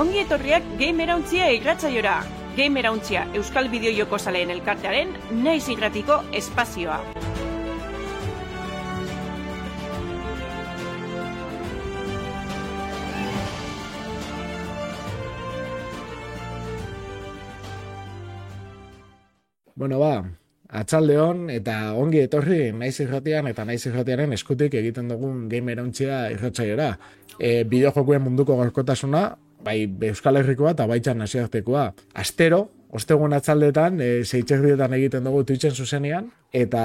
ongi 0.00 0.22
etorriak 0.22 0.64
Gamerauntzia 0.80 1.50
irratzaiora. 1.52 2.14
Gamerauntzia 2.56 3.26
Euskal 3.36 3.66
Bideo 3.68 4.18
Zaleen 4.18 4.50
elkartearen 4.50 5.10
naiz 5.44 5.68
irratiko 5.68 6.22
espazioa. 6.32 7.02
Bueno, 19.74 19.98
ba, 19.98 20.24
atxalde 20.68 21.18
hon 21.18 21.50
eta 21.50 21.92
ongi 21.92 22.24
etorri 22.24 22.72
naiz 22.72 23.00
irratian 23.00 23.48
eta 23.52 23.64
naiz 23.64 23.84
irratiaren 23.84 24.32
eskutik 24.32 24.74
egiten 24.80 25.08
dugun 25.08 25.46
gamer 25.48 25.78
hauntzia 25.78 26.30
irratzaiora. 26.32 26.94
E, 27.38 27.64
bideojokuen 27.64 28.22
munduko 28.22 28.56
gorkotasuna, 28.56 29.36
bai 29.64 29.84
Euskal 30.10 30.40
Herrikoa 30.40 30.74
eta 30.76 30.86
baitxan 30.90 31.18
naziartekoa. 31.22 31.90
Astero, 32.14 32.68
ostegun 32.90 33.34
atzaldetan, 33.36 34.00
e, 34.02 34.24
zeitzerdietan 34.24 34.94
egiten 34.96 35.26
dugu 35.26 35.44
Twitchen 35.46 35.74
zuzenean, 35.74 36.30
eta 36.52 36.82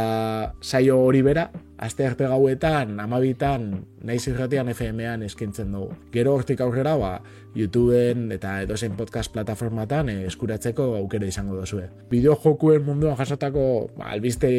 saio 0.62 1.00
hori 1.02 1.24
bera, 1.26 1.48
aste 1.82 2.06
arte 2.06 2.28
gauetan, 2.30 3.00
amabitan, 3.02 3.72
naiz 4.06 4.22
irratian 4.30 4.70
FM-an 4.70 5.26
eskintzen 5.26 5.72
dugu. 5.74 5.96
Gero 6.14 6.36
hortik 6.38 6.62
aurrera, 6.62 6.96
ba, 7.02 7.16
YouTubeen 7.58 8.30
eta 8.36 8.60
edozein 8.66 8.94
podcast 9.00 9.34
plataformatan 9.34 10.12
eh, 10.14 10.20
eskuratzeko 10.30 10.92
aukera 11.00 11.28
izango 11.32 11.58
duzue. 11.58 11.88
Bideo 12.12 12.36
jokuen 12.44 12.86
munduan 12.86 13.18
jasotako 13.18 13.66
ba, 13.98 14.12
albiste 14.12 14.52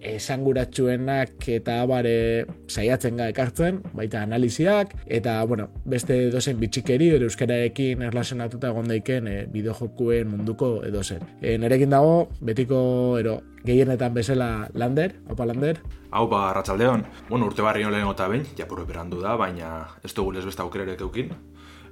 esanguratsuenak 0.00 1.46
eta 1.56 1.76
bare 1.88 2.46
saiatzen 2.68 3.18
ga 3.20 3.28
ekartzen, 3.30 3.80
baita 3.96 4.22
analiziak, 4.24 4.94
eta, 5.06 5.38
bueno, 5.44 5.68
beste 5.84 6.16
edozen 6.28 6.58
bitxikeri, 6.60 7.10
ere 7.16 7.28
euskararekin 7.28 8.02
erlazionatuta 8.08 8.72
egon 8.72 8.88
daiken 8.90 9.28
e, 9.28 9.36
bideo 9.52 9.74
jokuen 9.76 10.30
munduko 10.32 10.72
edozen. 10.88 11.24
E, 11.42 11.56
nerekin 11.60 11.92
dago, 11.92 12.28
betiko, 12.40 12.80
ero, 13.20 13.40
gehienetan 13.64 14.14
bezala 14.16 14.50
Lander, 14.74 15.18
opa 15.28 15.46
Lander? 15.46 15.82
Hau 16.10 16.26
ba, 16.30 16.48
ratxaldeon. 16.56 17.04
Bueno, 17.28 17.46
urte 17.50 17.62
barri 17.62 17.84
nolen 17.84 18.08
eta 18.08 18.28
bain, 18.28 18.46
japurro 18.58 18.86
berandu 18.88 19.20
da, 19.22 19.36
baina 19.36 19.86
ez 20.04 20.14
dugu 20.14 20.32
les 20.32 20.46
besta 20.46 20.64
aukererek 20.64 21.00
eukin. 21.06 21.34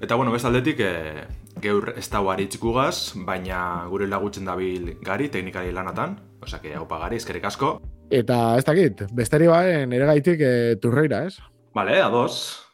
Eta 0.01 0.15
bueno, 0.15 0.31
bestaldetik 0.31 0.81
e, 0.81 1.27
geur 1.61 1.93
ez 1.99 2.09
da 2.09 2.21
gugaz, 2.61 3.15
baina 3.27 3.87
gure 3.91 4.07
lagutzen 4.07 4.45
dabil 4.45 4.97
gari, 5.03 5.29
teknikari 5.29 5.73
lanatan, 5.73 6.19
osea, 6.41 6.61
hau 6.79 6.87
gari, 6.87 7.17
eskerrik 7.17 7.45
asko. 7.45 7.81
Eta 8.09 8.57
ez 8.57 8.65
dakit, 8.65 9.03
besteri 9.13 9.51
baen 9.51 9.93
ere 9.93 10.07
gaitik 10.09 10.41
e, 10.41 10.53
turreira, 10.81 11.27
ez? 11.29 11.37
Bale, 11.77 11.99
ados. 12.01 12.65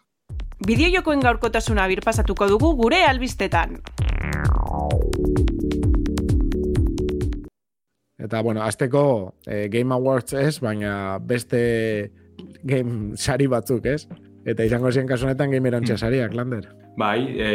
Bideo 0.62 0.92
jokoen 0.94 1.24
gaurkotasuna 1.24 1.88
birpasatuko 1.90 2.46
dugu 2.52 2.70
gure 2.78 3.02
albistetan. 3.02 3.80
Eta, 8.22 8.40
bueno, 8.46 8.62
azteko 8.62 9.34
e, 9.42 9.66
Game 9.74 9.92
Awards 9.94 10.38
ez, 10.38 10.60
baina 10.62 11.18
beste 11.18 12.12
game 12.62 13.18
sari 13.18 13.50
batzuk, 13.50 13.90
ez? 13.90 14.06
Eta 14.44 14.64
izango 14.66 14.90
ziren 14.92 15.08
kasunetan 15.08 15.52
game 15.54 15.70
erantzia 15.70 15.96
sariak, 15.96 16.34
Lander. 16.36 16.66
Bai, 17.00 17.18
e, 17.40 17.46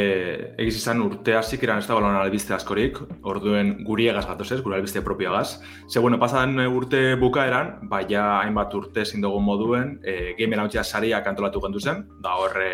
egiz 0.59 0.79
izan 0.79 1.03
urte 1.05 1.35
hasik 1.37 1.61
eran 1.63 1.79
ez 1.79 1.87
da 1.87 1.95
balon 1.95 2.17
albiste 2.17 2.55
askorik, 2.55 2.97
orduen 3.29 3.75
guri 3.87 4.09
egaz 4.11 4.25
gatoz 4.27 4.49
ez, 4.55 4.59
gure 4.65 4.79
albiste 4.79 5.03
propio 5.05 5.29
egaz. 5.29 5.61
Ze, 5.87 6.01
bueno, 6.01 6.17
pasadan 6.19 6.57
urte 6.65 7.13
bukaeran, 7.21 7.75
bai 7.91 8.03
ja 8.09 8.25
hainbat 8.39 8.73
urte 8.75 9.05
zindogun 9.05 9.45
moduen, 9.45 9.93
e, 10.03 10.33
game 10.39 10.57
erantzia 10.57 10.83
sariak 10.83 11.29
antolatu 11.29 11.61
gendu 11.63 11.79
zen, 11.79 12.03
da 12.25 12.35
horre 12.41 12.71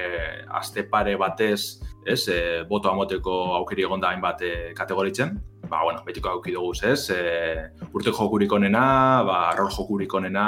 aste 0.61 0.87
pare 0.89 1.17
batez, 1.19 1.81
ez, 2.05 2.21
e, 2.29 2.39
boto 2.69 2.89
amoteko 2.89 3.35
aukeri 3.59 3.83
egon 3.83 4.01
da 4.01 4.15
hainbat 4.15 4.41
e, 4.41 4.55
kategoritzen, 4.77 5.35
ba, 5.69 5.83
bueno, 5.83 6.03
betiko 6.05 6.29
auki 6.29 6.53
dugu, 6.55 6.73
ez, 6.83 7.09
e, 7.09 7.69
urte 7.93 8.13
jokurik 8.13 8.51
onena, 8.53 9.23
ba, 9.27 9.39
rol 9.57 9.69
jokurik 9.73 10.13
onena, 10.13 10.47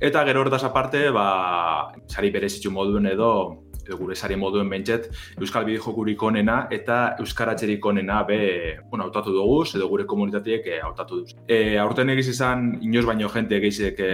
eta 0.00 0.24
gero 0.28 0.44
hortaz 0.44 0.64
aparte, 0.68 1.08
ba, 1.14 1.92
sari 2.06 2.30
berezitzu 2.34 2.72
moduen 2.74 3.06
edo, 3.12 3.32
gure 3.96 4.16
sari 4.16 4.36
moduen 4.36 4.68
bentset, 4.68 5.08
Euskal 5.40 5.64
Bide 5.64 5.80
Jokurik 5.80 6.22
onena 6.22 6.58
eta 6.74 7.16
Euskaratzerik 7.20 7.84
onena 7.86 8.22
be, 8.28 8.78
bueno, 8.90 9.04
hautatu 9.04 9.32
dugu, 9.32 9.62
edo 9.74 9.88
gure 9.88 10.04
komunitateek 10.06 10.66
e, 10.66 10.80
hautatu 10.84 11.22
dugu. 11.22 11.36
E, 11.48 11.78
aurten 11.78 12.10
egiz 12.14 12.28
izan, 12.34 12.70
inoz 12.84 13.04
baino 13.06 13.30
jente 13.32 13.56
egizek 13.58 14.00
e, 14.04 14.10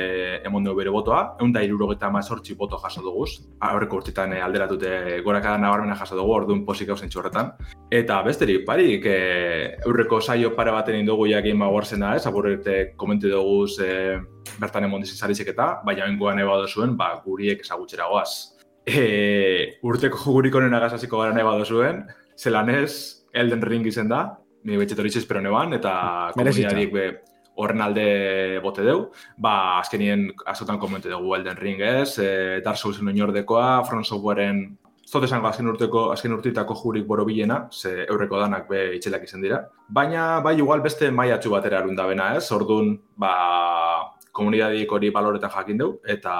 emon 0.47 0.65
dugu 0.67 0.83
bere 0.83 0.93
botoa, 0.95 1.23
egun 1.39 1.53
da 1.55 1.65
irurogeta 1.65 2.11
mazortzi 2.15 2.57
boto 2.59 2.79
jaso 2.83 3.03
dugu, 3.05 3.27
aurreko 3.71 4.01
urtetan 4.03 4.37
e, 4.37 4.41
alderatute 4.45 5.21
gorakada 5.25 5.59
nabarmena 5.59 5.99
jaso 5.99 6.19
dugu, 6.19 6.35
orduan 6.39 6.65
posik 6.67 6.93
hau 6.93 6.99
horretan. 6.99 7.53
Eta 7.91 8.21
besterik, 8.27 8.65
parik, 8.67 9.07
e, 9.07 9.77
aurreko 9.87 10.21
saio 10.21 10.55
pare 10.57 10.73
baten 10.75 10.99
indugu 11.01 11.29
ja 11.31 11.41
Game 11.41 11.65
Awardsena, 11.65 12.15
ez, 12.17 12.27
aburrete 12.27 12.95
komentu 12.97 13.31
dugu 13.33 13.67
e, 13.83 14.19
bertan 14.61 14.85
emon 14.85 15.03
dizizarizik 15.05 15.55
eta, 15.55 15.81
baina 15.87 16.07
bengoan 16.09 16.39
eba 16.39 16.61
zuen, 16.67 16.97
ba, 16.97 17.15
guriek 17.25 17.65
ezagutxera 17.65 18.09
goaz 18.11 18.54
e, 18.87 19.79
urteko 19.83 20.21
jugurik 20.21 20.55
onena 20.55 20.81
gazaziko 20.85 21.21
gara 21.23 21.35
nahi 21.35 21.47
badozuen, 21.47 22.05
zelan 22.39 22.71
ez, 22.71 23.25
Elden 23.35 23.63
Ring 23.63 23.87
izen 23.87 24.09
da, 24.09 24.25
ni 24.65 24.79
betxet 24.81 25.01
hori 25.01 25.13
espero 25.13 25.43
neban, 25.43 25.75
eta 25.77 25.95
komunidadik 26.37 26.93
be, 26.95 27.09
horren 27.61 27.83
alde 27.85 28.07
bote 28.63 28.83
deu, 28.87 29.09
ba, 29.39 29.81
azkenien 29.81 30.27
azotan 30.51 30.79
komente 30.83 31.11
dugu 31.11 31.37
Elden 31.37 31.59
Ring 31.61 31.83
ez, 31.85 32.17
e, 32.19 32.31
Dark 32.65 32.81
Soulsen 32.81 33.11
oinordekoa, 33.13 33.85
Front 33.89 34.11
Softwareen 34.11 34.65
Zote 35.05 35.29
esango 35.29 35.51
azken 35.51 35.69
urteko, 35.69 36.07
azken 36.15 36.33
urtitako 36.33 36.75
jurik 36.81 37.05
boro 37.07 37.27
bilena, 37.29 37.59
ze 37.71 38.07
eurreko 38.07 38.39
danak 38.41 38.65
be 38.71 38.79
itxelak 38.97 39.27
izan 39.27 39.43
dira. 39.45 39.59
Baina, 39.99 40.41
bai, 40.41 40.55
igual 40.57 40.81
beste 40.81 41.11
maiatxu 41.13 41.53
batera 41.53 41.83
arunda 41.83 42.07
bena, 42.09 42.31
ez? 42.39 42.47
Orduan, 42.57 42.95
ba, 43.21 43.35
komunidadik 44.33 44.91
hori 44.97 45.13
baloretan 45.13 45.53
jakin 45.53 45.83
deu, 45.83 45.91
eta 46.09 46.35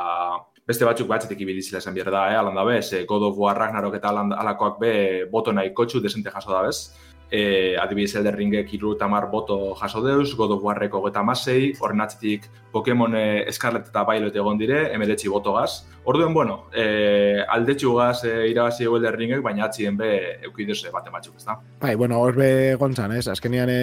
beste 0.67 0.87
batzuk 0.89 1.09
batzetik 1.09 1.41
ibilizila 1.45 1.81
esan 1.83 1.95
behar 1.95 2.11
da, 2.11 2.23
eh, 2.33 2.37
alanda 2.41 2.65
bez, 2.65 2.93
e, 2.93 3.05
God 3.07 3.29
of 3.29 3.39
War 3.39 3.57
Ragnarok 3.59 3.99
eta 4.01 4.09
alakoak 4.09 4.79
be 4.81 4.93
boto 5.31 5.53
nahi 5.53 5.75
kotxu 5.75 6.01
desente 6.01 6.31
jaso 6.31 6.51
da 6.51 6.63
bez. 6.63 6.95
E, 7.35 7.75
adibidez 7.81 8.15
Elder 8.21 8.37
Ringek 8.39 8.69
iru 8.77 8.93
tamar 9.01 9.27
boto 9.33 9.75
jaso 9.81 10.03
deus, 10.05 10.37
God 10.39 10.55
of 10.55 10.63
Warreko 10.63 11.01
geta 11.09 11.25
masei, 11.27 11.73
horren 11.81 12.05
atzitik 12.05 12.47
Pokemon 12.71 13.17
Scarlet 13.55 13.89
eta 13.91 14.05
Violet 14.07 14.37
egon 14.39 14.59
dire, 14.59 14.85
emeretzi 14.95 15.31
boto 15.33 15.55
gaz. 15.57 15.85
Orduen, 16.05 16.35
bueno, 16.35 16.67
e, 16.71 17.43
aldetxu 17.57 17.95
gaz 17.97 18.25
e, 18.29 18.35
irabazi 18.53 18.85
egu 18.87 18.99
Elder 19.01 19.17
Ringek, 19.19 19.43
baina 19.43 19.67
atzien 19.67 19.97
be 19.99 20.11
eukidez 20.45 20.83
bate 20.93 21.11
batzuk, 21.11 21.39
ez 21.41 21.49
da? 21.49 21.59
Bai, 21.81 21.95
bueno, 21.99 22.21
hor 22.21 22.37
be 22.39 22.51
gontzan, 22.79 23.17
ez? 23.17 23.27
Azkenian 23.33 23.73
e, 23.73 23.81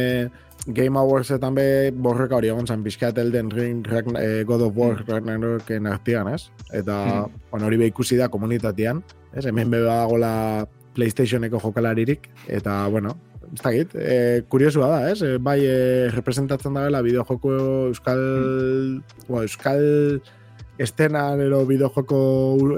Game 0.68 1.00
Awards-etan 1.00 1.56
be 1.58 1.66
borreka 1.92 2.38
hori 2.38 2.52
egon 2.54 2.68
zan, 2.68 2.84
pixkat 2.86 3.18
Elden 3.18 3.50
Ring, 3.50 3.88
eh, 4.20 4.44
God 4.46 4.68
of 4.68 4.78
War, 4.78 5.00
mm. 5.00 5.08
Ragnaroken 5.10 5.88
artian, 5.88 6.30
ez? 6.34 6.52
Eta, 6.70 7.26
mm. 7.26 7.42
bueno, 7.50 7.66
hori 7.66 7.82
be 7.82 7.90
ikusi 7.90 8.20
da 8.20 8.30
komunitatean, 8.30 9.02
ez? 9.34 9.46
Hemen 9.50 9.74
be 9.74 9.82
dagoela 9.88 10.68
PlayStationeko 10.94 11.60
jokalaririk, 11.64 12.30
eta, 12.48 12.86
bueno, 12.94 13.16
ez 13.54 13.62
dakit, 13.62 13.96
e, 13.96 14.44
kuriosua 14.48 14.88
da, 14.88 15.00
ez? 15.12 15.22
E, 15.22 15.38
bai, 15.38 15.60
e, 15.66 16.10
representatzen 16.14 16.78
dela 16.78 17.02
bideojoko 17.04 17.52
euskal, 17.90 18.22
mm. 18.22 19.28
bueno, 19.28 19.44
euskal 19.44 19.84
estenan 20.82 21.42
ero 21.44 21.66
bideojoko 21.68 22.22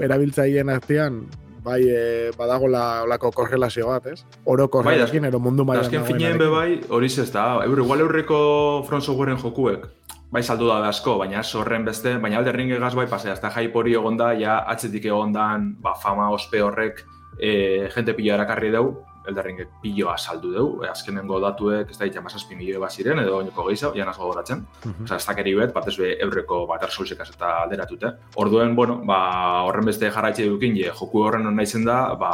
erabiltzaien 0.04 0.72
artean, 0.72 1.22
bai 1.64 1.80
e, 1.88 2.30
badago 2.36 2.68
la 2.68 3.04
olako 3.06 3.30
korrelazio 3.32 3.88
bat, 3.88 4.10
ez? 4.12 4.24
Oro 4.44 4.68
bai, 4.82 4.98
ero 4.98 5.40
mundu 5.40 5.64
maian. 5.64 5.84
Azken 5.86 6.04
finean 6.04 6.38
be 6.38 6.50
bai, 6.52 6.80
hori 6.90 7.06
ez 7.06 7.30
da, 7.32 7.64
eur, 7.64 7.78
igual 7.78 8.00
eurreko 8.00 8.84
front 8.88 9.04
softwareen 9.04 9.38
jokuek, 9.38 9.86
bai 10.30 10.42
saldu 10.42 10.68
da 10.68 10.82
asko, 10.88 11.16
baina 11.18 11.42
horren 11.54 11.84
beste, 11.84 12.18
baina 12.18 12.38
alde 12.38 12.52
ringe 12.52 12.78
gaz 12.78 12.94
bai 12.94 13.06
pasea, 13.06 13.38
da 13.40 13.50
hype 13.54 13.78
hori 13.78 13.94
egon 13.94 14.16
da, 14.16 14.34
ja 14.34 14.58
atzetik 14.66 15.06
egon 15.06 15.32
dan, 15.32 15.76
ba, 15.80 15.94
fama 15.94 16.30
ospe 16.30 16.60
horrek, 16.62 17.04
e, 17.38 17.88
jente 17.94 18.12
pila 18.14 18.34
erakarri 18.34 18.70
deu, 18.74 18.98
elderringek 19.28 19.78
piloa 19.82 20.16
saldu 20.18 20.52
dugu, 20.52 20.84
e, 20.84 20.90
azkenengo 20.90 21.40
datuek 21.42 21.90
ez 21.90 21.98
da 21.98 22.08
ditzen 22.08 22.24
mazazpi 22.24 22.56
milioi 22.58 22.80
bat 22.82 22.92
ziren, 22.92 23.20
edo 23.22 23.38
oinoko 23.38 23.66
gehiago, 23.68 23.94
jan 23.96 24.08
asko 24.08 24.28
goratzen. 24.30 24.64
Mm 24.84 24.90
-hmm. 24.90 25.04
Osa, 25.04 25.16
ez 25.16 25.26
dakeri 25.26 25.54
bet, 25.54 25.72
bat 25.74 25.88
ez 25.88 25.96
be, 25.98 26.12
eurreko 26.26 26.66
bat 26.66 26.82
arsolzekaz 26.82 27.30
eta 27.30 27.56
alderatute. 27.62 28.12
Orduen, 28.36 28.74
bueno, 28.76 29.00
ba, 29.04 29.18
horren 29.64 29.84
beste 29.84 30.10
jarraitze 30.10 30.46
dukin, 30.48 30.76
je, 30.76 30.92
joku 31.00 31.24
horren 31.24 31.46
hona 31.46 31.62
izen 31.62 31.84
da, 31.84 32.14
ba, 32.14 32.32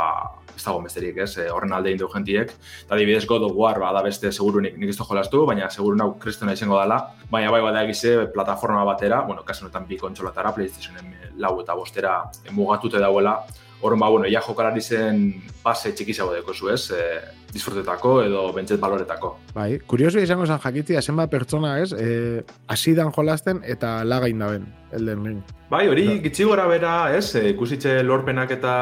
ez 0.57 0.65
dago 0.65 0.83
besterik, 0.83 1.17
ez, 1.17 1.37
e, 1.39 1.49
horren 1.51 1.73
alde 1.73 1.93
indu 1.93 2.09
jentiek. 2.09 2.53
Eta 2.85 2.97
dibidez 2.97 3.27
God 3.27 3.43
of 3.43 3.53
War, 3.55 3.79
ba, 3.79 3.93
da 3.93 4.03
beste 4.03 4.33
seguru 4.33 4.61
nik, 4.61 4.77
ez 4.83 4.97
jolastu, 4.97 5.47
baina 5.47 5.71
seguru 5.71 5.97
nau 5.97 6.19
kristona 6.19 6.53
izango 6.53 6.81
dela. 6.81 7.15
Baina 7.31 7.51
bai 7.51 7.63
bada 7.63 7.85
egize 7.85 8.27
plataforma 8.35 8.85
batera, 8.85 9.23
bueno, 9.23 9.43
kasu 9.43 9.65
notan 9.65 9.87
bi 9.87 9.97
kontsolatara, 9.97 10.53
Playstationen 10.53 11.15
lau 11.41 11.61
eta 11.63 11.75
bostera 11.75 12.31
mugatute 12.53 12.99
dauela, 12.99 13.39
Horren 13.81 14.01
ba, 14.01 14.09
bueno, 14.13 14.29
ja 14.29 14.43
jokalari 14.45 14.83
zen 14.85 15.23
base 15.65 15.95
txikizago 15.97 16.35
deko 16.37 16.53
zu, 16.53 16.69
ez? 16.69 16.91
E, 16.93 17.05
disfrutetako 17.51 18.19
edo 18.23 18.43
bentzet 18.53 18.81
baloretako. 18.81 19.33
Bai, 19.57 19.79
kurioso 19.89 20.21
izango 20.21 20.47
zen 20.47 20.61
jakitzia 20.61 21.01
zenbat 21.01 21.33
pertsona, 21.33 21.79
ez? 21.81 21.95
E, 21.97 22.45
asidan 22.69 23.13
jolasten 23.17 23.65
eta 23.65 24.01
lagain 24.05 24.45
daben, 24.45 24.69
elden 24.93 25.25
ring. 25.25 25.57
Bai, 25.71 25.87
hori 25.89 26.07
no. 26.11 26.21
gitzi 26.27 26.45
gora 26.45 26.69
bera, 26.69 26.95
ez? 27.17 27.35
E, 27.41 27.49
ikusitxe 27.55 28.03
lorpenak 28.05 28.53
eta 28.59 28.77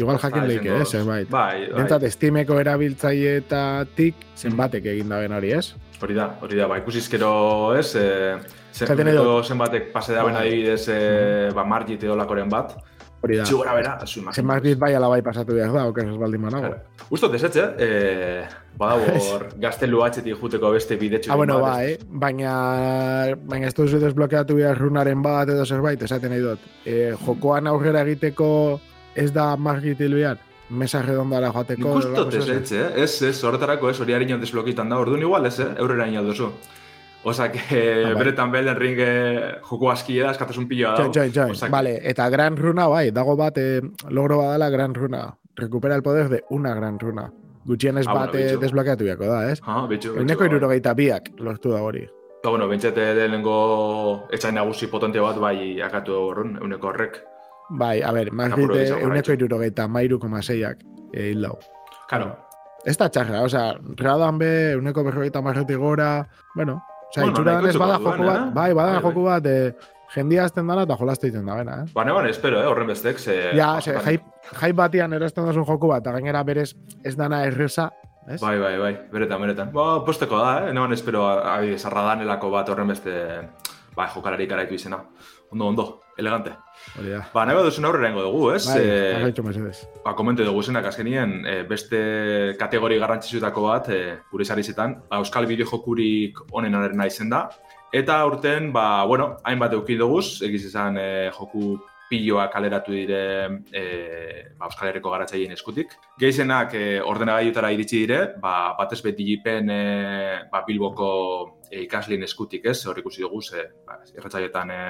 Igual 0.00 0.16
jakin 0.16 0.48
izango 0.48 0.76
ez, 0.80 0.88
zerbait. 0.88 1.28
Bai, 1.28 1.66
bai. 1.66 1.76
Bentsat, 1.76 2.06
Steameko 2.14 2.56
erabiltzaileetatik 2.62 4.24
zenbatek 4.40 4.88
egin 4.94 5.12
da 5.12 5.18
ben 5.20 5.34
hori, 5.36 5.52
ez? 5.52 5.74
Hori 6.02 6.16
da, 6.16 6.30
hori 6.42 6.56
da, 6.56 6.66
ba, 6.70 6.78
ikusizkero, 6.80 7.32
ez, 7.76 7.92
e, 8.00 8.38
zenbatek 8.72 9.92
pase 9.92 10.16
da 10.16 10.24
ben 10.24 10.38
Bai. 10.38 10.46
adibidez, 10.46 10.86
e, 10.88 11.50
ba, 11.52 11.66
margit 11.68 12.02
edo 12.08 12.16
lakoren 12.16 12.48
bat, 12.48 12.72
Hori 13.22 13.38
da. 13.38 13.44
txigora 13.46 13.74
bera, 13.76 13.92
zu 14.04 14.18
imagino. 14.18 14.34
Zenbat 14.42 14.64
bit 14.64 14.78
bai 14.82 14.94
ala 14.98 15.08
bai 15.08 15.20
pasatu 15.22 15.54
behar 15.54 15.70
da, 15.70 15.84
okaz 15.86 16.08
ez 16.10 16.16
baldin 16.18 16.42
manago. 16.42 16.72
Usto, 17.14 17.28
desetxe, 17.30 17.66
e, 17.78 17.88
badago 18.78 19.12
hor, 19.20 19.44
gaztelu 19.64 20.02
atxetik 20.02 20.40
juteko 20.40 20.72
beste 20.74 20.98
bidetxu. 20.98 21.30
Ah, 21.30 21.36
bueno, 21.38 21.60
bai, 21.62 21.96
baina, 22.08 22.54
baina 23.46 23.70
ez 23.70 23.74
duzu 23.78 24.00
desblokeatu 24.02 24.58
behar 24.58 24.80
runaren 24.82 25.22
bat 25.22 25.54
edo 25.54 25.66
zerbait, 25.66 26.02
esaten 26.02 26.34
nahi 26.34 26.42
dut. 26.42 26.66
E, 26.84 27.12
jokoan 27.22 27.70
aurrera 27.70 28.02
egiteko 28.02 28.48
ez 29.14 29.30
da 29.30 29.52
margitil 29.54 30.18
behar, 30.18 30.42
mesa 30.72 31.02
redondara 31.06 31.52
joateko. 31.54 31.94
Nik 31.94 32.02
usto 32.02 32.28
desetxe, 32.32 32.80
eh? 32.80 33.04
ez, 33.04 33.12
ez, 33.28 33.36
horretarako 33.46 33.92
ez, 33.92 33.98
hori 34.02 34.18
harinan 34.18 34.42
desblokitan 34.42 34.90
da, 34.90 34.98
orduan 34.98 35.22
igual 35.22 35.46
ez, 35.46 35.60
eh? 35.62 35.74
eurera 35.78 36.10
ina 36.10 36.26
duzu. 36.26 36.50
Osa, 37.24 37.50
que 37.52 37.58
Ah, 38.04 38.08
bai. 38.08 38.14
beretan 38.18 38.50
belden 38.50 38.76
ring 38.76 38.96
eh, 38.98 39.54
joko 39.62 39.90
aski 39.92 40.18
da, 40.18 40.32
eskatasun 40.32 40.66
Join, 40.68 40.94
dago. 40.96 41.12
join, 41.12 41.32
join. 41.32 41.50
Osea, 41.52 41.68
Vale, 41.70 42.00
eta 42.02 42.28
gran 42.30 42.56
runa, 42.56 42.88
bai, 42.88 43.10
dago 43.12 43.36
bat, 43.36 43.56
eh, 43.58 43.80
logro 44.10 44.38
badala 44.38 44.68
gran 44.70 44.94
runa. 44.94 45.36
Recupera 45.54 45.94
el 45.94 46.02
poder 46.02 46.28
de 46.28 46.42
una 46.50 46.74
gran 46.74 46.98
runa. 46.98 47.30
Gutxienez 47.64 48.06
Ah, 48.08 48.14
bat 48.14 48.30
bueno, 48.30 48.38
eh, 48.40 48.48
bitxu. 48.48 48.60
desblokeatu 48.60 49.04
beharko 49.04 49.26
da, 49.26 49.52
ez? 49.52 49.60
Ah, 49.64 49.86
bitxu. 49.86 50.16
Euneko 50.16 50.40
bai. 50.40 50.48
irurogeita 50.48 50.94
biak 50.94 51.28
lortu 51.38 51.70
da 51.70 51.82
hori. 51.82 52.08
Ba, 52.42 52.50
bueno, 52.50 52.66
bentsete 52.66 53.14
lehenengo 53.14 54.26
etxain 54.32 54.54
nagusi 54.56 54.88
potente 54.88 55.20
bat 55.20 55.38
bai 55.38 55.80
akatu 55.80 56.12
horren, 56.12 56.56
euneko 56.60 56.88
horrek. 56.88 57.20
Bai, 57.70 58.02
a 58.02 58.10
ber, 58.10 58.32
margite 58.32 58.82
izan 58.82 59.00
euneko 59.00 59.32
irurogeita 59.32 59.86
mairu 59.86 60.18
koma 60.18 60.42
zeiak 60.42 60.78
eh, 61.14 61.30
hil 61.30 61.42
dau. 61.42 61.58
Karo, 62.08 62.36
Ez 62.84 62.96
da 62.98 63.08
txarra, 63.08 63.42
osea, 63.44 63.76
radan 63.96 64.38
be, 64.38 64.72
euneko 64.72 65.04
berrogeita 65.04 65.40
marretik 65.40 65.76
gora, 65.78 66.26
bueno, 66.56 66.82
osea, 67.12 67.24
Bueno, 67.24 67.32
itxura 67.36 67.56
denez 67.60 67.76
bada 67.76 67.98
joko 67.98 68.16
duena, 68.16 68.32
bat, 68.32 68.46
eh? 68.46 68.54
bai, 68.54 68.72
bada 68.74 68.92
Bai, 68.92 69.02
joko 69.02 69.24
bat, 69.26 69.46
eh, 69.46 69.72
jendia 70.14 70.44
azten 70.44 70.66
dala 70.66 70.84
eta 70.88 70.96
jolazte 70.96 71.28
egiten 71.28 71.46
da, 71.46 71.56
bena, 71.56 71.76
eh? 71.82 71.90
ba, 71.94 72.04
neban 72.08 72.28
espero, 72.28 72.60
eh, 72.60 72.68
horren 72.68 72.88
bestek, 72.88 73.18
ze... 73.18 73.36
Ja, 73.56 73.74
ze, 73.80 73.98
jai, 74.06 74.16
jai 74.60 74.72
batian 74.72 75.12
erosten 75.12 75.46
duzun 75.48 75.66
joku 75.68 75.92
bat, 75.92 76.02
eta 76.02 76.16
gainera 76.16 76.42
berez 76.42 76.72
ez 77.04 77.14
dana 77.16 77.44
erresa, 77.44 77.90
ez? 78.28 78.40
Bai, 78.40 78.58
bai, 78.58 78.78
bai, 78.80 78.92
beretan, 79.12 79.40
beretan. 79.40 79.72
Ba, 79.76 80.04
posteko 80.06 80.40
da, 80.40 80.68
eh? 80.68 80.72
Neban 80.72 80.96
espero, 80.96 81.26
adibidez, 81.28 81.84
arradanelako 81.86 82.50
bat 82.50 82.72
horren 82.72 82.88
beste, 82.88 83.14
ba, 83.96 84.08
jokalari 84.14 84.48
garaitu 84.48 84.74
izena. 84.74 85.02
Ondo, 85.52 85.68
ondo, 85.68 85.88
elegante. 86.16 86.56
Hori. 86.98 87.14
Ba, 87.32 87.44
nahi 87.48 87.56
baduzen 87.56 87.86
aurrera 87.88 88.10
ingo 88.12 88.22
dugu, 88.26 88.50
ez? 88.52 88.66
Bai, 88.66 88.80
Eh, 88.82 89.32
ba, 90.04 90.14
komente 90.14 90.44
dugu 90.44 90.62
zenak 90.62 90.86
azkenien, 90.86 91.46
e, 91.46 91.62
beste 91.68 92.56
kategori 92.58 92.98
garrantzizutako 92.98 93.62
bat, 93.68 93.88
e, 93.88 94.18
gure 94.30 94.44
sarizetan, 94.44 94.98
ba, 95.08 95.18
Euskal 95.22 95.46
Bideojokurik 95.46 96.38
onenaren 96.50 97.00
izen 97.06 97.30
da. 97.30 97.48
Eta 97.92 98.24
urten, 98.26 98.72
ba, 98.72 99.04
bueno, 99.04 99.36
hainbat 99.44 99.72
eukin 99.72 99.98
duguz, 99.98 100.42
egiz 100.42 100.64
izan 100.66 100.96
e, 100.98 101.30
joku 101.32 101.78
piloa 102.12 102.50
kaleratu 102.52 102.92
dire 102.92 103.20
e, 103.72 103.82
ba, 104.58 104.66
Euskal 104.68 104.90
Herriko 104.90 105.10
garatzaileen 105.10 105.52
eskutik. 105.52 105.94
Gehizenak 106.20 106.74
e, 106.74 107.00
ordenagaiutara 107.00 107.70
iritsi 107.72 108.02
dire, 108.04 108.34
ba, 108.40 108.74
batez 108.78 109.00
beti 109.02 109.24
dipen 109.24 109.70
e, 109.70 109.82
ba, 110.52 110.62
Bilboko 110.66 111.62
e, 111.70 111.82
ikaslien 111.86 112.22
eskutik, 112.28 112.66
ez? 112.68 112.82
Hor 112.86 113.00
ikusi 113.00 113.24
dugu, 113.24 113.40
ze, 113.40 113.64
ba, 113.86 113.96
irratzaioetan 114.16 114.70
e, 114.70 114.82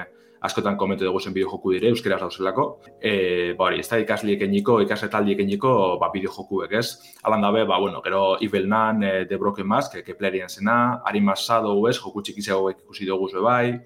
askotan 0.43 0.77
komentu 0.77 1.07
dugu 1.07 1.21
zen 1.23 1.33
bideojoku 1.35 1.73
dire, 1.77 1.89
euskeraz 1.93 2.19
dauzelako. 2.21 2.65
E, 2.99 3.13
ba, 3.57 3.69
hori, 3.69 3.79
ez 3.79 3.87
da 3.89 3.99
ikasliek 4.01 4.43
eniko, 4.43 4.79
ikasle 4.83 5.07
taldiek 5.11 5.39
eniko, 5.45 5.73
ba, 6.01 6.09
bideojokuek, 6.13 6.73
ez? 6.79 7.15
Alan 7.23 7.45
dabe, 7.45 7.63
ba, 7.69 7.79
bueno, 7.79 8.01
gero 8.03 8.23
Evil 8.43 8.67
Nan, 8.69 9.03
e, 9.03 9.13
The 9.29 9.39
Broken 9.39 9.67
Mask, 9.67 9.95
e, 9.95 10.03
Keplerian 10.03 10.51
zena, 10.51 10.99
Arima 11.05 11.37
Shadow, 11.39 11.87
ez? 11.87 11.95
Joku 11.99 12.25
txikizagoek 12.25 12.83
ikusi 12.83 13.07
dugu 13.07 13.29
zue 13.31 13.45
bai. 13.45 13.79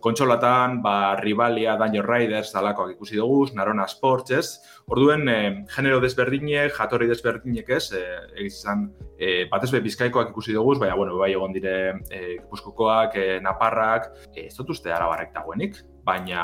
Kontsolatan, 0.00 0.78
ba, 0.80 1.16
Rivalia, 1.18 1.74
Danger 1.76 2.06
Riders, 2.06 2.52
dalakoak 2.54 2.94
ikusi 2.94 3.18
dugu, 3.18 3.48
Narona 3.58 3.88
Sports, 3.90 4.30
ez? 4.30 4.78
Orduen, 4.88 5.28
e, 5.28 5.38
genero 5.74 6.00
desberdinek, 6.00 6.72
jatorri 6.78 7.10
desberdinek, 7.10 7.68
ez? 7.76 7.90
E, 7.92 8.04
egiz 8.38 8.54
izan, 8.62 8.88
e, 9.18 9.44
batez 9.50 9.72
be 9.74 9.82
bizkaikoak 9.84 10.32
ikusi 10.32 10.56
dugu, 10.56 10.78
baina, 10.80 10.96
bueno, 10.96 11.18
bai 11.20 11.32
egon 11.34 11.52
dire 11.52 11.76
e, 12.08 12.38
Gipuzkoakoak, 12.38 13.18
e, 13.18 13.38
Naparrak, 13.44 14.12
e, 14.32 14.46
ez 14.46 14.54
dut 14.56 14.70
uste 14.76 14.94
arabarrek 14.94 15.34
dagoenik, 15.34 15.82
baina 16.08 16.42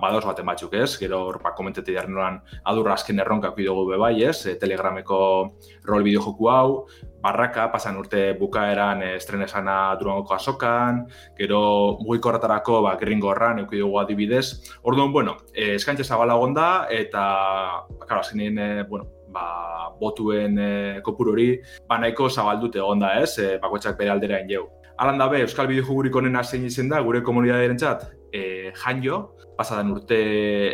badaoz 0.00 0.24
baten 0.28 0.46
batzuk 0.46 0.74
ez, 0.78 0.94
gero 1.00 1.20
ba, 1.42 1.52
komentete 1.58 1.94
jarri 1.96 2.12
nolan 2.14 2.38
adurra 2.70 2.94
azken 2.94 3.18
erronkak 3.22 3.56
bidugu 3.58 3.88
be 3.90 3.98
bai 3.98 4.14
ez, 4.22 4.38
e, 4.46 4.54
telegrameko 4.60 5.20
rol 5.88 6.06
bideojoku 6.06 6.50
hau, 6.52 6.68
barraka, 7.24 7.66
pasan 7.72 7.98
urte 8.00 8.22
bukaeran 8.38 9.02
e, 9.04 9.12
estrenesana 9.18 9.96
durangoko 10.00 10.36
azokan, 10.36 11.04
gero 11.38 11.62
mugiko 12.00 12.30
horretarako 12.30 12.82
ba, 12.86 12.96
gringo 13.00 13.32
horran 13.32 13.64
euki 13.64 13.82
dugu 13.82 13.98
adibidez. 14.00 14.46
Orduan, 14.82 15.12
bueno, 15.12 15.36
e, 15.52 15.74
eskaintza 15.74 16.06
zabala 16.06 16.38
egon 16.38 16.54
da, 16.56 16.70
eta, 16.90 17.24
ba, 17.90 18.06
karo, 18.06 18.22
azkenien, 18.22 18.58
e, 18.58 18.84
bueno, 18.88 19.10
ba, 19.34 19.46
botuen 20.00 20.58
e, 20.58 20.72
kopuru 21.06 21.34
hori, 21.34 21.50
ba, 21.88 21.98
nahiko 21.98 22.30
zabaldute 22.30 22.80
egon 22.80 23.02
da, 23.02 23.16
ez, 23.24 23.34
e, 23.38 23.56
bakoitzak 23.62 23.98
bere 23.98 24.14
aldera 24.14 24.40
jau. 24.48 24.68
Alan 25.00 25.16
dabe, 25.16 25.38
Euskal 25.40 25.68
Bideojugurik 25.68 26.16
onena 26.20 26.42
zein 26.44 26.66
izen 26.68 26.90
da, 26.92 26.98
gure 27.00 27.22
komunitatearen 27.24 27.78
txat, 27.80 28.02
e, 28.32 28.72
janjo, 28.84 29.20
pasadan 29.58 29.90
urte 29.92 30.18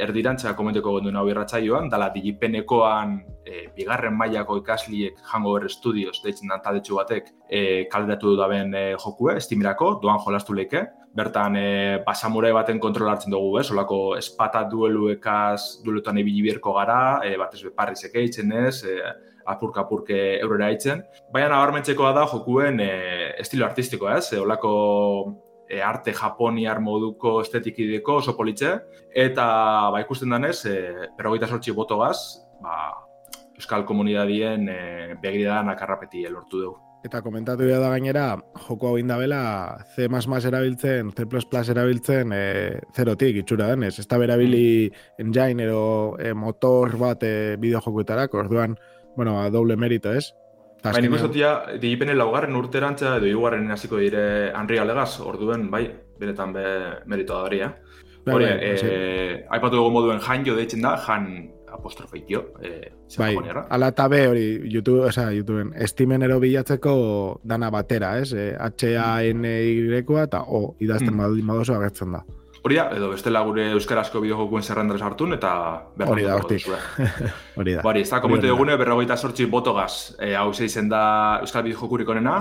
erdirantza 0.05 0.53
komenteko 0.59 0.93
gondun 0.97 1.17
hau 1.19 1.25
irratzaioan, 1.31 1.89
dala 1.91 2.09
digipenekoan 2.15 3.17
e, 3.43 3.67
bigarren 3.77 4.15
mailako 4.15 4.61
ikasliek 4.61 5.19
Hangover 5.33 5.69
Studios, 5.73 6.21
deitzen 6.25 6.53
da 6.53 6.61
taldetxu 6.63 7.01
batek, 7.01 7.33
e, 7.51 7.61
kaleratu 7.93 8.37
daben 8.39 8.75
e, 8.75 8.85
jokue, 9.03 9.37
estimirako, 9.41 9.97
doan 10.03 10.23
jolastu 10.25 10.55
leike. 10.55 10.85
Bertan, 11.17 11.57
e, 11.57 11.69
basamurai 12.07 12.53
baten 12.53 12.79
kontrol 12.83 13.09
hartzen 13.11 13.33
dugu, 13.33 13.57
ez? 13.63 13.71
Olako 13.73 14.01
espata 14.19 14.63
dueluekaz, 14.71 15.81
duelutan 15.85 16.21
ibili 16.21 16.45
bierko 16.51 16.77
gara, 16.77 17.23
e, 17.25 17.35
batez 17.41 17.63
beparrizek 17.65 18.15
eitzen 18.21 18.53
ez, 18.67 18.83
e, 18.85 19.01
apurka 19.47 19.85
apurke 19.87 20.19
eurera 20.43 20.69
eitzen. 20.75 21.03
Baina 21.33 21.53
nabarmentzekoa 21.55 22.13
da 22.17 22.27
jokuen 22.31 22.81
e, 22.83 22.93
estilo 23.41 23.67
artistikoa, 23.67 24.19
ez? 24.21 24.33
E, 24.35 24.41
olako 24.43 24.73
e, 25.69 25.83
arte 25.83 26.15
japoniar 26.15 26.81
moduko 26.81 27.41
estetikideko 27.43 28.21
oso 28.23 28.37
politxe. 28.37 28.79
Eta 29.15 29.47
ba, 29.93 30.01
ikusten 30.05 30.33
danez, 30.33 30.59
e, 30.67 30.79
berrogeita 31.19 31.51
sortzi 31.51 31.75
botogaz, 31.75 32.19
ba, 32.63 32.79
Euskal 33.57 33.87
Komunidadien 33.89 34.69
e, 34.69 34.81
begiridan 35.23 35.71
akarrapeti 35.73 36.27
lortu 36.29 36.61
dugu. 36.65 36.83
Eta 37.07 37.21
komentatu 37.23 37.69
da 37.69 37.91
gainera, 37.93 38.25
joko 38.67 38.89
hau 38.89 38.97
indabela 38.99 39.79
C++ 39.95 40.09
erabiltzen, 40.09 41.13
C++ 41.15 41.27
erabiltzen 41.71 42.33
e, 42.35 42.81
zerotik 42.97 43.37
itxura 43.43 43.69
denez. 43.71 43.99
Ez 44.01 44.09
da 44.11 44.19
berabili 44.19 44.91
engine 45.19 45.69
edo 45.69 46.17
e, 46.19 46.33
motor 46.35 46.97
bat 46.99 47.23
e, 47.23 47.57
bideojokuetarako, 47.63 48.39
orduan, 48.39 48.75
bueno, 49.15 49.41
a 49.41 49.51
doble 49.51 49.77
merito, 49.77 50.13
ez? 50.13 50.33
Baina 50.93 51.01
nik 51.01 51.11
azkenean- 51.11 51.15
ustotia, 51.15 51.79
digipenen 51.81 52.19
laugarren 52.19 52.57
urterantza 52.57 53.17
edo 53.17 53.27
hirugarren 53.27 53.71
hasiko 53.71 53.97
dire 53.99 54.53
Unreal 54.61 54.87
legaz, 54.89 55.21
orduen, 55.21 55.71
bai, 55.71 55.91
beretan 56.19 56.53
be 56.53 56.65
meritoa 57.07 57.39
da 57.39 57.45
hori, 57.45 57.61
eh? 57.61 57.71
Bai, 58.27 58.35
Hori, 58.35 58.45
bai, 58.45 58.59
eh, 58.61 58.79
bai. 58.83 59.59
aipatu 59.59 59.77
dugu 59.77 59.91
moduen 59.91 60.19
janjo 60.21 60.57
deitzen 60.57 60.83
da, 60.83 60.97
jan 60.97 61.29
apostrofeitio, 61.77 62.41
eh, 62.63 62.91
zer 63.09 63.19
Bai, 63.21 63.35
japoniarra. 63.35 63.67
ala 63.71 63.89
eta 63.89 64.09
be 64.09 64.27
hori, 64.29 64.47
YouTube, 64.73 65.01
osea, 65.07 65.31
YouTubeen, 65.33 65.75
Steamen 65.87 66.23
ero 66.23 66.41
bilatzeko 66.41 67.41
dana 67.45 67.71
batera, 67.71 68.19
ez? 68.19 68.33
E, 68.33 68.57
H-A-N-Y-koa 68.59 70.23
eta 70.25 70.43
O, 70.49 70.77
idazten 70.81 71.15
Mm. 71.15 71.43
madoso 71.45 71.75
agertzen 71.75 72.13
da. 72.13 72.25
Hori 72.65 72.79
da, 72.79 72.87
edo 72.97 73.11
bestela 73.13 73.43
gure 73.47 73.67
euskarazko 73.75 74.21
bideojokuen 74.23 74.65
zerrendara 74.65 74.99
sartun 74.99 75.37
eta 75.37 75.51
Hori 76.07 76.25
da, 76.27 76.37
hortik. 76.39 76.67
Hori 77.59 77.77
da. 77.77 77.85
Bari, 77.85 78.03
ez 78.03 78.11
da, 78.11 78.21
komente 78.25 78.47
Hori 78.47 78.51
da. 78.51 78.55
dugune, 78.55 78.77
berrogeita 78.81 79.17
sortzi 79.17 79.47
botogaz, 79.51 80.17
e, 80.19 80.33
hau 80.39 80.49
izen 80.51 80.89
da 80.89 81.03
Euskal 81.45 81.67
Bideojokurik 81.67 82.09
onena, 82.15 82.37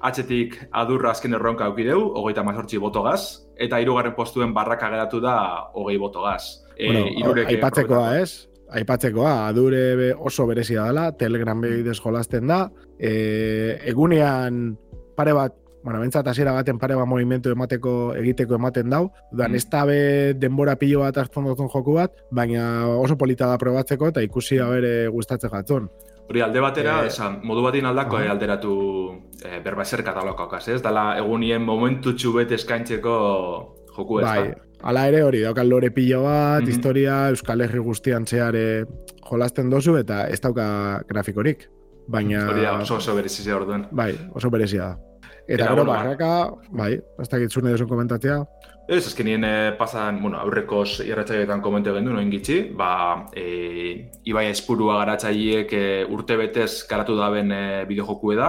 atxetik 0.00 0.58
adurra 0.82 1.14
azken 1.14 1.38
erronka 1.38 1.68
aukideu, 1.70 2.02
hogeita 2.20 2.44
mazortzi 2.46 2.80
botogaz, 2.82 3.46
eta 3.60 3.80
hirugarren 3.80 4.14
postuen 4.16 4.54
barraka 4.56 4.90
geratu 4.90 5.20
da 5.20 5.36
hogei 5.74 5.98
botogaz. 5.98 6.42
E, 6.76 6.86
bueno, 6.86 7.06
hirurek, 7.16 7.48
eh, 7.48 7.56
aipatzekoa, 7.58 8.06
ez? 8.20 8.46
Aipatzekoa, 8.70 9.32
adure 9.48 10.12
oso 10.14 10.46
berezia 10.46 10.84
dela, 10.86 11.10
Telegram 11.18 11.60
bidez 11.60 11.98
jolasten 12.00 12.46
da, 12.46 12.64
e, 12.98 13.80
egunean 13.90 14.76
pare 15.16 15.34
bat, 15.36 15.56
bueno, 15.82 16.00
bentsat 16.00 16.26
hasiera 16.28 16.52
baten 16.52 16.78
pare 16.78 16.94
bat 16.94 17.06
movimentu 17.08 17.50
emateko 17.50 18.14
egiteko 18.14 18.54
ematen 18.54 18.90
dau, 18.90 19.10
dan 19.32 19.52
Mm. 19.52 19.54
ez 19.56 19.68
da 19.70 19.84
be 19.84 20.34
denbora 20.34 20.76
pilo 20.76 21.00
bat 21.00 21.16
hartzen 21.16 21.44
joku 21.44 21.94
bat, 21.94 22.12
baina 22.30 22.86
oso 22.88 23.16
polita 23.16 23.46
da 23.46 23.56
probatzeko 23.58 24.08
eta 24.08 24.22
ikusi 24.22 24.56
da 24.58 24.68
bere 24.68 25.08
gustatzen 25.08 25.50
jatzun. 25.50 25.88
Hori 26.28 26.40
alde 26.42 26.60
batera, 26.60 27.02
Eh, 27.02 27.06
esan, 27.08 27.40
modu 27.42 27.62
batin 27.62 27.86
aldako 27.86 28.16
aha. 28.16 28.24
eh, 28.24 28.28
alderatu 28.30 29.22
e, 29.44 29.58
berba 29.64 29.82
eser 29.82 30.04
katalogoak, 30.04 30.68
ez? 30.68 30.80
Dala 30.82 31.18
egunien 31.18 31.62
momentutxu 31.64 32.32
bete 32.32 32.54
eskaintzeko 32.54 33.76
joku 33.96 34.20
ez 34.20 34.24
Bai, 34.26 34.48
da. 34.50 34.54
Hala 34.82 35.08
ere 35.08 35.22
hori, 35.24 35.40
dauka 35.42 35.64
lore 35.64 35.90
pilo 35.90 36.22
bat, 36.22 36.62
Mhm. 36.62 36.68
historia, 36.70 37.28
Euskal 37.30 37.60
Herri 37.60 37.78
guztian 37.80 38.26
zeare 38.26 38.84
jolasten 39.28 39.68
dozu, 39.70 39.96
eta 39.96 40.28
ez 40.28 40.40
dauka 40.40 41.02
grafikorik. 41.08 41.68
Baina, 42.06 42.48
Hori 42.48 42.62
da, 42.62 42.78
oso 42.80 42.96
oso 42.96 43.14
berezizia 43.14 43.56
orduen. 43.56 43.88
bai, 43.90 44.16
oso 44.32 44.50
berezia 44.50 44.82
da. 44.82 44.98
Eta, 45.50 45.66
gero, 45.72 45.84
ba- 45.84 45.96
barraka, 45.98 46.32
bai, 46.70 46.92
ez 47.18 47.28
dakit 47.28 47.50
zune 47.50 47.72
duzun 47.74 47.88
komentatzea, 47.90 48.44
Ez, 48.90 49.04
azkenien 49.06 49.44
eh, 49.46 49.72
pasan, 49.78 50.16
bueno, 50.18 50.40
aurrekos 50.42 50.96
irratxaietan 51.04 51.60
komente 51.62 51.92
gendu, 51.94 52.10
noin 52.10 52.30
gitxi, 52.32 52.56
ba, 52.74 53.26
e, 53.38 54.10
Ibai 54.26 54.48
Espurua 54.50 54.96
garatzaileek 55.04 55.74
e, 55.78 55.82
urte 56.10 56.34
betez 56.40 56.88
garatu 56.90 57.14
daben 57.14 57.52
e, 57.54 57.60
bideojokue 57.86 58.34
da, 58.34 58.48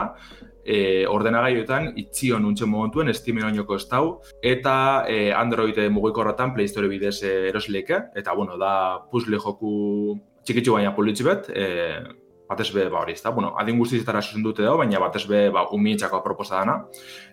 e, 0.66 1.06
ordenagailuetan 1.06 1.92
itzion 2.02 2.48
untzen 2.50 2.72
momentuen 2.74 3.14
Steamen 3.14 3.52
oinoko 3.52 3.78
ez 3.78 3.86
dau, 3.92 4.22
eta 4.42 5.06
e, 5.06 5.30
Android 5.30 5.78
e, 5.78 5.90
mugikorratan 5.94 6.56
Play 6.56 6.74
Store 6.74 6.90
bidez 6.90 7.20
e, 7.22 7.36
erosleke, 7.52 8.02
eta 8.18 8.34
bueno, 8.34 8.58
da 8.58 8.74
puzzle 9.12 9.38
joku 9.38 10.18
txikitsu 10.42 10.74
baina 10.74 10.96
politxi 10.98 11.28
bet, 11.28 11.52
e, 11.54 11.68
batez 12.52 12.68
be, 12.76 12.86
ba 12.92 13.02
hori, 13.06 13.16
ez 13.16 13.24
da, 13.24 13.32
bueno, 13.32 13.54
adin 13.60 13.80
guztizetara 13.80 14.22
zuzen 14.22 14.44
dute 14.44 14.62
dago, 14.66 14.78
baina 14.84 15.00
batez 15.00 15.24
be, 15.30 15.46
ba, 15.56 15.66
umientzako 15.72 16.20
aproposa 16.22 16.60
dana. 16.62 16.78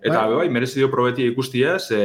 Eta, 0.00 0.24
Bai. 0.26 0.34
bai, 0.44 0.48
merezi 0.54 0.78
dio 0.80 0.88
probeti 0.90 1.26
ikustiez, 1.32 1.90
e, 1.92 2.02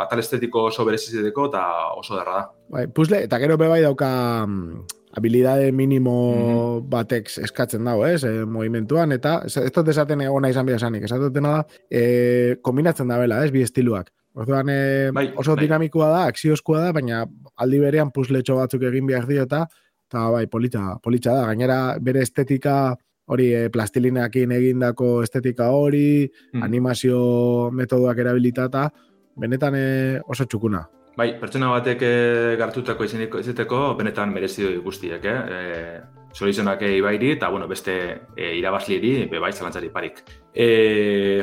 atal 0.00 0.22
estetiko 0.24 0.66
oso 0.72 0.84
berezizeteko 0.88 1.50
eta 1.52 1.64
oso 2.00 2.16
darra 2.16 2.38
da. 2.40 2.44
bai, 2.68 2.86
puzzle, 2.88 3.22
eta 3.28 3.38
gero 3.38 3.56
be 3.60 3.68
bai 3.70 3.82
dauka 3.84 4.08
mm, 4.46 4.84
habilidade 5.16 5.70
minimo 5.72 6.16
Mhm. 6.36 6.88
batek 6.90 7.30
eskatzen 7.44 7.84
dago, 7.84 8.06
ez, 8.06 8.24
e, 8.24 8.44
movimentuan, 8.44 9.12
eta 9.12 9.42
ez 9.46 9.56
ez 9.56 9.70
dut 9.72 9.88
esaten 9.88 10.20
egona 10.20 10.50
izan 10.50 10.68
esanik, 10.68 11.04
esaten 11.04 11.28
dutena 11.30 11.56
da, 11.58 11.66
e, 11.90 12.56
kombinatzen 12.62 13.08
da 13.08 13.18
bela, 13.18 13.44
ez, 13.44 13.50
bi 13.52 13.62
estiluak. 13.62 14.10
Orduan, 14.36 14.68
e, 14.68 15.10
Bai, 15.16 15.30
oso 15.40 15.54
bai. 15.56 15.64
dinamikoa 15.64 16.10
da, 16.12 16.24
akzioskoa 16.28 16.80
da, 16.82 16.92
baina 16.92 17.22
aldi 17.56 17.78
berean 17.80 18.10
puzzletxo 18.12 18.56
batzuk 18.58 18.82
egin 18.84 19.06
behar 19.08 19.24
dio 19.26 19.42
eta, 19.48 19.62
eta 20.06 20.28
bai, 20.30 20.46
polita, 20.46 20.96
politxa 21.02 21.34
da. 21.34 21.46
Gainera, 21.50 21.78
bere 22.00 22.22
estetika, 22.22 22.94
hori 23.26 23.48
e, 23.54 23.68
plastilinakin 23.74 24.52
egindako 24.54 25.22
estetika 25.22 25.70
hori, 25.74 26.30
Mm. 26.52 26.62
animazio 26.62 27.70
metodoak 27.72 28.18
erabilitata, 28.18 28.90
benetan 29.36 29.74
e, 29.74 30.20
oso 30.28 30.44
txukuna. 30.46 30.86
Bai, 31.16 31.32
pertsona 31.40 31.70
batek 31.72 32.02
e, 32.02 32.56
gartutako 32.60 33.04
izeneko 33.04 33.38
izateko 33.40 33.96
benetan 33.98 34.32
merezi 34.32 34.62
du 34.62 34.82
guztiek, 34.84 35.24
eh? 35.24 35.40
E, 35.48 36.00
Solizonak 36.36 36.82
ibairi 36.84 37.30
eta 37.32 37.48
bueno, 37.48 37.66
beste 37.66 37.92
e, 38.36 38.50
irabazlieri 38.58 39.24
be 39.30 39.38
bai 39.40 39.54
zalantzari 39.54 39.88
parik. 39.88 40.18
E, 40.52 40.66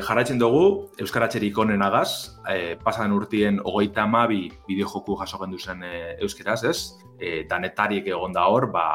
jarraitzen 0.05 0.38
dugu 0.38 0.91
euskaratzerik 1.01 1.57
onenagaz, 1.57 2.38
e, 2.45 2.75
pasan 2.77 3.15
urtien 3.15 3.57
hogeita 3.63 4.03
amabi 4.05 4.43
bideojoku 4.67 5.17
jaso 5.23 5.39
gendu 5.41 5.57
zen 5.57 5.81
e, 5.81 5.93
euskeraz, 6.21 6.59
ez? 6.69 6.77
E, 7.17 7.41
danetarik 7.50 8.12
egon 8.13 8.38
da 8.38 8.45
hor, 8.53 8.69
ba, 8.75 8.85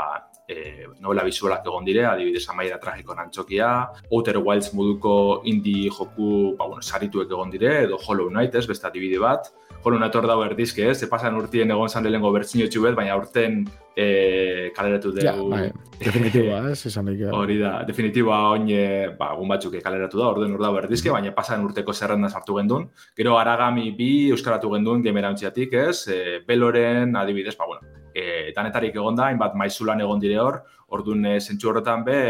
e, 0.46 0.86
novela 1.02 1.26
bizualak 1.26 1.66
egon 1.66 1.90
dire, 1.90 2.06
adibidez 2.06 2.44
Amaira 2.48 2.78
Tragikoan 2.78 3.24
antxokia, 3.26 3.72
Outer 4.12 4.38
Wilds 4.38 4.70
moduko 4.78 5.16
indie 5.50 5.90
joku, 5.90 6.54
ba, 6.54 6.68
bueno, 6.70 6.82
sarituek 6.82 7.26
egon 7.26 7.50
dire, 7.50 7.74
edo 7.88 7.98
Hollow 7.98 8.30
Knight, 8.30 8.54
ez, 8.54 8.68
beste 8.70 8.86
adibide 8.86 9.18
bat. 9.18 9.50
Knight 9.84 10.16
hor 10.18 10.26
dago 10.26 10.44
erdizke, 10.44 10.84
ez, 10.90 10.98
ze 10.98 11.06
pasan 11.08 11.36
urtien 11.38 11.70
egon 11.70 11.88
zan 11.88 12.04
lehengo 12.04 12.30
bertzino 12.34 12.66
txubet, 12.68 12.94
baina 12.96 13.14
urten 13.16 13.62
e, 13.96 14.70
kaleratu 14.76 15.12
dugu. 15.14 15.24
Ja, 15.24 15.34
bai, 15.48 15.70
definitiboa, 16.02 16.58
ez, 16.72 16.82
esan 16.90 17.08
daik. 17.08 17.22
Hori 17.32 17.56
da, 17.60 17.72
definitiba 17.88 18.40
oin, 18.50 18.66
e, 18.68 18.82
ba, 19.18 19.30
egun 19.36 19.48
batzuk 19.48 19.78
kaleratu 19.84 20.20
da, 20.20 20.26
orduen 20.34 20.56
da 20.60 20.72
berdizke, 20.74 21.12
baina 21.14 21.32
pasan 21.36 21.64
urteko 21.64 21.94
zerrenda 21.94 22.28
sartu 22.28 22.58
gendun. 22.58 22.88
Gero 23.16 23.38
Aragami 23.38 23.92
bi 23.96 24.10
euskaratu 24.34 24.74
gendun 24.74 25.02
gemerantziatik, 25.06 25.78
ez, 25.86 26.02
e, 26.12 26.20
Beloren, 26.46 27.16
adibidez, 27.16 27.56
ba, 27.56 27.70
bueno, 27.70 27.96
e, 28.12 28.52
danetarik 28.56 28.98
egon 28.98 29.16
da, 29.16 29.30
hainbat 29.30 29.56
maizulan 29.56 30.04
egon 30.04 30.20
dire 30.20 30.38
hor, 30.42 30.62
orduan 30.92 31.24
e, 31.32 31.38
zentsu 31.40 31.72
horretan 31.72 32.04
be, 32.04 32.20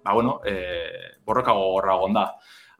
ba, 0.00 0.14
bueno, 0.14 0.38
e, 0.46 1.18
borroka 1.26 1.52
gogorra 1.52 1.98
egon 1.98 2.20
da. 2.22 2.26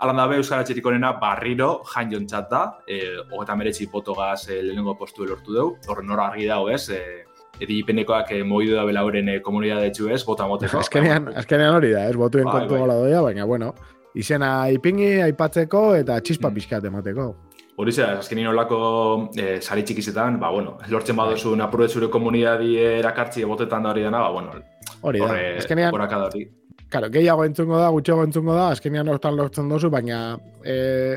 Alan 0.02 0.16
da 0.18 0.24
be, 0.26 0.36
Euskaratxetik 0.40 0.86
onena 0.90 1.12
barriro 1.20 1.68
jain 1.92 2.10
jontzat 2.10 2.48
da, 2.50 2.62
e, 2.90 2.96
hogeta 3.30 3.54
meretzi 3.54 3.86
potogaz 3.90 4.48
e, 4.50 4.56
lehenengo 4.66 4.96
postu 4.98 5.24
lortu 5.28 5.54
dugu, 5.54 5.76
horren 5.86 6.08
nora 6.10 6.24
argi 6.32 6.48
dago 6.50 6.70
ez, 6.74 6.88
e, 6.90 6.98
edipenekoak 7.62 8.32
e, 8.34 8.40
moidu 8.42 8.74
da 8.74 8.82
belauren 8.88 9.28
e, 9.28 9.36
komunidade 9.46 9.92
etxu 9.92 10.08
ez, 10.10 10.24
bota 10.26 10.48
moteko. 10.50 10.80
Azkenean, 10.82 11.28
azkenean 11.38 11.76
hori 11.78 11.92
da, 11.94 12.08
ez, 12.10 12.16
botuen 12.18 12.48
Bai, 12.48 12.54
kontu 12.64 12.80
bai. 12.80 12.88
doia, 12.90 13.20
baina, 13.22 13.46
bueno, 13.46 13.74
izena 14.18 14.68
ipingi, 14.74 15.20
aipatzeko 15.28 15.94
eta 16.00 16.18
txispa 16.20 16.50
Mm. 16.50 16.54
pixkat 16.58 16.84
emateko. 16.90 17.28
Hori 17.78 17.92
zera, 17.92 18.18
azkenin 18.18 18.46
olako 18.50 18.80
e, 19.38 19.60
sari 19.60 19.82
txikizetan, 19.86 20.40
ba, 20.40 20.50
bueno, 20.50 20.78
lortzen 20.90 21.16
Bai. 21.16 21.28
baduzu 21.28 21.54
napurre 21.56 21.86
zure 21.88 22.10
komunidadi 22.10 22.74
erakartzi 22.98 23.44
botetan 23.44 23.86
da 23.86 23.90
hori 23.94 24.02
dana, 24.02 24.18
ba, 24.26 24.30
bueno, 24.34 24.58
Hori 25.02 25.18
da, 25.22 25.26
horre, 25.30 25.46
azkenean, 25.62 25.94
hori. 25.94 26.50
Claro, 26.92 27.08
gehiago 27.08 27.46
entzungo 27.48 27.78
da, 27.80 27.86
gutxiago 27.88 28.26
entzungo 28.26 28.52
da, 28.52 28.66
azkenean 28.74 29.08
hortan 29.08 29.32
lortzen 29.38 29.70
dozu, 29.72 29.88
baina 29.88 30.34
e, 30.60 30.74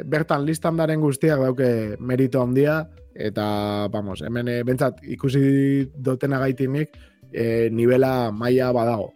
bertan 0.08 0.46
listan 0.48 0.78
daren 0.80 1.02
guztiak 1.04 1.42
dauke 1.44 1.68
merito 2.00 2.40
handia, 2.40 2.78
eta, 3.12 3.48
vamos, 3.92 4.22
hemen 4.24 4.54
e, 4.54 4.62
bentsat 4.64 5.02
ikusi 5.18 5.42
dotena 6.08 6.40
gaitinik, 6.46 6.96
e, 7.28 7.68
nivela 7.76 8.32
maila 8.32 8.72
badago. 8.78 9.10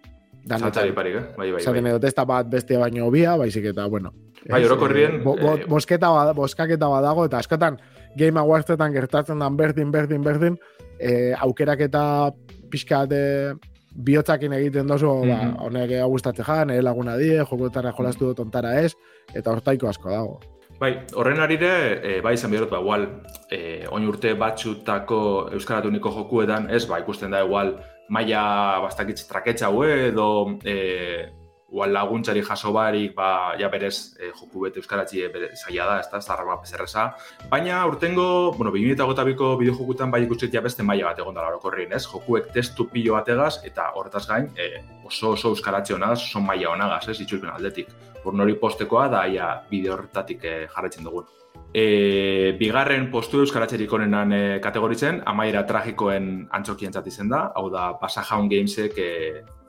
Zantzari 0.50 0.92
parik, 0.98 1.16
eh? 1.16 1.24
Bai, 1.38 1.48
bai, 1.54 1.64
Zaten 1.64 1.88
bai. 1.88 1.94
edot 1.94 2.10
ez 2.10 2.14
da 2.18 2.28
bat 2.28 2.52
beste 2.52 2.76
baino 2.82 3.08
bia, 3.14 3.38
baizik 3.40 3.72
eta, 3.72 3.88
bueno. 3.88 4.12
Bai, 4.50 4.60
orokorrien, 4.68 5.22
bo, 5.24 5.38
bo, 5.40 5.56
bosketa 5.78 6.12
bada, 6.12 6.36
boskaketa 6.36 6.92
badago, 6.92 7.30
eta 7.32 7.40
askotan 7.40 7.80
Game 8.20 8.40
Awardsetan 8.40 8.92
gertatzen 8.92 9.40
dan 9.40 9.56
berdin, 9.56 9.96
berdin, 9.96 10.28
berdin, 10.28 10.60
eh, 11.00 11.32
aukeraketa 11.40 12.34
pixkat 12.70 13.16
eh, 13.16 13.54
bihotzakin 13.96 14.54
egiten 14.54 14.88
dozu, 14.88 15.08
ba, 15.26 15.36
Mhm. 15.44 15.56
honek 15.60 15.92
hau 16.02 16.10
gustatzen 16.10 16.46
jan, 16.46 16.68
nire 16.68 16.82
laguna 16.82 17.18
die, 17.18 17.38
jokotara 17.40 17.92
jolastu 17.98 18.26
dut 18.26 18.40
ontara 18.40 18.80
ez, 18.82 18.94
eta 19.34 19.52
hortaiko 19.52 19.88
asko 19.88 20.10
dago. 20.10 20.40
Bai, 20.80 21.02
horren 21.14 21.40
arire, 21.40 22.00
e, 22.04 22.22
bai 22.22 22.34
izan 22.34 22.52
behar 22.52 22.70
ba, 22.70 22.80
igual, 22.80 23.08
e, 23.52 23.86
oin 23.92 24.08
urte 24.08 24.34
batxutako 24.34 25.50
euskaratuniko 25.52 26.10
jokuetan, 26.10 26.70
ez, 26.72 26.86
ba, 26.88 27.00
ikusten 27.00 27.32
da, 27.32 27.44
igual, 27.44 27.76
maila 28.10 28.80
bastakitz 28.82 29.28
traketxa 29.28 29.70
edo, 30.08 30.58
e, 30.64 31.30
igual 31.70 31.94
laguntzari 31.94 32.42
jaso 32.42 32.72
barik, 32.74 33.14
ba, 33.16 33.56
ja 33.60 33.70
berez, 33.70 34.16
e, 34.18 34.32
joku 34.34 34.66
bete 34.66 34.82
euskaratzi 34.82 35.22
e, 35.22 35.30
bere 35.30 35.50
zaila 35.56 35.86
da, 35.86 36.00
ez 36.02 36.10
da, 36.12 36.22
zarra 36.22 36.46
bat 36.46 36.64
bezerreza. 36.66 37.06
Baina, 37.50 37.86
urtengo, 37.86 38.52
bueno, 38.58 38.74
2008ko 38.74 39.52
bideo 39.60 39.76
jokutan 39.78 40.12
bai 40.12 40.24
ikustet 40.26 40.54
ja 40.54 40.62
beste 40.66 40.84
maila 40.84 41.12
bat 41.12 41.22
egon 41.22 41.38
dara 41.38 41.54
orokorrien, 41.54 41.94
ez? 41.94 42.06
Jokuek 42.10 42.52
testu 42.56 42.90
pilo 42.90 43.14
bategaz, 43.14 43.60
eta 43.70 43.92
horretaz 43.96 44.26
gain, 44.28 44.50
e, 44.58 44.84
oso 45.06 45.36
oso 45.38 45.54
euskaratzi 45.54 45.94
honagaz, 45.94 46.24
oso 46.24 46.42
maila 46.42 46.74
honagaz, 46.74 47.08
ez, 47.10 47.20
itzulpen 47.22 47.54
aldetik. 47.54 47.94
Por 48.24 48.36
hori 48.36 48.56
postekoa 48.60 49.08
da, 49.08 49.28
ia 49.28 49.52
bideo 49.70 49.94
horretatik 49.94 50.44
e, 50.44 50.56
jarraitzen 50.74 51.06
dugun. 51.06 51.30
E, 51.70 52.56
bigarren 52.58 53.12
postu 53.14 53.44
euskaratzerik 53.44 53.92
onenan 53.94 54.34
e, 54.34 54.42
kategoritzen, 54.64 55.22
amaira 55.30 55.62
tragikoen 55.70 56.48
antzokientzat 56.58 57.08
izen 57.12 57.30
da, 57.30 57.44
hau 57.54 57.68
da, 57.70 57.92
Pasajaun 58.02 58.50
Gamesek 58.50 58.98
e, 58.98 59.10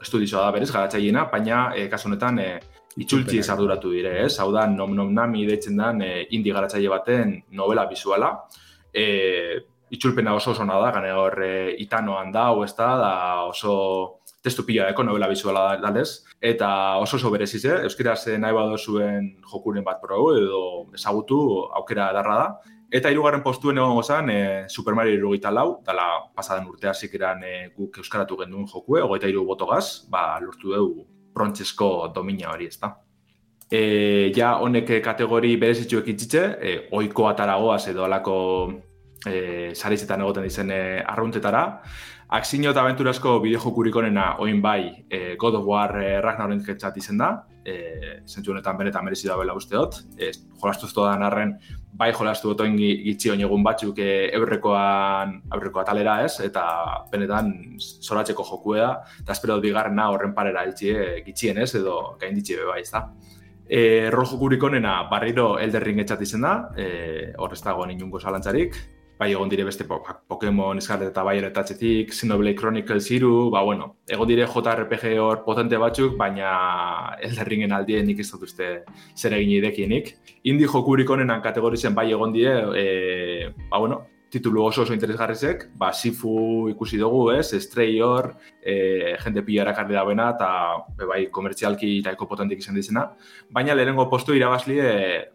estudizioa 0.03 0.47
da 0.47 0.53
berez, 0.57 0.71
garatzaileena, 0.73 1.27
baina 1.33 1.71
e, 1.77 1.89
kasu 1.93 2.09
honetan 2.09 2.39
e, 2.39 2.51
itzultzi 2.97 3.39
Itzulpenak. 3.39 3.51
arduratu 3.55 3.93
dire, 3.95 4.15
ez? 4.25 4.39
Hau 4.41 4.51
da, 4.53 4.67
nom 4.67 4.95
nom 4.97 5.13
nami 5.15 5.47
deitzen 5.47 5.77
den 5.77 6.03
e, 6.03 6.13
indi 6.37 6.53
garatzaile 6.53 6.89
baten 6.89 7.37
novela 7.51 7.87
bizuala. 7.87 8.33
E, 8.93 9.05
itzulpena 9.91 10.35
oso 10.35 10.53
oso 10.53 10.63
ona 10.63 10.79
da, 10.81 10.91
gane 10.95 11.13
hor 11.13 11.43
e, 11.43 11.53
itanoan 11.83 12.33
da, 12.33 12.49
hau 12.51 12.65
ez 12.65 12.75
da, 12.79 12.91
da 12.99 13.13
oso 13.45 14.21
testu 14.43 14.65
pila 14.65 14.91
novela 15.05 15.29
bizuala 15.29 15.69
da, 15.69 15.91
dalez. 15.91 16.25
Eta 16.41 16.97
oso 16.99 17.17
oso 17.17 17.31
bereziz, 17.31 17.65
eh? 17.65 17.83
Euskaraz 17.85 18.27
eh, 18.29 18.39
nahi 18.39 18.55
bado 18.57 18.79
zuen 18.79 19.37
jokuren 19.53 19.85
bat 19.85 20.01
probu 20.01 20.33
edo 20.39 20.61
ezagutu 20.95 21.41
aukera 21.77 22.13
darra 22.17 22.37
da. 22.37 22.77
Eta 22.91 23.11
hirugarren 23.13 23.43
postuen 23.43 23.79
egon 23.79 23.95
gozan, 23.95 24.31
e, 24.31 24.39
Super 24.69 24.97
Mario 24.99 25.15
irugaita 25.15 25.53
lau, 25.55 25.79
dala 25.87 26.09
pasadan 26.35 26.67
urtea 26.67 26.91
zikeran 26.95 27.45
e, 27.47 27.53
guk 27.77 28.01
euskaratu 28.03 28.39
genduen 28.41 28.67
jokue, 28.67 28.99
hogeita 29.05 29.31
hiru 29.31 29.45
botogaz, 29.47 30.09
ba, 30.11 30.25
lortu 30.43 30.75
dugu 30.75 31.07
prontzesko 31.35 32.11
domina 32.15 32.51
hori, 32.51 32.67
ezta. 32.67 32.97
E, 33.71 34.33
ja, 34.35 34.57
honek 34.59 34.97
kategori 35.05 35.55
berezitzuek 35.63 36.11
itxitze, 36.11 36.43
e, 36.59 36.77
oiko 36.99 37.29
ataragoaz 37.31 37.85
edo 37.93 38.03
alako 38.09 38.37
e, 39.27 39.71
saritzetan 39.75 40.27
egoten 40.27 40.49
dizen 40.49 40.75
e, 40.75 40.81
arruntetara. 41.07 41.65
Akzino 42.35 42.71
eta 42.75 42.83
aventurazko 42.83 43.39
bideojokurik 43.45 43.97
onena 44.03 44.33
oin 44.43 44.59
bai 44.63 45.07
e, 45.07 45.37
God 45.39 45.61
of 45.61 45.71
War 45.71 45.95
e, 46.03 46.17
Ragnaroren 46.23 46.65
jetzat 46.67 46.99
izen 46.99 47.23
da, 47.23 47.31
e, 47.65 48.23
zentzu 48.27 48.53
honetan 48.53 48.79
benetan 48.79 49.05
merezi 49.05 49.29
da 49.29 49.37
bela 49.37 49.55
usteot, 49.57 50.01
e, 50.19 50.31
jolastu 50.61 50.89
da 51.01 51.13
arren 51.27 51.57
bai 51.93 52.13
jolastu 52.13 52.53
dut 52.53 52.61
oin 52.65 52.77
gitzi 52.79 53.31
egun 53.31 53.63
batzuk 53.63 53.99
e, 53.99 54.31
eurrekoan, 54.37 55.41
aurreko 55.51 55.81
atalera 55.81 56.21
ez, 56.25 56.41
eta 56.41 56.65
benetan 57.11 57.53
zoratzeko 57.79 58.45
jokua, 58.45 58.93
eta 59.21 59.33
espero 59.33 59.57
dut 59.57 59.65
bigarrena 59.65 60.09
horren 60.11 60.35
parera 60.35 60.65
eltsi 60.65 60.91
e, 60.95 61.23
gitxien 61.27 61.59
ez, 61.59 61.75
edo 61.75 62.17
gainditxe 62.21 62.57
be 62.57 62.71
bai 62.71 62.81
ez 62.81 62.91
da. 62.91 63.05
E, 63.71 64.11
rol 64.11 64.27
jokurik 64.27 64.63
onena 64.67 65.03
barriro 65.11 65.59
Elder 65.59 65.85
Ring 65.85 66.01
etxat 66.03 66.23
izen 66.27 66.47
da, 66.47 66.55
e, 66.77 67.35
hor 67.39 67.53
ez 67.53 67.63
dago 67.63 67.87
inungo 67.91 68.21
zalantzarik, 68.21 68.79
bai 69.21 69.33
egon 69.35 69.51
dire 69.53 69.65
beste 69.69 69.85
po- 69.85 70.01
Pokemon 70.29 70.81
Scarlet 70.81 71.11
eta 71.11 71.23
Violet 71.27 71.59
atzetik, 71.61 72.13
Xenoblade 72.17 72.57
Chronicles 72.57 73.05
3, 73.07 73.51
ba 73.53 73.61
bueno, 73.63 73.97
egon 74.09 74.29
dire 74.29 74.47
JRPG 74.49 75.19
hor 75.21 75.43
potente 75.45 75.77
batzuk, 75.77 76.17
baina 76.17 77.17
Elden 77.21 77.47
Ringen 77.47 77.75
aldien 77.77 78.07
nik 78.09 78.23
ez 78.25 78.31
dut 78.31 78.47
uste 78.49 78.71
zer 79.15 79.37
egin 79.37 79.59
idekienik. 79.59 80.15
Indie 80.49 80.71
jokurik 80.73 81.11
onenan 81.11 81.45
kategorizen 81.45 81.95
bai 81.95 82.09
egon 82.15 82.33
dire, 82.33 82.55
e, 82.81 83.53
ba 83.69 83.83
bueno, 83.85 84.07
titulu 84.31 84.63
oso 84.65 84.83
oso 84.83 84.95
interesgarrizek, 84.95 85.67
ba, 85.77 85.93
Sifu 85.93 86.71
ikusi 86.71 86.97
dugu, 86.97 87.33
ez, 87.35 87.51
Stray 87.61 87.99
hor, 88.01 88.31
e, 88.63 89.17
jende 89.21 89.43
pila 89.45 89.67
erakarri 89.67 89.97
da 89.99 90.05
bena, 90.07 90.31
eta 90.37 91.07
bai, 91.11 91.25
komertzialki 91.35 91.99
nahiko 92.07 92.29
potentik 92.31 92.63
izan 92.63 92.79
dizena. 92.79 93.09
Baina 93.51 93.75
lehenengo 93.75 94.07
postu 94.09 94.37
irabazli 94.39 94.79
e, 94.81 94.93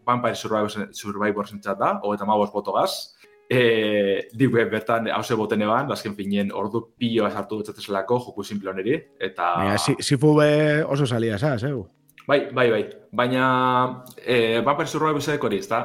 Vampire 0.07 0.39
Survivor, 0.39 0.89
Survivor 0.95 1.51
zentzat 1.51 1.77
da, 1.77 1.91
hogeta 2.01 2.25
mabos 2.25 2.49
botogaz. 2.55 3.14
E, 3.49 4.27
dik 4.33 4.49
be, 4.49 4.63
bertan 4.71 5.05
hause 5.13 5.35
boten 5.37 5.61
eban, 5.61 5.91
azken 5.93 6.15
finien 6.17 6.49
ordu 6.49 6.81
pioa 6.97 7.29
sartu 7.29 7.59
dutzatezelako 7.59 8.17
joku 8.23 8.43
simple 8.43 8.71
honeri, 8.71 8.95
eta... 9.21 9.51
Baina, 9.59 9.77
si, 9.77 9.93
sifu 10.01 10.33
be 10.39 10.49
oso 10.81 11.05
salia 11.05 11.37
zaz, 11.37 11.61
eh? 11.63 11.75
Bai, 12.25 12.39
bai, 12.51 12.69
bai. 12.71 12.81
Baina 13.13 13.45
e, 14.17 14.61
Vampire 14.65 14.89
Survivor 14.89 15.21
zedek 15.21 15.45
hori, 15.45 15.61
ezta? 15.61 15.83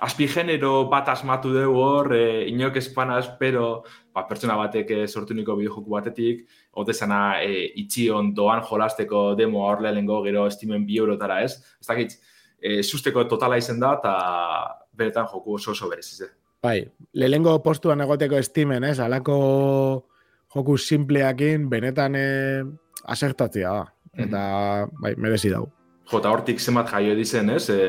Azpi 0.00 0.28
genero 0.30 0.86
bat 0.88 1.10
asmatu 1.12 1.50
dugu 1.52 1.80
hor, 1.82 2.14
e, 2.14 2.46
inok 2.48 2.78
espana 2.78 3.18
espero, 3.20 3.82
ba, 4.14 4.22
pertsona 4.28 4.56
batek 4.56 4.94
sortu 5.08 5.34
niko 5.34 5.58
bideojoku 5.58 5.90
batetik, 5.90 6.46
ote 6.78 6.94
zena 6.94 7.40
e, 7.42 7.66
itxion 7.82 8.30
doan 8.34 8.62
jolasteko 8.64 9.34
demo 9.34 9.66
hor 9.66 9.82
lehenengo 9.82 10.22
gero 10.24 10.46
estimen 10.46 10.86
bi 10.86 11.02
eurotara 11.02 11.42
ez. 11.42 11.56
Ez 11.82 11.90
dakit, 11.90 12.14
e, 12.62 12.84
susteko 12.84 13.26
totala 13.28 13.58
izen 13.58 13.82
da, 13.82 13.96
eta 13.98 14.14
beretan 14.94 15.26
joku 15.26 15.58
oso 15.58 15.74
oso 15.74 15.90
bereziz. 15.90 16.20
eh. 16.22 16.39
Bai, 16.62 16.84
lehengo 17.16 17.54
postuan 17.64 18.00
egoteko 18.04 18.36
estimen, 18.36 18.84
ez? 18.84 18.98
Alako 19.00 19.36
joku 20.54 20.76
simpleakin 20.78 21.68
benetan 21.72 22.16
eh, 22.18 22.62
asertatzea 23.08 23.72
da. 23.72 23.86
Eta, 24.20 24.42
bai, 25.00 25.14
merezi 25.16 25.48
dau. 25.52 25.68
Jota 26.10 26.32
hortik 26.34 26.58
zenbat 26.60 26.88
jaio 26.90 27.14
dizen, 27.14 27.52
ez? 27.54 27.68
E, 27.70 27.82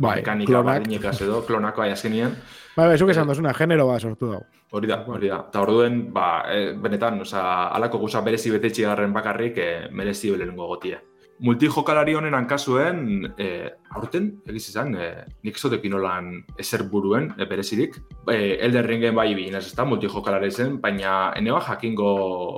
Bai, 0.00 0.16
mekanika 0.22 0.48
klonak. 0.48 0.66
bardinekaz 0.80 1.18
edo, 1.22 1.42
klonako 1.44 1.82
aia 1.84 1.92
azkenien. 1.92 2.32
Bai, 2.76 2.86
bai, 2.88 2.96
zuk 2.98 3.10
esan 3.12 3.28
dozuna, 3.28 3.52
genero 3.54 3.84
bat 3.90 4.00
sortu 4.00 4.30
dau. 4.32 4.40
Hori 4.72 4.88
da, 4.88 5.02
hori 5.06 5.28
da. 5.28 5.42
Eta 5.50 5.60
orduen, 5.60 6.06
ba, 6.14 6.30
e, 6.50 6.72
benetan, 6.82 7.20
oza, 7.20 7.42
alako 7.76 8.00
guza 8.06 8.22
berezi 8.24 8.50
betetxe 8.54 8.88
garren 8.88 9.12
bakarrik 9.12 9.60
e, 9.60 9.68
merezi 9.92 10.32
lehenengo 10.32 10.66
gotia. 10.72 11.02
Multijokalari 11.44 12.14
honen 12.16 12.34
hankasuen, 12.34 13.26
e, 13.36 13.46
aurten, 13.92 14.30
egiz 14.48 14.70
izan, 14.70 14.94
e, 14.96 15.08
nik 15.44 15.58
ezotekin 15.58 15.92
nolan 15.92 16.30
ezer 16.58 16.86
buruen, 16.88 17.28
e, 17.36 17.44
berezirik. 17.50 17.98
E, 18.32 18.56
Elden 18.64 18.86
Ringen 18.86 19.14
bai 19.14 19.34
binez, 19.36 19.66
ez 19.66 19.74
da, 19.76 19.84
multijokalari 19.84 20.50
zen, 20.50 20.78
baina 20.80 21.32
eneba 21.36 21.60
jakingo, 21.66 22.12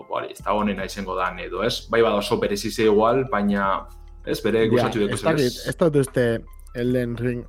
bori, 0.09 0.31
ez 0.31 0.45
da 0.45 0.55
honena 0.55 0.87
izango 0.87 1.17
dan 1.19 1.41
edo, 1.43 1.65
ez? 1.67 1.89
Bai 1.91 2.03
bada 2.07 2.23
oso 2.23 2.39
berezi 2.39 2.71
ze 2.71 2.87
igual, 2.87 3.25
baina, 3.33 3.89
ez, 4.25 4.39
bere 4.45 4.67
Ja, 4.67 4.71
guztatxu 4.71 5.03
ez 5.03 5.09
deko 5.11 5.31
dakit, 5.31 5.63
ez 5.67 5.77
dut 5.81 5.97
uste 6.05 6.27
Elden 6.79 7.17
Ring 7.19 7.47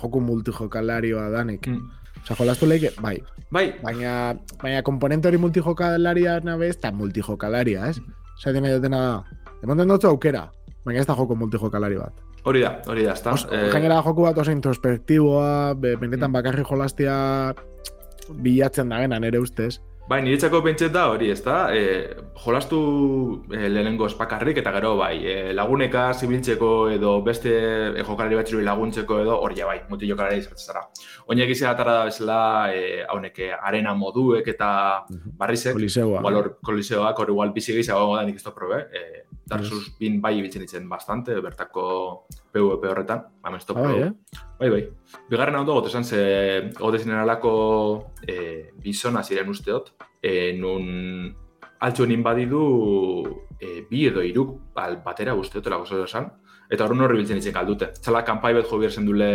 joku 0.00 0.20
multijokalarioa 0.20 1.28
danik. 1.30 1.68
Mm. 1.68 1.90
Osa, 2.22 2.36
jolastu 2.38 2.66
leike, 2.66 2.92
bai. 3.02 3.18
Bai, 3.52 3.66
Baina, 3.82 4.32
baina 4.62 4.82
komponente 4.82 5.28
hori 5.28 5.38
multijokalaria 5.38 6.38
nabe 6.46 6.70
ez 6.72 6.78
da 6.80 6.92
multijokalaria, 6.94 7.88
ez? 7.90 8.00
Osa, 8.38 8.52
dena 8.54 8.72
dutena. 8.74 9.02
Ematen 9.62 9.90
dutzu 9.90 10.08
aukera, 10.08 10.46
baina 10.84 11.00
ez 11.00 11.06
da 11.06 11.14
joko 11.14 11.34
multijokalari 11.36 11.96
bat. 11.96 12.12
hori 12.44 12.60
da, 12.60 12.72
hori 12.88 13.04
da, 13.06 13.12
ez 13.12 13.22
da. 13.22 13.32
Os, 13.32 13.46
Gainera 13.72 14.02
joku 14.02 14.22
bat 14.22 14.38
oso 14.38 14.50
introspektiboa, 14.50 15.74
be, 15.74 15.96
benetan 15.96 16.30
Mm. 16.30 16.32
bakarri 16.34 16.64
jolastia 16.68 17.54
bilatzen 18.30 18.88
da 18.88 19.00
gena 19.02 19.18
nere 19.20 19.38
ustez. 19.38 19.78
Bai, 20.10 20.18
niretzako 20.24 20.58
pentset 20.64 20.90
da 20.92 21.04
hori, 21.12 21.28
ez 21.30 21.40
da? 21.44 21.70
E, 21.72 22.16
jolastu 22.44 22.78
e, 23.54 23.68
lehenengo 23.70 24.08
espakarrik 24.10 24.58
eta 24.58 24.72
gero 24.74 24.96
bai, 24.98 25.14
e, 25.24 25.52
laguneka 25.54 26.08
zibiltzeko 26.18 26.70
edo 26.90 27.12
beste 27.22 27.52
e, 27.94 28.02
jokalari 28.02 28.34
batzuri 28.40 28.64
laguntzeko 28.66 29.20
edo 29.22 29.36
hori 29.40 29.62
bai, 29.62 29.78
muti 29.88 30.10
jokalari 30.10 30.42
izatzen 30.42 30.58
zara. 30.72 30.82
Oinak 31.30 31.48
izan 31.54 31.70
atara 31.70 31.94
da 32.00 32.04
bezala, 32.10 32.40
e, 32.74 33.04
hauneke 33.08 33.52
arena 33.54 33.94
moduek 33.94 34.48
eta 34.48 34.72
barrizek, 35.38 35.72
Koliseoa. 35.78 36.20
hor 36.20 36.56
koliseoak 36.66 37.18
hor 37.22 37.30
igual 37.30 37.52
bizi 37.54 37.72
gehiago 37.78 38.16
da 38.16 38.24
nik 38.26 38.36
ez 38.42 38.42
probe, 38.52 38.82
e, 38.92 39.22
Dark 39.46 39.64
Souls 39.66 39.90
bin 39.98 40.20
bai 40.22 40.36
ibiltzen 40.38 40.62
ditzen 40.62 40.88
bastante, 40.88 41.34
bertako 41.42 41.84
PvP 42.52 42.88
horretan, 42.90 43.24
ez 43.56 43.66
da 43.66 43.74
Ah, 43.74 43.82
bai, 43.82 44.02
eh? 44.02 44.10
Bai, 44.58 44.70
bai. 44.70 44.82
Bigarren 45.30 45.56
hau 45.56 45.64
gote 45.64 45.88
esan, 45.88 46.04
ze 46.04 46.70
gote 46.78 46.98
zinen 46.98 47.18
alako 47.18 48.12
e, 48.26 48.70
bizona 48.82 49.22
ziren 49.22 49.48
usteot, 49.48 49.92
e, 50.22 50.52
nun 50.58 51.34
altxonin 51.80 52.22
badidu 52.22 52.62
e, 53.58 53.82
bi 53.90 54.06
edo 54.06 54.22
iruk 54.22 54.76
al, 54.76 55.00
batera 55.04 55.34
usteot, 55.34 55.66
elako 55.66 55.86
zelo 55.86 56.04
esan, 56.04 56.30
eta 56.70 56.84
horren 56.84 57.00
horri 57.00 57.18
biltzen 57.18 57.40
ditzen 57.40 57.54
kaldute. 57.54 57.92
Txala 58.00 58.22
kanpai 58.24 58.54
bet 58.54 58.70
jo 58.70 58.78
bierzen 58.78 59.06
dule 59.06 59.32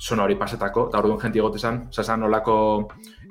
zona 0.00 0.24
hori 0.24 0.36
pasetako, 0.36 0.88
eta 0.88 1.00
orduan 1.02 1.20
jenti 1.20 1.42
egote 1.42 1.58
esan, 1.60 1.88
zazan 1.92 2.22
olako 2.22 2.56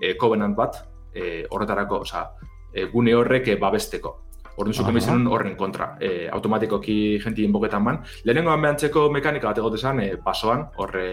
e, 0.01 0.15
covenant 0.19 0.55
bat, 0.55 0.83
e, 1.13 1.45
horretarako, 1.49 2.03
oza, 2.03 2.27
e, 2.73 2.85
gune 2.91 3.15
horrek 3.15 3.53
babesteko. 3.59 4.19
Orduan 4.57 4.75
zuko 4.75 4.91
Aha. 4.91 4.99
zenun 5.01 5.27
horren 5.33 5.55
kontra. 5.57 5.95
E, 5.99 6.27
automatikoki 6.29 7.19
jenti 7.23 7.45
inboketan 7.47 7.83
man. 7.83 8.03
Lehenengoan 8.23 8.61
behantzeko 8.61 9.07
mekanika 9.11 9.49
bat 9.49 9.57
egote 9.57 9.81
esan, 9.81 9.99
e, 10.03 10.15
basoan, 10.23 10.67
horre 10.77 11.07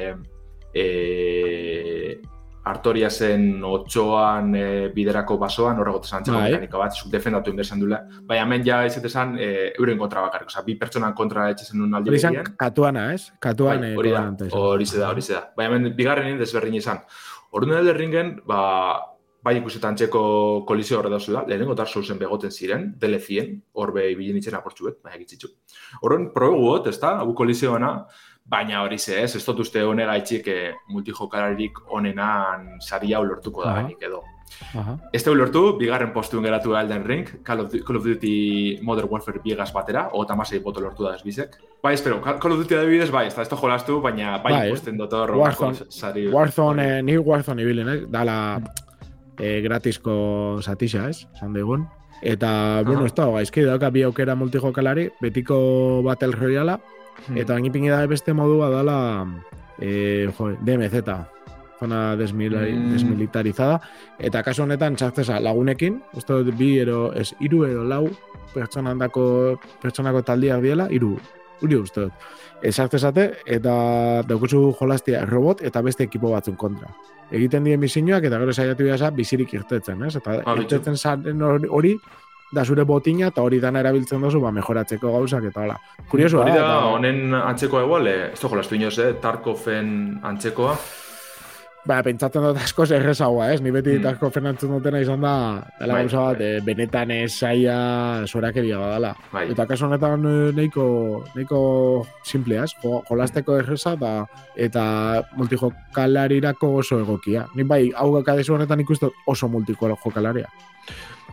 e, 0.75 2.21
Artoria 2.71 3.09
zen 3.09 3.65
otxoan 3.65 4.53
e, 4.55 4.65
biderako 4.93 5.39
basoan, 5.41 5.79
horregote 5.81 6.11
esan 6.11 6.21
antzeko 6.21 6.37
Bai. 6.37 6.51
mekanika 6.53 6.79
bat, 6.83 6.97
zuk 6.99 7.09
defendatu 7.13 7.51
inbertzen 7.55 7.81
dula. 7.81 8.03
Baina 8.29 8.45
hemen 8.45 8.67
ja 8.67 8.83
ez 8.85 8.99
esan 9.01 9.39
e, 9.41 9.49
euren 9.79 9.99
kontra 9.99 10.27
bakarrik, 10.27 10.53
osea, 10.53 10.63
bi 10.67 10.77
pertsonan 10.77 11.17
kontra 11.17 11.49
etxezen 11.55 11.81
nun 11.81 11.97
aldi 11.97 12.13
Hori 12.13 12.21
izan 12.21 12.37
berean. 12.37 12.53
katuana, 12.61 13.07
ez? 13.15 13.31
Katuan 13.41 13.81
Bai, 13.81 13.93
eh, 13.93 13.97
hori 13.97 14.13
da, 14.13 14.27
hori 14.53 14.91
da, 14.93 15.09
hori 15.09 15.25
da. 15.31 15.41
Baina 15.57 15.71
hemen 15.73 15.97
bigarrenin 15.97 16.39
desberdin 16.39 16.77
izan. 16.77 17.01
Orduan 17.57 17.89
Ringen, 17.97 18.37
ba, 18.47 18.61
bai 19.45 19.57
ikusetan 19.59 19.97
txeko 19.97 20.23
kolizio 20.69 20.99
horre 20.99 21.11
dauzela, 21.13 21.45
lehenengo 21.49 21.75
Dark 21.75 21.89
Soulsen 21.89 22.19
begoten 22.21 22.53
ziren, 22.53 22.91
DLC-en, 23.01 23.55
hor 23.75 23.93
be 23.97 24.11
ibili 24.13 24.35
nintzen 24.37 24.57
aportxuet, 24.59 24.99
baina 25.05 25.21
gitzitzu. 25.21 25.49
Orduan, 26.03 26.29
probeguot, 26.35 26.91
ez 26.93 26.99
da, 27.01 27.15
hau 27.23 27.33
kolizioana, 27.39 27.95
baina 28.51 28.83
hori 28.83 28.99
ze, 28.99 29.23
ez, 29.23 29.37
ez 29.37 29.45
dut 29.47 29.63
uste 29.65 29.85
honegaitxik 29.87 30.51
eh, 30.51 30.75
multijokalarik 30.91 31.79
onenan 31.97 32.77
sari 32.81 33.15
hau 33.15 33.25
lortuko 33.25 33.65
da 33.65 33.73
Aha. 33.73 33.83
benik 33.83 34.03
edo. 34.11 34.21
Aha. 34.75 34.97
Ez 35.15 35.23
da 35.25 35.33
lortu, 35.33 35.63
bigarren 35.79 36.11
postuen 36.13 36.43
geratu 36.45 36.75
da 36.75 36.83
Elden 36.83 37.05
Ring, 37.07 37.29
Call 37.47 37.63
of, 37.63 37.75
Call 37.87 38.01
of 38.01 38.05
Duty 38.05 38.81
Modern 38.83 39.09
Warfare 39.09 39.41
biegaz 39.45 39.71
batera, 39.73 40.09
eta 40.21 40.37
masei 40.37 40.59
boto 40.61 40.83
lortu 40.83 41.07
da 41.07 41.15
ezbizek. 41.15 41.57
Bai, 41.81 41.95
espero, 41.95 42.21
Call 42.21 42.57
of 42.57 42.65
Duty 42.65 42.77
adibidez, 42.77 43.09
bai, 43.15 43.29
ez 43.31 43.35
da, 43.37 43.47
ez 43.47 43.49
da 43.49 43.57
jolastu, 43.57 44.01
baina 44.03 44.37
bai, 44.43 44.53
Bai. 44.53 44.69
ikusten 44.75 44.99
dut 44.99 45.15
hor 45.17 45.33
Warzone-. 45.39 46.27
Warzone, 46.35 46.89
eh, 46.99 47.03
ni 47.07 47.17
Warzone 47.17 47.63
ibilin, 47.63 47.89
eh? 47.95 48.01
Dala 48.11 48.37
eh, 49.41 49.61
gratisko 49.65 50.61
satixa, 50.63 51.09
ez? 51.09 51.25
Esan 51.35 51.55
digun. 51.57 51.89
Eta, 52.23 52.83
bueno, 52.85 53.01
Aha. 53.01 53.07
ez 53.09 53.15
da, 53.17 53.27
gaizki 53.33 53.63
dauka 53.65 53.89
bi 53.91 54.03
aukera 54.05 54.35
multijokalari, 54.37 55.09
betiko 55.21 56.03
Battle 56.05 56.37
Royale, 56.37 56.77
Hmm. 57.27 57.37
eta 57.37 57.59
ipini 57.59 57.89
da 57.91 58.07
beste 58.07 58.33
modua 58.33 58.71
dala 58.71 59.27
eh, 59.81 60.29
jo, 60.39 60.51
DMZ, 60.65 61.03
zona 61.81 62.17
desmilari, 62.17 62.73
Mm. 62.73 62.93
desmilitarizada, 62.93 63.81
eta 64.19 64.43
kasu 64.43 64.63
honetan 64.63 64.97
txartzesa 64.97 65.41
lagunekin, 65.41 66.03
uste 66.15 66.33
dut 66.33 66.57
bi 66.57 66.79
ero, 66.79 67.13
ez, 67.17 67.33
iru 67.41 67.65
ero 67.65 67.85
lau 67.85 68.09
pertsonako 68.55 70.23
taldiak 70.23 70.61
diela, 70.61 70.89
iru, 70.91 71.17
uri 71.63 71.77
uste 71.77 72.01
dut. 72.01 72.13
Esartzesate, 72.63 73.39
eta 73.47 74.23
daukuzu 74.29 74.75
jolastia 74.81 75.25
robot 75.27 75.63
eta 75.63 75.81
beste 75.83 76.05
ekipo 76.05 76.31
batzun 76.31 76.57
kontra. 76.57 76.89
Egiten 77.31 77.65
dien 77.65 77.81
bizinoak 77.81 78.25
eta 78.25 78.39
gero 78.39 78.53
saiatu 78.53 78.83
dira 78.85 79.11
bizirik 79.11 79.55
irtetzen, 79.55 80.03
ez? 80.05 80.17
Eta 80.17 80.39
bitxu. 80.39 80.63
irtetzen 80.63 80.97
zaren 80.97 81.43
hori- 81.43 81.99
da 82.53 82.65
zure 82.65 82.83
botina 82.83 83.29
eta 83.29 83.43
hori 83.43 83.61
dana 83.61 83.79
erabiltzen 83.79 84.21
duzu 84.21 84.41
ba 84.41 84.51
mejoratzeko 84.51 85.13
gauzak 85.13 85.45
eta 85.45 85.61
hala. 85.63 85.77
Kuriosoa 86.11 86.41
Hori 86.43 86.51
da, 86.51 86.57
eta- 86.57 86.87
honen 86.87 87.35
antzekoa 87.35 87.85
igual, 87.85 88.07
eh, 88.09 88.33
ez 88.33 88.41
da 88.41 88.49
jolastu 88.49 88.75
inoz, 88.75 88.99
eh, 88.99 89.13
Tarkofen 89.23 90.19
antzekoa. 90.23 90.77
Ba, 91.89 92.03
pentsatzen 92.05 92.45
dut 92.45 92.59
asko 92.61 92.85
errezagoa, 92.93 93.47
ez? 93.55 93.61
Ni 93.65 93.71
beti 93.73 93.95
Mm. 93.99 94.05
mm. 94.05 94.31
fernantzen 94.35 94.69
dutena 94.69 95.01
izan 95.01 95.21
da, 95.25 95.65
dela 95.79 95.95
Bai, 95.95 96.03
gauza 96.03 96.21
bat, 96.27 96.39
bai. 96.39 96.47
eh, 96.47 96.61
benetan 96.61 97.11
ez 97.11 97.33
saia 97.33 98.27
sorakeria 98.27 98.79
badala. 98.79 99.15
Bai. 99.33 99.47
Eta 99.51 99.65
kasu 99.67 99.87
honetan 99.87 100.27
eh, 100.29 100.53
nahiko, 100.53 101.25
nahiko 101.35 102.07
simplea, 102.23 102.65
ez? 102.65 102.75
Jo, 102.83 103.03
jolasteko 103.09 103.57
erreza 103.59 103.95
eta, 103.97 104.27
eta 104.57 104.85
multijokalarirako 105.37 106.75
oso 106.83 107.01
egokia. 107.01 107.47
Ni 107.55 107.65
bai, 107.65 107.91
hau 107.97 108.13
gakadezu 108.19 108.55
honetan 108.55 108.81
ikusten 108.81 109.11
oso 109.27 109.49
multijokalaria. 109.49 110.49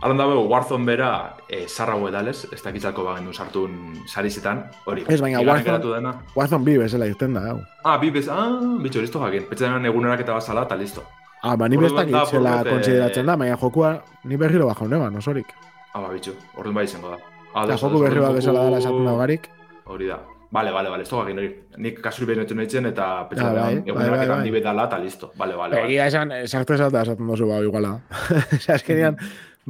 Alan 0.00 0.16
dabe, 0.16 0.34
Warzone 0.36 0.84
bera, 0.86 1.36
eh, 1.48 1.66
zarra 1.68 1.96
edales, 2.08 2.46
ez 2.52 2.62
dakitzalko 2.62 3.02
bagendu 3.04 3.32
sartun 3.34 3.96
sarizetan, 4.06 4.64
hori. 4.86 5.04
Ez, 5.08 5.20
baina 5.20 5.40
Warzone- 5.40 5.94
dena. 5.96 6.12
Warzone 6.36 6.64
bi 6.64 6.76
bezala 6.78 7.06
irten 7.06 7.34
da, 7.34 7.40
hau. 7.50 7.60
Ah, 7.84 7.98
bi 7.98 8.10
bez, 8.10 8.28
ah, 8.28 8.60
bitxo, 8.82 9.00
listo 9.00 9.18
jakin. 9.24 9.48
Petxetan 9.48 9.84
egunerak 9.86 10.20
eta 10.20 10.34
bazala, 10.34 10.62
eta 10.62 10.76
listo. 10.76 11.02
Ah, 11.42 11.56
ba, 11.56 11.68
ni 11.68 11.76
bestak 11.76 12.08
da, 12.10 12.22
itzela 12.22 12.60
eh, 12.60 12.70
konsideratzen 12.70 13.26
da, 13.26 13.36
baina 13.36 13.56
jokua 13.56 14.02
ni 14.24 14.36
berriro 14.36 14.66
baja 14.66 14.84
honeban, 14.84 15.16
osorik. 15.16 15.46
Ah, 15.94 16.00
ba, 16.00 16.08
bitxu, 16.14 16.32
orduan 16.56 16.74
bai 16.74 16.84
izango 16.84 17.10
da. 17.10 17.16
Ah, 17.54 17.62
ados, 17.62 17.80
joku 17.80 17.98
berri 18.02 18.20
bat 18.20 18.34
bezala 18.34 18.64
dela 18.64 18.78
esaten 18.78 19.04
da 19.04 19.14
garik. 19.16 19.48
Hori 19.86 20.06
da. 20.06 20.20
Bale, 20.50 20.70
bale, 20.72 20.88
bale, 20.88 21.02
ez 21.02 21.08
toga 21.10 21.24
hori. 21.24 21.48
Nik 21.76 21.98
kasuri 22.00 22.26
behin 22.26 22.40
etu 22.46 22.54
nahitzen 22.54 22.86
eta 22.86 23.20
Ah, 23.20 23.28
pentsa 23.28 23.44
bai, 23.44 23.54
da, 23.54 23.62
bai, 23.62 23.82
egunerak 23.86 24.16
bai, 24.16 24.24
eta 24.24 24.34
handi 24.38 24.50
betala 24.50 24.84
eta 24.86 24.98
listo. 24.98 25.32
Bale, 25.36 25.54
bale, 25.56 25.74
bale. 25.76 25.86
Egia 25.90 26.06
esan, 26.06 26.32
sartu 26.46 26.72
esata 26.74 27.02
esaten 27.02 27.26
dozu 27.26 27.46
ba, 27.46 27.58
iguala. 27.60 27.98
Osea, 28.56 28.74
azkenean, 28.76 29.18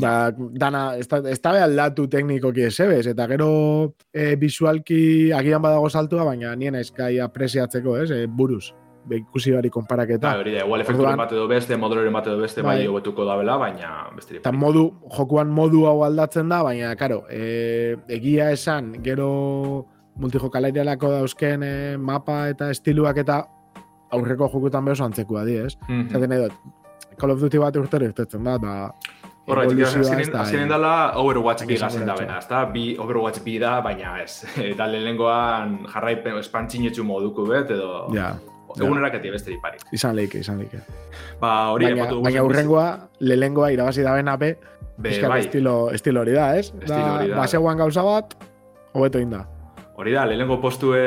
ba, 0.01 0.33
dana, 0.35 0.83
ez 0.99 1.07
da, 1.09 1.21
ez 1.31 1.39
da 1.43 1.55
aldatu 1.65 2.07
teknikoki 2.11 2.67
esebez, 2.69 3.07
eta 3.11 3.27
gero 3.31 3.51
e, 4.13 4.35
visualki 4.41 5.33
agian 5.35 5.63
badago 5.63 5.89
saltua, 5.91 6.27
baina 6.29 6.55
nien 6.57 6.79
eskai 6.79 7.19
apresiatzeko, 7.25 7.97
ez, 8.03 8.11
e, 8.15 8.27
buruz, 8.27 8.71
ikusi 9.17 9.55
bari 9.55 9.71
konparaketa. 9.73 10.27
Ba, 10.29 10.43
hori 10.43 10.55
da, 10.57 10.65
igual 10.67 10.85
efekturen 10.85 11.19
bat 11.19 11.33
edo 11.33 11.47
beste, 11.51 11.77
moduloren 11.81 12.15
bat 12.15 12.27
edo 12.29 12.39
beste, 12.43 12.63
bai, 12.63 12.81
Bai. 12.83 12.89
hobetuko 12.93 13.27
dabela, 13.29 13.59
baina 13.61 13.93
besterik. 14.17 14.43
Eta 14.43 14.53
modu, 14.53 14.89
jokuan 15.17 15.53
modu 15.55 15.85
hau 15.91 16.03
aldatzen 16.07 16.51
da, 16.53 16.63
baina, 16.67 16.95
karo, 17.01 17.23
e, 17.31 17.97
egia 18.19 18.51
esan, 18.55 18.95
gero 19.05 19.31
multijokalarialako 20.19 21.13
dauzken 21.15 21.63
e, 21.63 21.77
mapa 21.97 22.49
eta 22.51 22.73
estiluak 22.75 23.23
eta 23.23 23.45
aurreko 24.15 24.49
jokutan 24.51 24.87
behoz 24.89 25.01
antzekua 25.05 25.45
di, 25.47 25.59
ez? 25.63 25.77
Mhm. 25.89 26.11
Zaten 26.13 26.33
edo, 26.33 26.51
Call 27.19 27.35
of 27.35 27.41
Duty 27.43 27.59
bat 27.59 27.77
urtero 27.77 28.07
irtetzen 28.07 28.45
da, 28.47 28.59
ba, 28.63 28.75
Da, 29.49 30.43
azkenean 30.43 30.67
eh, 30.67 30.73
dela 30.75 30.93
Overwatch 31.17 31.65
bi 31.67 31.79
gazen 31.81 32.05
da 32.07 32.15
bena, 32.19 32.39
ezta? 32.43 32.65
Bi 32.73 32.85
Overwatch 33.01 33.41
bi 33.45 33.57
da, 33.59 33.79
baina 33.85 34.19
ez. 34.23 34.45
Eta 34.71 34.87
lehenengoan 34.87 35.79
jarraipen 35.93 36.39
espantzinetxu 36.43 37.05
moduko 37.05 37.47
bet, 37.49 37.73
edo 37.73 38.07
Ja, 38.15 38.35
egunerak 38.77 39.17
eti 39.21 39.33
besterik 39.33 39.63
pari. 39.65 39.81
izan 39.93 40.17
leike, 40.17 40.43
izan 40.45 40.61
leike. 40.61 40.83
Ba, 41.41 41.71
hori, 41.73 41.89
Baina, 41.89 42.11
dugu 42.11 42.27
baina 42.29 42.45
urrengoa, 42.45 42.89
lehengoa 43.21 43.71
irabazi 43.73 44.05
da 44.05 44.15
bena 44.19 44.37
be, 44.37 44.57
Be, 44.99 45.15
bai, 45.23 45.41
estilo, 45.45 45.91
estilo 45.95 46.21
hori 46.25 46.33
da, 46.35 46.57
ez? 46.59 46.73
Estilo 46.75 47.15
hori 47.15 47.29
da. 47.31 47.37
Baseguan 47.39 47.79
gauza 47.79 48.03
bat, 48.03 48.35
hobeto 48.93 49.21
inda. 49.23 49.45
Hori 49.99 50.13
da, 50.15 50.23
lehenengo 50.31 50.61
postue 50.63 51.01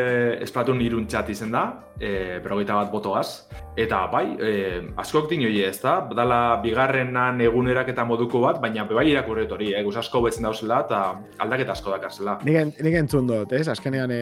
esplatun 0.43 0.81
iruntxat 0.83 1.29
izen 1.31 1.51
da, 1.53 1.61
e, 1.95 2.39
berrogeita 2.43 2.75
bat 2.75 2.89
botoaz. 2.91 3.47
Eta 3.79 4.01
bai, 4.11 4.25
e, 4.35 4.81
askok 4.99 5.29
dinoi 5.31 5.61
ez 5.63 5.77
da, 5.79 5.93
dala 6.15 6.57
bigarrenan 6.63 7.39
egunerak 7.45 7.87
eta 7.93 8.03
moduko 8.03 8.41
bat, 8.43 8.59
baina 8.59 8.83
bai 8.89 9.05
irakurret 9.13 9.51
hori, 9.55 9.69
eh? 9.73 9.85
asko 10.01 10.21
betzen 10.25 10.43
dauzela 10.43 10.81
eta 10.83 10.99
aldaketa 11.39 11.71
asko 11.71 11.91
dakarzela. 11.95 12.39
Nik, 12.43 12.55
en- 12.55 12.73
nik 12.83 12.93
entzun 12.99 13.27
dut, 13.27 13.53
ez? 13.53 13.67
Azkenean 13.71 14.11
e, 14.11 14.19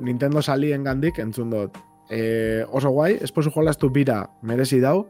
Nintendo 0.00 0.42
salien 0.42 0.84
gandik 0.84 1.18
entzun 1.18 1.50
dut. 1.50 1.76
E, 2.08 2.62
oso 2.70 2.90
guai, 2.90 3.16
esposu 3.20 3.50
jolastu 3.50 3.90
bira 3.90 4.20
merezi 4.42 4.78
dau, 4.80 5.08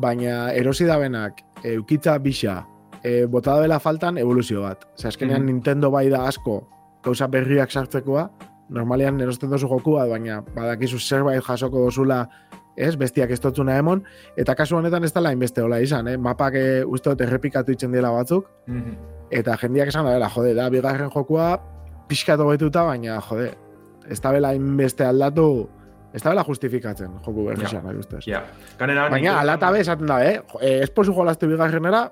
baina 0.00 0.52
erosi 0.54 0.86
da 0.86 0.96
benak 0.98 1.42
eukitza 1.64 2.16
bisa, 2.18 2.62
e, 3.04 3.26
bota 3.26 3.56
da 3.56 3.60
bela 3.60 3.78
faltan 3.78 4.16
evoluzio 4.16 4.62
bat. 4.62 4.88
Ze 4.96 5.08
azkenean 5.08 5.42
Mhm. 5.42 5.46
Nintendo 5.52 5.90
bai 5.90 6.08
da 6.08 6.24
asko 6.28 6.62
gauza 7.04 7.26
berriak 7.26 7.70
sartzekoa, 7.70 8.28
normalean 8.70 9.20
erosten 9.20 9.50
dozu 9.50 9.68
jokua, 9.68 10.06
baina 10.10 10.42
badakizu 10.54 10.98
zerbait 10.98 11.42
jasoko 11.44 11.84
dozula 11.86 12.26
ez, 12.76 12.94
bestiak 12.96 13.30
ez 13.34 13.40
dotzuna 13.40 13.76
emon, 13.80 14.02
eta 14.36 14.54
kasu 14.54 14.76
honetan 14.76 15.04
ez 15.04 15.12
dela 15.12 15.32
inbeste 15.34 15.62
hola 15.62 15.80
izan, 15.82 16.06
eh? 16.08 16.16
mapak 16.16 16.54
e, 16.54 16.66
uste 16.84 17.10
dut 17.10 17.20
errepikatu 17.26 17.72
itzen 17.72 17.92
dela 17.92 18.10
batzuk, 18.12 18.46
Mhm. 18.66 18.98
Eta 19.30 19.58
jendiak 19.60 19.88
esan 19.88 20.06
da, 20.06 20.12
bera, 20.14 20.28
jode, 20.32 20.54
da, 20.56 20.70
bigarren 20.72 21.10
jokua 21.12 21.58
pixkat 22.08 22.40
hobetuta, 22.40 22.84
baina, 22.84 23.18
jode, 23.20 23.50
ez 24.08 24.20
da 24.24 24.30
bela 24.32 24.54
inbeste 24.56 25.04
aldatu, 25.04 25.68
ez 26.14 26.22
da 26.22 26.30
bela 26.30 26.44
justifikatzen 26.48 27.10
joku 27.26 27.44
berri 27.44 27.62
Ja. 27.68 27.82
yeah. 27.82 27.98
ustez. 27.98 28.22
Kanera... 28.78 29.10
Baina, 29.10 29.40
alata 29.40 29.70
be 29.70 29.80
esaten 29.80 30.06
da, 30.06 30.22
eh? 30.24 30.40
Eh, 30.62 30.80
esposu 30.82 31.12
jolaztu 31.12 31.46
bigarrenera, 31.46 32.10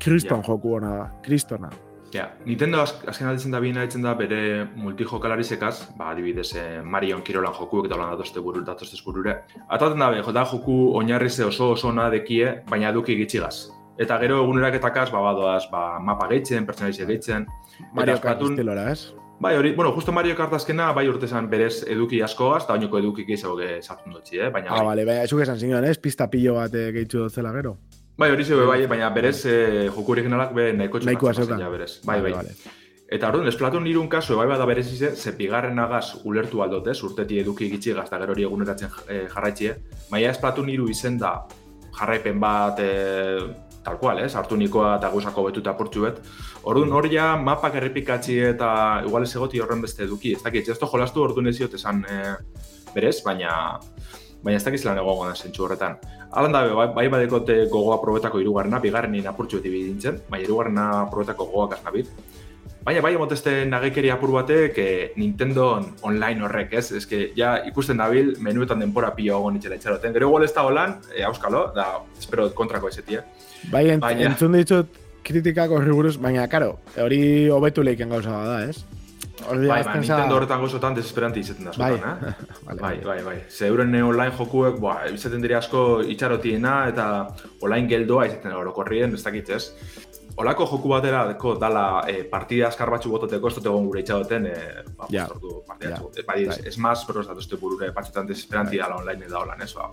kriston 0.00 0.40
Ja. 0.40 0.46
joku 0.48 0.76
hona 0.76 0.94
da, 0.96 1.10
kristona. 1.22 1.68
Ja, 2.16 2.30
Nintendo 2.46 2.80
az, 2.80 2.94
azken 3.04 3.28
alditzen 3.28 3.52
da 3.52 3.60
ditzen 3.60 4.02
da 4.02 4.14
bere 4.16 4.64
multijokalarisekaz, 4.80 5.96
ba, 5.98 6.12
adibidez, 6.14 6.54
eh, 6.56 6.80
Marion 6.82 7.20
Kirolan 7.22 7.52
jokuek 7.52 7.90
eta 7.90 7.96
holan 7.96 8.14
datozte 8.14 8.40
buru, 8.40 8.62
datozte 8.64 8.96
burure. 9.04 9.34
Ataten 9.68 9.98
da, 10.00 10.08
be, 10.10 10.22
jota 10.24 10.46
joku 10.48 10.76
oinarrize 10.96 11.44
oso 11.44 11.72
oso 11.74 11.88
ona 11.88 12.08
dekie, 12.10 12.62
baina 12.70 12.88
eduki 12.88 13.18
gitxigaz. 13.18 13.68
Eta 13.98 14.16
gero 14.22 14.40
eguneraketakaz, 14.44 15.10
ba, 15.12 15.20
badoaz, 15.26 15.66
ba, 15.70 15.98
mapa 16.00 16.28
gehitzen, 16.32 16.64
pertsonalize 16.64 17.04
gehitzen. 17.04 17.46
Mario 17.92 18.16
Kart 18.22 18.40
estilora, 18.48 18.88
ez? 18.92 19.12
Bai, 19.40 19.52
hori, 19.58 19.74
bueno, 19.76 19.92
justo 19.92 20.12
Mario 20.12 20.36
Kart 20.36 20.56
azkena, 20.56 20.92
bai 20.96 21.08
urtezan 21.10 21.50
berez 21.52 21.82
eduki 21.84 22.22
askoaz, 22.24 22.62
eta 22.64 22.78
oinoko 22.78 23.02
eduki 23.02 23.28
gehiago 23.28 23.58
ge 23.60 23.82
sartzen 23.82 24.16
dutzi, 24.16 24.40
eh? 24.40 24.48
Baina, 24.48 24.72
Ah, 24.72 24.82
bale, 24.88 25.04
bai, 25.04 25.20
ezuk 25.28 25.44
esan 25.44 25.60
zinuan, 25.60 25.84
ez? 25.84 25.98
Pista 26.00 26.30
pilo 26.32 26.56
bat 26.56 26.72
eh, 26.74 26.92
gehitzu 26.96 27.28
gero. 27.28 27.76
Bai, 28.16 28.30
hori 28.32 28.44
zebe, 28.44 28.64
bai, 28.68 28.80
baina 28.86 29.10
berez 29.14 29.38
eh, 29.46 29.86
joku 29.88 30.12
originalak 30.12 30.54
be 30.56 30.72
nahiko 30.72 31.00
txukatzen 31.02 31.44
zeukan. 31.44 31.60
ja 31.60 31.70
berez. 31.70 32.00
Bai, 32.04 32.20
bai. 32.24 32.32
Vale, 32.32 32.56
Eta 33.06 33.28
orduan, 33.30 33.46
Splatoon 33.54 33.84
irun 33.86 34.08
kasu, 34.10 34.34
bai 34.34 34.48
bada 34.50 34.64
berez 34.66 34.88
ize, 34.90 35.12
ze 35.14 35.30
bigarren 35.38 35.78
agaz 35.78 36.16
ulertu 36.26 36.62
aldot, 36.64 36.88
ez? 36.90 36.96
Urteti 37.06 37.38
eduki 37.38 37.68
gitxigaz, 37.70 38.08
eta 38.08 38.18
gero 38.18 38.34
hori 38.34 38.46
eguneratzen 38.48 38.90
eh, 39.06 39.28
jarraitxie. 39.30 39.76
Baina 40.10 40.32
Splatoon 40.34 40.72
iru 40.72 40.88
izen 40.90 41.20
da 41.20 41.36
jarraipen 41.96 42.40
bat 42.42 42.82
eh, 42.82 43.38
tal 43.86 44.00
cual, 44.00 44.18
ez? 44.24 44.32
Hartu 44.34 44.58
nikoa 44.58 44.96
eta 44.98 45.12
guzako 45.12 45.46
betuta 45.46 45.76
portxu 45.78 46.02
bet. 46.08 46.18
Orduan, 46.66 46.90
hori 46.98 47.14
ja 47.14 47.28
mapak 47.38 47.78
errepikatzi 47.78 48.40
eta 48.50 48.70
igual 49.06 49.22
ez 49.22 49.34
egoti 49.36 49.62
horren 49.62 49.84
beste 49.84 50.02
eduki. 50.08 50.34
Ez 50.34 50.42
dakit, 50.42 50.68
ez 50.68 50.78
jolastu 50.82 51.22
orduan 51.22 51.46
ez 51.46 51.60
esan 51.60 52.02
eh, 52.10 52.34
berez, 52.94 53.20
baina 53.22 53.78
baina 54.46 54.60
ez 54.60 54.64
dakiz 54.64 54.84
lan 54.86 54.98
egongo 55.02 55.26
da 55.28 55.34
zentsu 55.34 55.66
horretan. 55.66 55.98
Alan 56.38 56.52
da, 56.54 56.62
bai, 56.78 56.86
bai 56.94 57.08
badekote 57.10 57.64
gogoa 57.72 57.98
probetako 58.02 58.38
irugarrena, 58.42 58.78
bigarrenin 58.82 59.26
apurtxu 59.26 59.58
beti 59.58 59.72
bidintzen, 59.74 60.20
baina 60.30 60.46
irugarrena 60.46 60.88
probetako 61.10 61.46
gogoak 61.50 61.78
aznabit. 61.80 62.10
Baina 62.86 63.00
bai 63.02 63.14
emotezte 63.16 63.64
nagekeria 63.66 64.14
apur 64.14 64.30
batek 64.36 64.76
eh, 64.78 65.12
Nintendo 65.18 65.64
online 66.06 66.44
horrek, 66.46 66.76
ez? 66.78 67.00
Que, 67.10 67.32
ja 67.34 67.56
ikusten 67.66 67.98
dabil 67.98 68.36
menuetan 68.38 68.78
denpora 68.78 69.10
pilo 69.16 69.40
egon 69.40 69.56
itxela 69.58 69.74
itxaroten. 69.80 70.12
Gero 70.14 70.28
igual 70.28 70.44
ez 70.46 70.52
da 70.54 70.62
holan, 70.68 70.94
e, 71.10 71.24
auskalo, 71.26 71.64
da, 71.74 71.88
espero 72.18 72.46
kontrako 72.54 72.92
ezetia. 72.94 73.24
Bai, 73.72 73.88
ent, 73.90 74.04
Baina- 74.06 74.28
entzun 74.30 74.54
ditut 74.54 75.02
kritikak 75.26 75.74
horri 75.74 75.90
buruz, 75.90 76.14
baina, 76.22 76.46
karo, 76.46 76.76
hori 77.02 77.48
hobetu 77.50 77.82
leiken 77.82 78.14
gauza 78.14 78.30
bada, 78.30 78.60
ez? 78.70 78.84
Bai, 79.44 79.82
ba, 79.84 79.94
Nintendo 80.00 80.36
horretan 80.38 80.60
gozotan 80.62 80.94
desesperanti 80.96 81.40
izaten 81.44 81.68
da 81.68 81.72
Bai, 81.76 81.92
eh? 81.94 82.32
Vale, 82.66 82.80
Bai, 82.80 82.96
bai, 83.04 83.18
bai. 83.22 83.36
Ze 83.52 83.68
euren 83.68 83.92
online 84.02 84.32
jokuek, 84.38 84.78
ba, 84.80 84.94
izaten 85.12 85.42
dira 85.44 85.58
asko 85.58 86.00
itxarotiena 86.02 86.88
eta 86.88 87.06
online 87.62 87.86
geldoa 87.90 88.26
izaten 88.30 88.56
orokorrien, 88.56 89.14
ez 89.14 89.22
dakit, 89.22 89.50
ez? 89.50 89.68
Olako 90.36 90.66
joku 90.68 90.88
baterako 90.92 91.54
dala 91.60 92.02
e, 92.08 92.18
partida 92.28 92.66
askar 92.68 92.90
batzu 92.92 93.08
bototeko, 93.12 93.48
ez 93.48 93.54
dut 93.56 93.68
egon 93.70 93.86
gure 93.88 94.02
itxaroten, 94.02 94.46
e, 94.50 94.82
ba, 94.96 95.06
sortu 95.26 95.62
partida 95.68 95.94
Ja. 95.94 96.00
batzu. 96.00 96.10
E, 96.20 96.24
bai, 96.28 96.42
Bai. 96.50 96.58
ez 96.68 96.76
maz, 96.78 97.04
pero 97.06 97.20
ez 97.22 97.28
datuzte 97.28 97.56
burure, 97.60 97.88
batzutan 97.96 98.26
desesperanti 98.28 98.76
dala 98.80 98.96
online 99.00 99.28
da 99.32 99.38
holan, 99.40 99.62
ez? 99.64 99.72
Ba, 99.74 99.90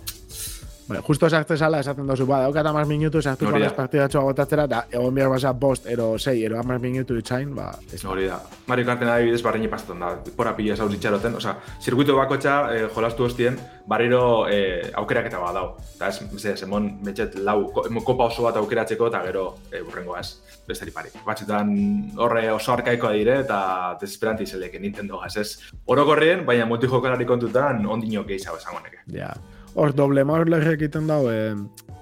Bueno, 0.87 1.01
justo 1.03 1.29
sartzen 1.29 1.57
zala 1.57 1.79
esaten 1.79 2.07
dozu, 2.07 2.25
ba, 2.27 2.41
daukat 2.43 2.67
amaz 2.67 2.83
minutu 2.87 3.21
sartu 3.21 3.47
da. 3.47 3.59
ez 3.65 3.71
partidatxoa 3.73 4.23
botatzera, 4.27 4.65
eta 4.67 4.81
egon 4.91 5.15
behar 5.15 5.29
basa 5.31 5.53
bost, 5.53 5.85
ero 5.87 6.17
sei, 6.19 6.43
ero 6.43 6.59
amaz 6.59 6.79
minutu 6.81 7.15
itxain, 7.19 7.53
ba, 7.55 7.69
ez 7.93 8.03
hori 8.03 8.27
da. 8.27 8.41
Mario 8.67 8.85
Karten 8.89 9.07
adibidez 9.07 9.41
barreini 9.45 9.69
pasatzen 9.71 10.03
da, 10.03 10.11
pora 10.35 10.55
pila 10.57 10.75
zauz 10.75 10.91
itxaroten, 10.97 11.37
osea, 11.39 11.55
zirkuito 11.81 12.17
bakotxa 12.17 12.57
e, 12.73 12.83
jolastu 12.95 13.29
hostien, 13.29 13.59
barriro 13.87 14.49
e, 14.51 14.91
aukerak 14.99 15.31
eta 15.31 15.39
badau. 15.39 15.77
Eta 15.95 16.11
ez, 16.11 16.45
ez, 16.51 16.57
emon, 16.67 16.91
metxet, 17.05 17.39
lau, 17.39 17.71
kopa 18.03 18.27
oso 18.27 18.43
bat 18.49 18.59
aukeratzeko 18.59 19.07
eta 19.07 19.23
gero 19.29 19.47
e, 19.71 19.81
urrengoa 19.81 20.19
ez, 20.19 20.59
besteri 20.67 20.91
pari. 20.91 21.15
Batzutan 21.23 21.73
horre 22.19 22.49
oso 22.51 22.75
arkaikoa 22.75 23.15
dire 23.15 23.39
eta 23.45 23.59
desesperanti 24.01 24.47
izeleke 24.49 24.83
Nintendo 24.83 25.23
gaz, 25.23 25.35
ez. 25.39 25.49
Orokorrien, 25.87 26.43
baina 26.45 26.67
multijokalari 26.67 27.27
kontutan 27.29 27.85
ondino 27.87 28.27
gehiago 28.27 28.59
esango 28.59 28.83
neke. 28.83 29.03
Ja. 29.15 29.31
Hor, 29.75 29.93
doble 29.97 30.23
maurlerrek 30.27 30.81
egiten 30.83 31.07
dau, 31.09 31.23
eh, 31.31 31.53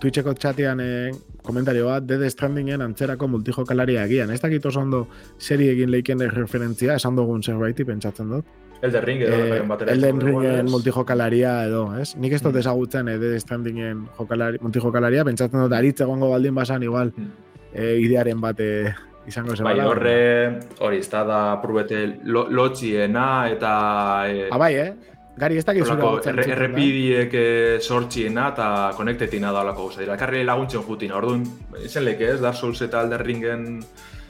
Twitcheko 0.02 0.34
txatian 0.34 0.80
eh, 0.84 1.12
komentario 1.46 1.86
bat, 1.88 2.04
Dead 2.10 2.24
Strandingen 2.34 2.82
antzerako 2.84 3.28
multijokalaria 3.32 4.04
egian. 4.10 4.32
Ez 4.34 4.42
dakit 4.42 4.66
oso 4.66 4.82
ondo 4.82 5.06
seri 5.40 5.70
egin 5.72 5.92
leiken 5.94 6.20
referentzia, 6.34 6.96
esan 7.00 7.16
dugun 7.16 7.44
zerbaiti 7.44 7.86
pentsatzen 7.88 8.30
dut. 8.34 8.46
Elden 8.82 9.04
Ring 9.06 9.22
edo 9.22 9.36
Eh, 9.38 9.58
eh, 9.60 9.62
batera. 9.70 9.92
Elden 9.94 10.20
Ringen 10.22 10.66
multijokalaria 10.74 11.52
edo, 11.68 11.84
ez? 12.02 12.16
Nik 12.18 12.34
ez 12.34 12.42
dut 12.42 12.54
Mm. 12.56 12.60
ezagutzen 12.64 13.08
eh, 13.08 13.18
Dead 13.20 13.40
Strandingen 13.40 14.08
jokalari, 14.18 14.58
multijokalaria, 14.62 15.24
pentsatzen 15.24 15.62
dut 15.62 15.72
aritz 15.74 16.02
egongo 16.02 16.30
baldin 16.32 16.56
basan 16.56 16.84
igual 16.84 17.14
Mm. 17.16 17.30
eh, 17.74 17.96
idearen 18.02 18.42
bat 18.42 18.60
eh, 18.60 18.92
izango 19.28 19.50
Bai, 19.50 19.58
zebala. 19.58 19.86
horre, 19.88 20.60
hori, 20.80 20.98
ez 20.98 21.10
da 21.12 21.24
da 21.24 21.62
probete 21.62 22.18
lo, 22.26 22.50
lotxiena 22.50 23.50
eta... 23.52 24.26
E, 24.28 24.50
Ah, 24.52 24.58
bai, 24.58 24.74
eh? 24.76 24.94
Gari, 25.42 25.58
ez 25.58 25.66
dakit 25.66 25.82
hotza 25.82 25.96
erre, 25.98 26.12
entzuten 26.12 26.38
da. 26.38 26.46
errepidiek 26.54 27.32
eh, 27.34 27.78
sortxiena 27.82 28.50
eta 28.52 28.66
konektetina 28.98 29.50
da 29.56 29.64
olako 29.66 29.88
gauza 29.88 30.04
dira. 30.04 30.18
Karri 30.22 30.44
laguntzen 30.46 30.84
jutin, 30.86 31.14
orduan, 31.18 31.46
izen 31.82 32.06
leke 32.06 32.28
ez, 32.36 32.40
Dark 32.44 32.60
Souls 32.60 32.82
eta 32.86 33.02
Elden 33.02 33.24
Ringen 33.26 33.64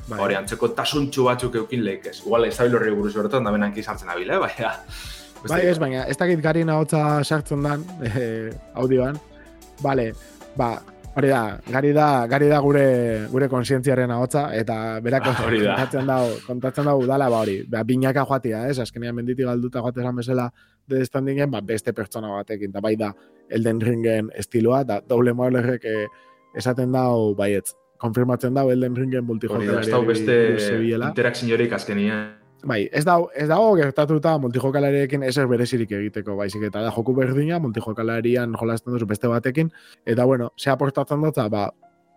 Bai. 0.08 0.20
hori 0.24 0.38
antzeko 0.40 0.72
tasuntxu 0.78 1.28
batzuk 1.28 1.58
eukin 1.64 1.84
lekez. 1.84 2.22
Igual 2.24 2.48
ez 2.48 2.56
dabil 2.56 2.80
horri 2.80 2.96
buruz 2.96 3.12
bertan, 3.18 3.44
da 3.44 3.52
benak 3.52 3.76
izartzen 3.78 4.08
dabil, 4.14 4.32
eh? 4.32 4.40
Baina, 4.46 4.72
Bai, 5.50 5.60
ez, 5.66 5.76
baina 5.82 6.06
ez 6.08 6.16
dakit 6.18 6.40
gari 6.40 6.64
hotza 6.64 7.04
sartzen 7.24 7.68
dan 7.68 7.84
eh, 8.08 8.54
audioan. 8.80 9.20
Vale, 9.84 10.14
ba, 10.56 10.78
Hori 11.12 11.28
da, 11.28 11.58
gari 11.68 11.90
da, 11.92 12.26
gari 12.32 12.48
da 12.48 12.62
gure 12.64 12.84
gure 13.28 13.50
konsientziaren 13.52 14.12
ahotsa 14.16 14.46
eta 14.56 14.76
berak 15.04 15.26
da. 15.28 15.34
kontatzen 15.36 16.08
dau, 16.08 16.28
kontatzen 16.46 16.88
dau 16.88 17.02
udala 17.04 17.28
ba 17.30 17.42
hori. 17.44 17.58
Ba 17.68 17.84
binaka 17.84 18.24
joatia, 18.24 18.62
ez? 18.70 18.78
Azkenean 18.80 19.18
menditik 19.18 19.46
galduta 19.46 19.84
joate 19.84 20.00
esan 20.00 20.16
bezala 20.16 20.46
de 20.88 21.06
standingen, 21.06 21.52
ba 21.52 21.62
beste 21.62 21.94
pertsona 21.94 22.32
batekin, 22.34 22.70
eta 22.70 22.82
bai 22.82 22.96
da 22.96 23.14
Elden 23.50 23.82
Ringen 23.82 24.30
estiloa, 24.36 24.84
da 24.84 25.02
doble 25.02 25.34
modelerrek 25.34 25.86
eh, 25.86 26.08
esaten 26.58 26.92
dau 26.92 27.34
baietz. 27.36 27.74
Konfirmatzen 28.02 28.54
dau 28.54 28.70
Elden 28.72 28.96
Ringen 28.96 29.22
Hori 29.22 29.28
multijokalari. 29.28 29.92
da 29.92 30.02
beste 30.02 30.38
interakziorik 31.10 31.74
azkenien. 31.74 32.42
Bai, 32.64 32.84
ez 32.94 33.04
dago, 33.06 33.32
ez 33.34 33.48
dago 33.50 33.74
gertatuta 33.76 34.36
multijokalariekin 34.38 35.24
ezer 35.26 35.48
berezirik 35.50 35.92
egiteko, 35.98 36.36
baizik 36.38 36.68
eta 36.68 36.84
da 36.86 36.92
joku 36.94 37.16
berdina 37.18 37.58
multijokalarian 37.60 38.54
jolasten 38.60 38.94
duzu 38.94 39.08
beste 39.10 39.28
batekin, 39.28 39.72
eta 40.06 40.26
bueno, 40.26 40.52
ze 40.58 40.70
aportatzen 40.70 41.22
dut, 41.26 41.40
ba, 41.50 41.72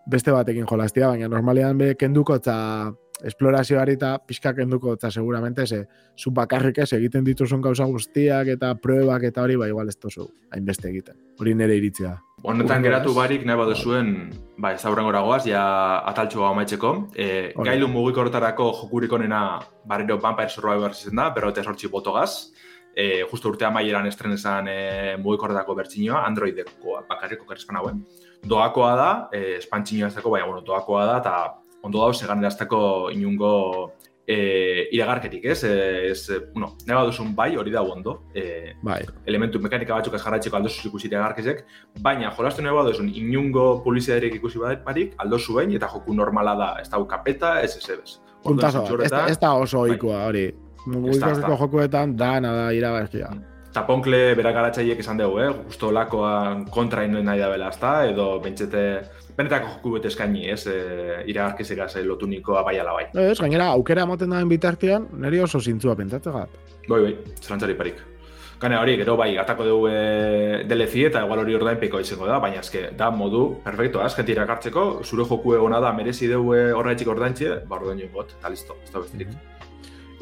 beste 0.06 0.32
batekin 0.32 0.66
jolastia, 0.68 1.08
baina 1.08 1.28
normalean 1.28 1.78
be 1.78 1.94
kenduko 1.96 2.36
eta 2.36 2.92
esplorazioari 3.24 3.96
eta 3.96 4.14
pixka 4.26 4.52
kenduko 4.54 4.94
eta 4.98 5.10
seguramente 5.10 5.66
ze, 5.66 5.84
zu 6.18 6.30
bakarrik 6.30 6.78
ez 6.84 6.92
egiten 6.92 7.24
dituzun 7.24 7.62
gauza 7.64 7.86
guztiak 7.88 8.50
eta 8.54 8.74
pruebak 8.74 9.24
eta 9.30 9.42
hori, 9.42 9.56
ba, 9.56 9.68
igual 9.68 9.88
ez 9.88 9.96
tozu 9.96 10.28
hainbeste 10.52 10.88
egiten. 10.90 11.16
Hori 11.40 11.54
nire 11.54 11.76
iritzia. 11.76 12.18
Honetan 12.44 12.82
geratu 12.84 13.14
barik 13.16 13.46
nahi 13.48 13.56
baduzuen, 13.56 14.10
ba, 14.60 14.74
ez 14.74 14.82
da 14.82 14.92
hurrengora 14.92 15.22
goaz, 15.24 15.44
ja 15.48 15.64
ataltxoa 16.10 16.50
amaitzeko. 16.52 16.92
E, 17.16 17.28
Hori. 17.54 17.70
gailu 17.70 17.88
mugikortarako 17.88 18.70
jokurik 18.82 19.12
onena 19.16 19.40
barriro 19.88 20.18
Vampire 20.20 20.52
Survivor 20.52 20.92
izen 20.92 21.16
da, 21.16 21.30
berrote 21.32 21.64
sortzi 21.64 21.88
botogaz. 21.88 22.52
E, 22.94 23.24
justo 23.30 23.48
urte 23.50 23.64
amaieran 23.66 24.06
estrenezan 24.06 24.68
e, 24.70 24.78
mugikortarako 25.18 25.74
bertxinoa, 25.80 26.20
Androidekoa, 26.28 27.06
bakarriko 27.08 27.48
kerrezpan 27.48 27.80
hauen. 27.80 28.04
Doakoa 28.44 28.94
da, 29.00 29.10
e, 29.32 29.56
espantxinoa 29.56 30.12
ez 30.12 30.18
dako, 30.18 30.36
baina, 30.36 30.46
bueno, 30.46 30.62
doakoa 30.68 31.06
da, 31.08 31.16
eta 31.24 31.63
ondo 31.84 32.00
dauz 32.00 32.16
egan 32.24 32.42
erazteko 32.42 32.80
inungo 33.12 33.52
e, 34.26 34.88
iragarketik, 34.96 35.44
ez? 35.44 35.58
Ez, 35.64 36.30
e, 36.30 36.40
bueno, 36.52 36.72
nahi 36.86 36.96
baduzun 36.96 37.34
bai, 37.36 37.50
hori 37.60 37.72
da 37.74 37.82
ondo. 37.82 38.16
E, 38.34 38.74
Bai, 38.82 39.02
elementu 39.28 39.60
mekanika 39.60 39.98
batzuk 39.98 40.16
ez 40.16 40.22
jarraitzeko 40.24 40.58
aldozu 40.58 40.88
ikusi 40.88 41.10
iragarkezek, 41.12 41.64
baina 42.04 42.32
jolastu 42.36 42.64
nahi 42.64 42.76
baduzun 42.78 43.10
inungo 43.12 43.66
publizidaderik 43.84 44.38
ikusi 44.40 44.62
barik, 44.84 45.14
aldozu 45.18 45.58
behin, 45.60 45.76
eta 45.76 45.90
joku 45.92 46.16
normala 46.16 46.56
da, 46.60 46.70
ez 46.80 46.88
da 46.88 47.02
kapeta, 47.08 47.60
ez 47.62 47.76
ez 47.76 47.88
ez. 47.98 48.20
puntazo 48.44 48.84
bat, 48.84 49.04
ez, 49.04 49.12
ez 49.30 49.38
da 49.40 49.54
oso 49.56 49.80
Bai. 49.80 49.90
ohikoa 49.90 50.26
hori. 50.28 50.52
Mugikorreko 50.86 51.56
jokuetan 51.56 52.16
dana 52.16 52.52
da 52.52 52.72
iragarkia. 52.76 53.30
Taponkle 53.74 54.34
berak 54.38 54.54
garatzaileek 54.54 55.00
esan 55.00 55.18
dugu, 55.18 55.38
eh? 55.42 55.48
Justo 55.66 55.90
lakoan 55.90 56.66
kontra 56.70 57.02
ino 57.04 57.22
nahi 57.24 57.40
da 57.40 57.48
bela, 57.50 57.70
ezta? 57.72 57.94
Edo 58.06 58.38
bentsete, 58.44 58.82
benetako 59.36 59.74
joku 59.76 59.94
bete 59.96 60.10
eskaini, 60.12 60.46
ez? 60.50 60.64
E, 60.70 61.22
iragarkezera 61.30 61.88
ze 61.88 62.02
lotuniko 62.04 62.56
bai 62.64 62.78
ala 62.78 62.96
bai. 62.96 63.06
Ez, 63.26 63.38
gainera, 63.40 63.68
aukera 63.74 64.06
ematen 64.08 64.34
daen 64.34 64.50
bitartean, 64.50 65.08
niri 65.22 65.40
oso 65.44 65.60
zintzua 65.60 65.96
pentsatzegat. 65.98 66.58
Bai, 66.88 67.00
bai, 67.00 67.14
zelantzari 67.40 67.78
parik. 67.78 68.02
Gane 68.60 68.78
hori, 68.78 68.94
gero 68.96 69.16
bai, 69.18 69.32
atako 69.36 69.64
dugu 69.66 69.88
e, 69.90 70.62
DLC 70.70 71.08
eta 71.08 71.24
igual 71.26 71.42
hori 71.42 71.56
ordainpeko 71.58 72.00
izango 72.00 72.28
da, 72.30 72.38
baina 72.40 72.62
eske 72.62 72.86
da 72.96 73.10
modu 73.10 73.48
perfecto, 73.64 74.00
az, 74.00 74.14
jenti 74.16 74.32
irakartzeko, 74.36 74.84
zure 75.04 75.26
joku 75.28 75.56
egona 75.58 75.82
da, 75.82 75.92
merezi 75.92 76.30
dugu 76.30 76.54
horretxik 76.78 77.10
ordaintxe, 77.10 77.58
ba 77.68 77.80
ordain 77.80 78.06
got, 78.14 78.32
eta 78.38 78.54
listo, 78.54 78.78
ez 78.84 78.94
da 78.94 79.02
besterik. 79.02 79.34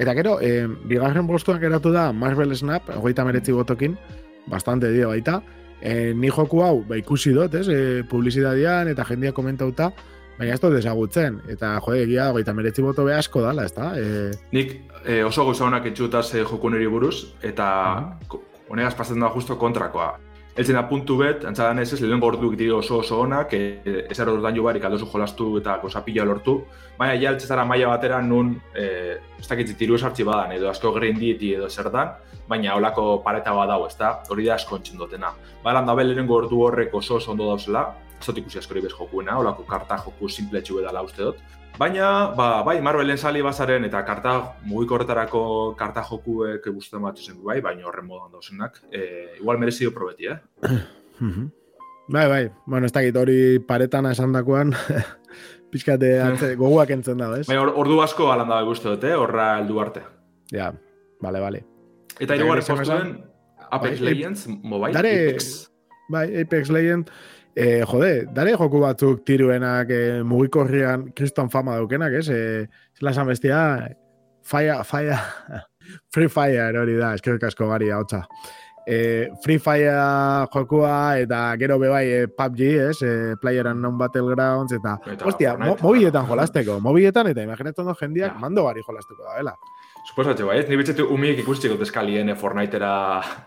Eta 0.01 0.15
gero, 0.17 0.39
eh, 0.41 0.67
bigarren 0.89 1.29
postuan 1.29 1.61
geratu 1.61 1.93
da 1.93 2.11
Marvel 2.13 2.57
Snap, 2.57 2.89
hogeita 2.97 3.27
meretzi 3.29 3.53
botokin, 3.53 3.99
bastante 4.47 4.91
dio 4.91 5.13
baita. 5.13 5.43
Eh, 5.83 6.13
ni 6.15 6.29
joku 6.31 6.61
hau, 6.63 6.85
ba, 6.87 6.97
ikusi 6.97 7.33
dut, 7.35 7.55
ez, 7.59 7.67
eh, 7.69 8.03
publizidadian 8.09 8.89
eta 8.89 9.05
jendia 9.05 9.33
komentauta, 9.35 9.91
baina 10.39 10.55
ez 10.55 10.61
dut 10.63 10.77
ezagutzen. 10.79 11.41
Eta, 11.51 11.75
jode, 11.85 12.05
egia, 12.05 12.31
hogeita 12.31 12.55
meretzi 12.55 12.83
boto 12.83 13.05
be 13.05 13.15
asko 13.15 13.43
dala, 13.43 13.65
ez 13.67 13.75
da? 13.75 13.93
Eh, 13.99 14.31
Nik 14.53 14.77
e, 15.05 15.23
oso 15.25 15.45
gauza 15.45 15.65
honak 15.67 15.87
etxutaz 15.91 16.29
e, 16.35 16.45
joku 16.45 16.71
niri 16.71 16.87
buruz, 16.87 17.35
eta 17.43 18.17
ko- 18.29 18.45
honegaz 18.71 18.95
pasatzen 18.95 19.21
da 19.21 19.29
justo 19.35 19.59
kontrakoa. 19.59 20.13
Eltzen 20.53 20.77
da 20.77 20.83
puntu 20.85 21.15
bet, 21.17 21.47
antzadan 21.49 21.79
ez 21.81 21.87
ez, 21.95 21.99
lehenengo 22.03 22.29
orduak 22.29 22.59
dira 22.61 22.75
oso 22.77 22.99
oso 23.01 23.23
onak, 23.23 23.55
e, 23.57 24.03
ez 24.11 24.19
eror 24.21 24.43
daño 24.45 24.63
barik 24.67 24.85
aldozu 24.85 25.07
jolastu 25.09 25.47
eta 25.63 25.79
goza 25.81 26.03
pila 26.05 26.27
lortu, 26.29 26.59
baina 26.99 27.15
ja 27.17 27.31
eltzen 27.33 27.63
maila 27.67 27.89
batera 27.89 28.21
nun, 28.21 28.61
e, 28.77 29.17
ez 29.39 29.49
dakit 29.49 29.73
tiru 29.79 29.97
esartzi 29.97 30.27
badan, 30.29 30.53
edo 30.53 30.69
asko 30.69 30.93
grinditi 30.93 31.55
edo 31.55 31.71
zer 31.71 31.89
dan, 31.91 32.13
baina 32.49 32.75
holako 32.77 33.23
pareta 33.25 33.55
bat 33.57 33.69
dago, 33.69 33.87
ez 33.87 33.97
da, 33.97 34.13
hori 34.29 34.45
da 34.45 34.55
asko 34.59 34.77
entzun 34.77 34.99
dutena. 34.99 35.33
Balan 35.65 35.87
da 35.87 35.95
lehenengo 35.95 36.37
ordu 36.37 36.61
horrek 36.67 36.95
oso 36.95 37.17
oso 37.17 37.31
ondo 37.33 37.49
dauzela, 37.49 37.87
ez 38.21 38.27
dut 38.27 38.45
ikusi 38.45 38.59
askori 38.59 38.83
bez 38.83 38.93
jokuena, 38.93 39.39
holako 39.39 39.65
karta 39.65 39.97
joku 40.05 40.29
simpletxu 40.29 40.81
edala 40.81 41.01
uste 41.03 41.23
dut, 41.23 41.41
Baina, 41.79 42.31
ba, 42.37 42.63
bai, 42.63 42.77
Marvelen 42.85 43.19
sali 43.19 43.41
bazaren 43.43 43.87
eta 43.89 44.03
karta 44.07 44.35
mugikorretarako 44.69 45.43
karta 45.79 46.05
jokuek 46.07 46.67
guztien 46.69 47.03
bat 47.03 47.19
zen 47.19 47.41
bai, 47.43 47.61
baina 47.65 47.89
horren 47.89 48.07
modan 48.07 48.31
dauzenak. 48.37 48.79
E, 48.93 49.39
igual 49.41 49.59
merezi 49.59 49.89
probeti, 49.91 50.29
eh? 50.31 50.37
mhm. 51.19 51.49
bai, 52.13 52.27
bai, 52.29 52.43
bueno, 52.67 52.87
ez 52.87 52.93
dakit 52.93 53.17
hori 53.17 53.59
paretan 53.67 54.07
esandakoan, 54.13 54.75
pixkate 55.73 56.13
atze, 56.23 56.55
goguak 56.61 56.93
entzen 56.95 57.19
da, 57.19 57.33
ez? 57.41 57.49
Baina 57.49 57.65
or, 57.65 57.75
ordu 57.83 57.99
asko 58.05 58.31
alan 58.33 58.53
dabe 58.53 58.69
guzti 58.69 58.91
dut, 58.93 59.09
eh? 59.09 59.17
Horra 59.19 59.49
heldu 59.59 59.81
arte. 59.83 60.05
Ja, 60.53 60.71
bale, 61.25 61.41
bale. 61.41 61.65
Eta 62.21 62.37
hirugarren 62.37 62.63
esan 62.63 62.83
postuen 62.83 63.13
Apex 63.73 63.97
Bai, 63.99 64.07
Legends, 64.11 64.49
mobile, 64.61 64.93
Dare- 64.95 65.15
Apex. 65.33 65.53
Bai, 66.13 66.27
Apex 66.43 66.69
Legend, 66.71 67.11
eh, 67.57 67.83
jode, 67.89 68.27
dare 68.35 68.55
joku 68.57 68.81
batzuk 68.83 69.25
tiruenak 69.27 69.91
eh, 69.91 70.23
mugikorrian 70.25 71.11
kriston 71.17 71.51
fama 71.51 71.77
daukenak, 71.81 72.13
ez? 72.23 72.29
Eh, 72.31 72.67
zela 72.99 73.11
esan 73.13 73.27
bestia, 73.29 73.61
fire, 74.43 74.81
fire, 74.85 75.19
free 76.15 76.29
fire 76.33 76.73
hori 76.79 76.97
da, 76.99 77.15
eskerrik 77.15 77.45
asko 77.51 77.69
gari 77.69 77.91
hotza. 77.93 78.25
Eh, 78.83 79.29
free 79.45 79.61
fire 79.63 79.93
jokua 80.51 80.95
eta 81.23 81.43
gero 81.61 81.77
bebai 81.79 82.07
eh, 82.17 82.25
PUBG, 82.27 82.63
ez? 82.89 82.97
Eh, 83.07 83.35
Player 83.41 83.69
Unknown 83.71 83.99
Battlegrounds 84.01 84.75
eta, 84.75 84.97
Eta 85.13 85.29
hostia, 85.31 85.53
mo, 85.61 85.77
mobiletan 85.85 86.27
jolasteko, 86.27 86.81
mobiletan 86.83 87.31
eta 87.31 87.45
imaginatzen 87.47 87.87
dut 87.87 88.01
jendiak 88.01 88.35
Ja. 88.35 88.41
mando 88.43 88.65
gari 88.67 88.83
jolasteko 88.83 89.23
da, 89.23 89.37
bela. 89.39 89.55
Suposatxe, 90.13 90.45
bai, 90.45 90.59
ez? 90.61 90.69
Ni 90.69 90.77
betxetu 90.77 91.07
umiek 91.15 91.39
ikustiko 91.41 91.79
deskalien 91.81 92.29
eh, 92.29 92.37
Fortnitera, 92.37 92.93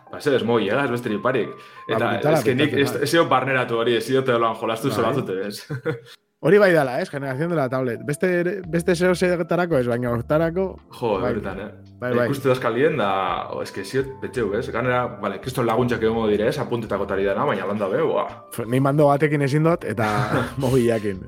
ba, 0.10 0.18
zer 0.20 0.40
ez 0.40 0.44
moi, 0.44 0.64
eh? 0.66 0.88
besterik 0.90 1.22
parik. 1.22 1.52
Eta 1.88 2.16
Ba, 2.24 2.40
que 2.42 2.56
nik, 2.58 2.74
ez, 2.74 2.92
bai. 2.96 3.04
ez 3.06 3.28
barneratu 3.30 3.78
hori, 3.78 3.94
ez 4.00 4.06
zio 4.08 4.24
teoloan 4.26 4.56
jolastu 4.58 4.90
Bai. 4.90 4.96
zolatute, 4.96 5.42
ez? 5.48 5.62
Hori 6.46 6.60
bai 6.62 6.68
dala, 6.76 7.00
ez? 7.02 7.10
Generación 7.10 7.50
de 7.50 7.56
la 7.56 7.64
tablet. 7.70 8.02
Beste, 8.06 8.28
beste 8.70 8.94
zeo 8.96 9.16
zegetarako 9.16 9.80
ez, 9.80 9.88
baina 9.88 10.12
hortarako, 10.12 10.66
Jo, 11.00 11.16
Bai. 11.22 11.34
bertan, 11.34 11.60
eh? 11.60 11.70
bai, 12.00 12.12
bai. 12.14 12.26
Ikuste 12.28 12.50
dazkalien 12.50 12.98
da, 12.98 13.10
o, 13.50 13.62
eske 13.64 13.84
ziot, 13.86 14.12
betxeu, 14.22 14.52
ez? 14.58 14.70
Ganera, 14.74 15.06
vale, 15.22 15.40
kriston 15.42 15.66
laguntzak 15.66 16.02
egongo 16.06 16.28
dire, 16.30 16.50
ez? 16.50 16.58
Apuntetako 16.62 17.06
tari 17.10 17.26
dana, 17.26 17.46
baina 17.46 17.66
landa 17.66 17.88
be, 17.90 18.02
boa. 18.02 18.28
Ni 18.66 18.80
mando 18.80 19.08
batekin 19.10 19.42
ezin 19.48 19.64
dut, 19.66 19.86
eta 19.90 20.10
mobilakin. 20.62 21.22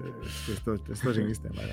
Esto, 0.53 0.77
esto 0.91 1.13
sinisten, 1.13 1.53
bai. 1.57 1.71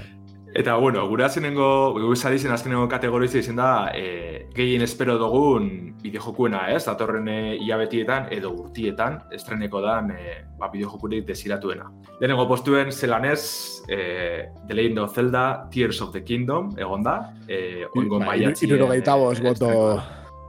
Eta, 0.54 0.76
bueno, 0.76 1.08
gure 1.08 1.24
azkenengo, 1.24 1.92
gure 1.92 2.38
zen 2.38 2.52
azkenengo 2.52 2.86
kategorizia 2.88 3.40
izan 3.40 3.56
da, 3.56 3.90
e, 3.92 4.46
gehien 4.54 4.82
espero 4.82 5.16
dugun 5.18 5.96
bideojokuena, 6.00 6.68
ez? 6.70 6.84
Datorren 6.86 7.26
e, 7.26 7.56
hilabetietan 7.56 8.28
edo 8.30 8.52
urtietan 8.54 9.18
estreneko 9.34 9.80
dan 9.82 10.12
e, 10.14 10.44
ba, 10.56 10.68
bideojokurik 10.70 11.26
desiratuena. 11.26 11.90
Lehenengo 12.20 12.46
postuen 12.46 12.92
zelanez, 12.92 13.82
e, 13.88 14.46
The 14.68 14.74
Legend 14.74 14.98
of 15.02 15.14
Zelda, 15.16 15.66
Tears 15.74 16.00
of 16.02 16.12
the 16.12 16.22
Kingdom, 16.22 16.70
egon 16.78 17.02
da. 17.02 17.16
E, 17.48 17.88
oingo 17.96 18.20
Ba, 18.20 18.30
maiatzien, 18.30 18.70
Irurogeita 18.70 19.16
bost 19.18 19.42
boto, 19.42 19.72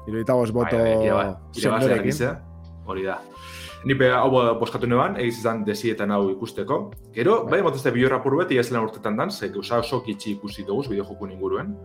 irurogeita 0.06 0.38
bost 0.38 0.54
boto 0.54 0.84
Bai, 0.86 1.10
bai, 1.10 1.32
sendorekin. 1.52 1.98
argize, 1.98 2.36
hori 2.86 3.10
da. 3.10 3.18
Ni 3.86 3.93
be 3.93 4.08
hau 4.10 4.32
boskatu 4.60 4.88
neban, 4.89 5.15
egiz 5.21 5.38
izan 5.39 5.60
desietan 5.65 6.10
hau 6.12 6.24
ikusteko. 6.32 6.80
Gero, 7.13 7.43
bai, 7.50 7.60
motazte 7.62 7.91
biorrapur 7.93 8.34
beti 8.39 8.58
ez 8.58 8.71
lan 8.74 8.88
urtetan 8.88 9.17
dan, 9.19 9.30
ze 9.32 9.50
gauza 9.54 9.78
oso 9.84 10.00
kitxi 10.02 10.32
ikusi 10.39 10.65
dugu 10.65 10.88
bideojokun 10.89 11.32
inguruen, 11.36 11.76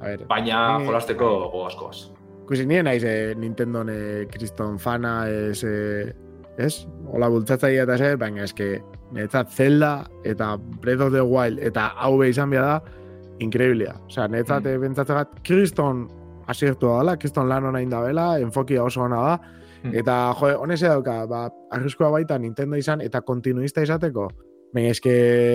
A 0.00 0.04
ver, 0.12 0.20
baina 0.30 0.78
Ni- 0.78 0.86
jolasteko 0.86 1.28
go 1.50 1.64
askoaz. 1.66 2.04
Ikusi 2.44 2.64
nien 2.66 2.84
naiz 2.86 3.02
eh, 3.04 3.34
Nintendo 3.36 3.82
eh, 3.90 4.28
kriston 4.30 4.78
fana, 4.78 5.26
ez, 5.28 5.64
eh, 5.64 6.12
ez? 6.58 6.86
Ola 7.12 7.28
bultzatzaia 7.28 7.82
eta 7.82 7.96
zer, 7.98 8.16
baina 8.16 8.44
eske, 8.46 8.80
netzat 9.12 9.50
Zelda 9.50 10.04
eta 10.24 10.56
Breath 10.80 11.02
of 11.02 11.12
the 11.12 11.24
Wild 11.26 11.58
eta 11.58 11.88
hau 11.98 12.22
izan 12.22 12.50
behar 12.54 12.64
da, 12.64 12.94
inkreiblea. 13.40 13.96
Osea, 14.06 14.28
netzat 14.28 14.64
Mm. 14.64 14.80
bentzatzegat, 14.80 15.40
kriston 15.42 16.06
asiertu 16.46 16.86
dela, 16.86 17.16
kriston 17.16 17.48
lan 17.48 17.64
hona 17.64 17.80
indabela, 17.82 18.38
enfokia 18.38 18.84
oso 18.84 19.02
hona 19.02 19.16
da, 19.16 19.38
Mm. 19.82 19.94
eta 19.94 20.34
jo, 20.40 20.52
honese 20.60 20.88
dauka, 20.88 21.24
ba, 21.26 21.48
arriskoa 21.70 22.10
baita 22.10 22.38
Nintendo 22.38 22.76
izan 22.76 23.00
eta 23.00 23.20
kontinuista 23.20 23.82
izateko. 23.82 24.28
Baina 24.74 24.90
eske, 24.92 25.12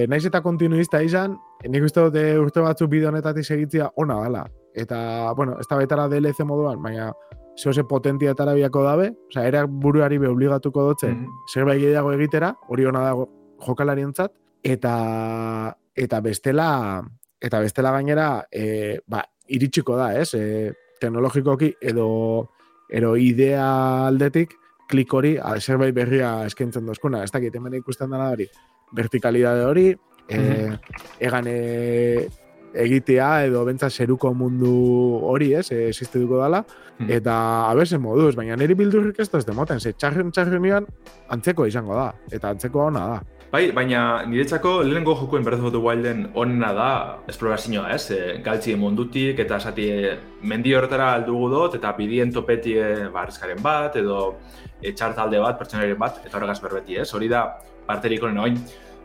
naiz 0.09 0.25
eta 0.25 0.41
kontinuista 0.41 1.01
izan, 1.05 1.35
nik 1.69 1.83
uste 1.85 2.01
dut 2.01 2.15
eh, 2.17 2.39
urte 2.39 2.61
batzuk 2.61 2.89
bide 2.89 3.07
honetatik 3.07 3.45
segitzia 3.45 3.91
ona 3.95 4.21
dela. 4.23 4.45
Eta, 4.73 5.33
bueno, 5.37 5.59
ez 5.59 5.67
da 5.69 5.77
betara 5.77 6.07
DLC 6.09 6.45
moduan, 6.49 6.81
baina 6.81 7.11
zehose 7.59 7.83
potentiatara 7.85 8.55
biako 8.57 8.81
dabe, 8.83 9.11
osea, 9.29 9.43
era 9.47 9.65
buruari 9.67 10.17
be 10.17 10.27
obligatuko 10.27 10.87
dutze, 10.87 11.11
Mhm. 11.11 11.27
zerbait 11.53 11.81
gehiago 11.81 12.11
egitera, 12.13 12.55
hori 12.69 12.85
ona 12.85 13.03
dago 13.05 13.29
jokalarientzat 13.59 14.31
eta 14.63 15.75
eta 15.95 16.19
bestela 16.21 17.03
eta 17.39 17.59
bestela 17.59 17.91
gainera 17.91 18.47
e, 18.51 18.99
ba, 19.05 19.21
iritsiko 19.47 19.95
da, 19.97 20.15
ez? 20.17 20.33
E, 20.33 20.71
teknologikoki 20.99 21.73
edo 21.81 22.49
ero 22.89 23.15
idea 23.17 24.07
aldetik 24.07 24.57
klik 24.89 25.13
hori 25.13 25.33
zerbait 25.59 25.93
berria 25.95 26.45
eskaintzen 26.45 26.85
dozkuna. 26.85 27.23
Ez 27.23 27.31
dakit, 27.33 27.55
hemen 27.55 27.79
ikusten 27.79 28.11
dara 28.13 28.31
hori, 28.35 28.47
vertikalidade 28.93 29.65
hori, 29.65 29.87
e, 30.29 30.39
egan 31.23 31.47
e, 31.49 32.27
egitea 32.83 33.29
edo 33.47 33.63
bentsa 33.65 33.89
zeruko 33.89 34.33
mundu 34.37 34.73
hori, 35.29 35.53
ez, 35.57 35.69
e, 35.71 35.87
existituko 35.89 36.41
dala, 36.41 36.63
eta 37.09 37.35
abese 37.69 37.97
moduz, 38.01 38.33
baina 38.37 38.57
niri 38.59 38.77
bildurrik 38.77 39.19
ez 39.19 39.29
da 39.31 39.41
ez 39.41 39.47
demoten, 39.47 39.79
ze 39.79 39.93
txarren 39.93 40.31
txarren 40.31 40.87
antzeko 41.29 41.65
izango 41.69 41.97
da, 41.97 42.11
eta 42.31 42.53
antzeko 42.53 42.87
hona 42.87 43.07
da. 43.15 43.21
Bai, 43.53 43.67
baina 43.69 44.23
niretzako 44.25 44.79
lehenengo 44.81 45.13
jokuen 45.13 45.43
Breath 45.45 45.61
of 45.61 45.71
the 45.75 45.77
Wilden 45.77 46.23
onena 46.33 46.71
da 46.73 46.85
esplorazioa, 47.29 47.83
ez? 47.93 48.07
E, 48.09 48.39
galtzi 48.41 48.73
mundutik 48.81 49.37
eta 49.43 49.59
esati 49.61 49.85
mendi 50.41 50.73
horretara 50.73 51.11
aldugu 51.19 51.51
dut 51.51 51.75
eta 51.77 51.91
bidien 51.93 52.33
topeti 52.33 52.73
barrezkaren 53.13 53.61
bat 53.61 53.99
edo 54.01 54.17
e, 54.81 54.89
txartalde 54.89 55.43
bat, 55.43 55.59
pertsonaren 55.59 56.01
bat, 56.01 56.17
eta 56.25 56.39
horregaz 56.39 56.57
berbeti, 56.63 56.97
ez? 57.03 57.05
Hori 57.13 57.29
da, 57.29 57.43
parterik 57.85 58.25
honen 58.25 58.41
oin, 58.41 58.57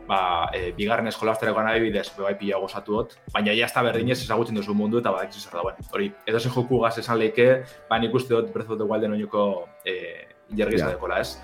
ba, 0.09 0.19
e, 0.49 0.71
bigarren 0.73 1.13
eskolazterekoan 1.13 1.69
nahi 1.69 1.85
bidez, 1.85 2.07
bebai 2.17 2.33
pila 2.41 2.57
gozatu 2.65 2.97
dut, 2.97 3.15
baina 3.35 3.53
ja 3.53 3.69
ez 3.69 3.75
da 3.77 3.85
berdinez 3.85 4.17
ezagutzen 4.23 4.57
duzu 4.57 4.73
mundu 4.73 5.03
eta 5.03 5.13
badak 5.13 5.37
zer 5.37 5.59
da, 5.59 5.67
bueno, 5.69 5.85
hori, 5.93 6.09
edo 6.25 6.41
zen 6.41 6.57
joku 6.57 6.81
gaz 6.81 6.95
esan 6.97 7.21
leike, 7.21 7.51
baina 7.93 8.09
ikuste 8.09 8.33
dut 8.33 8.49
Breath 8.57 8.73
of 8.73 8.81
the 8.81 8.89
Wilden 8.95 9.13
oinuko 9.13 9.45
e, 9.85 10.25
jergiza 10.57 10.87
yeah. 10.87 10.95
dekola, 10.95 11.21
ez? 11.21 11.37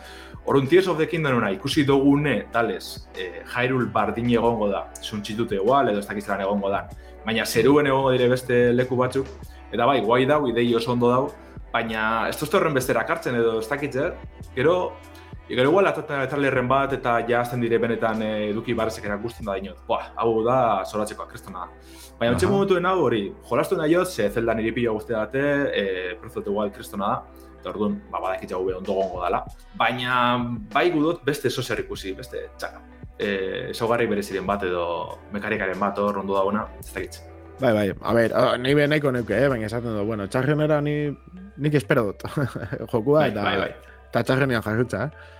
Orun 0.46 0.70
Tears 0.70 0.88
of 0.88 0.98
the 0.98 1.08
Kingdom 1.08 1.38
ona 1.38 1.50
ikusi 1.52 1.84
dugune, 1.86 2.46
talez, 2.52 3.08
eh, 3.18 3.42
Hyrule 3.56 3.90
bardin 3.92 4.30
egongo 4.30 4.68
da, 4.70 4.84
zuntxitute 5.02 5.56
igual, 5.56 5.90
edo 5.90 6.00
ez 6.00 6.06
dakiztelan 6.06 6.44
egongo 6.46 6.70
da. 6.70 6.84
Baina 7.26 7.46
zeruen 7.46 7.88
egongo 7.90 8.12
dire 8.14 8.28
beste 8.30 8.60
leku 8.74 8.96
batzuk, 8.96 9.26
eta 9.72 9.88
bai, 9.90 10.02
guai 10.06 10.26
dau, 10.30 10.44
idei 10.48 10.68
oso 10.78 10.92
ondo 10.94 11.10
dau, 11.10 11.32
baina 11.74 12.28
ez 12.30 12.38
tozte 12.38 12.60
horren 12.60 12.78
bestera 12.78 13.04
kartzen 13.10 13.40
edo 13.40 13.58
ez 13.60 13.68
dakitzer, 13.72 14.14
gero, 14.54 14.76
gero 15.54 15.70
igual 15.70 15.88
atatzen 15.88 16.24
eta 16.26 16.38
lerren 16.42 16.68
bat 16.68 16.94
eta 16.98 17.20
ja 17.28 17.42
azten 17.42 17.62
dire 17.62 17.78
benetan 17.78 18.22
eh, 18.26 18.50
eduki 18.50 18.74
barrezek 18.74 19.06
erakusten 19.06 19.46
da 19.46 19.56
dinot. 19.60 19.84
Boa, 19.88 20.02
hau 20.18 20.42
da, 20.46 20.58
zoratzeko 20.86 21.24
akrestona 21.24 21.66
da. 21.66 21.68
Baina, 22.20 22.34
uh 22.34 22.40
-huh. 22.40 22.50
momentuen 22.50 22.86
hau 22.86 23.00
hori, 23.04 23.34
jolastu 23.50 23.78
nahi 23.78 23.94
jot, 23.94 24.08
ze 24.08 24.30
zelda 24.30 24.54
niri 24.54 24.72
pila 24.72 24.92
guzti 24.92 25.14
date, 25.14 25.42
e, 25.74 26.16
prozote 26.22 26.50
igual 26.50 26.72
kristona 26.72 27.08
da, 27.08 27.24
eta 27.60 27.70
orduan, 27.70 28.02
ba, 28.12 28.20
badakit 28.20 28.50
jau 28.50 28.62
ondo 28.78 28.94
gongo 28.94 29.22
dala. 29.22 29.44
Baina, 29.78 30.38
bai 30.74 30.90
gudot 30.92 31.24
beste 31.26 31.48
eso 31.48 31.62
zer 31.62 31.80
ikusi, 31.80 32.14
beste 32.14 32.50
txaka. 32.58 32.82
E, 33.20 33.70
Esaugarri 33.70 34.08
bereziren 34.08 34.48
bat 34.48 34.64
edo 34.64 35.20
mekarikaren 35.32 35.80
bat 35.80 35.98
hor 35.98 36.18
ondo 36.18 36.34
dagoena, 36.34 36.68
ez 36.80 36.94
da 36.94 37.02
Bai, 37.60 37.72
bai, 37.74 37.94
a 38.02 38.14
ber, 38.14 38.32
nahi 38.60 38.74
behin 38.76 38.90
nahiko 38.90 39.12
neuke, 39.12 39.38
eh? 39.38 39.48
baina 39.48 39.66
esaten 39.66 39.96
du, 39.96 40.04
bueno, 40.04 40.28
txarrenera 40.28 40.82
ni, 40.82 41.16
nik 41.58 41.74
espero 41.74 42.04
dut, 42.04 42.24
jokua, 42.92 43.20
bai, 43.20 43.30
eta, 43.30 43.44
bai, 43.44 43.58
bai. 43.58 43.72
eta 44.10 44.24
txarrenean 44.24 44.62
jarrutza, 44.66 45.06
eh? 45.06 45.35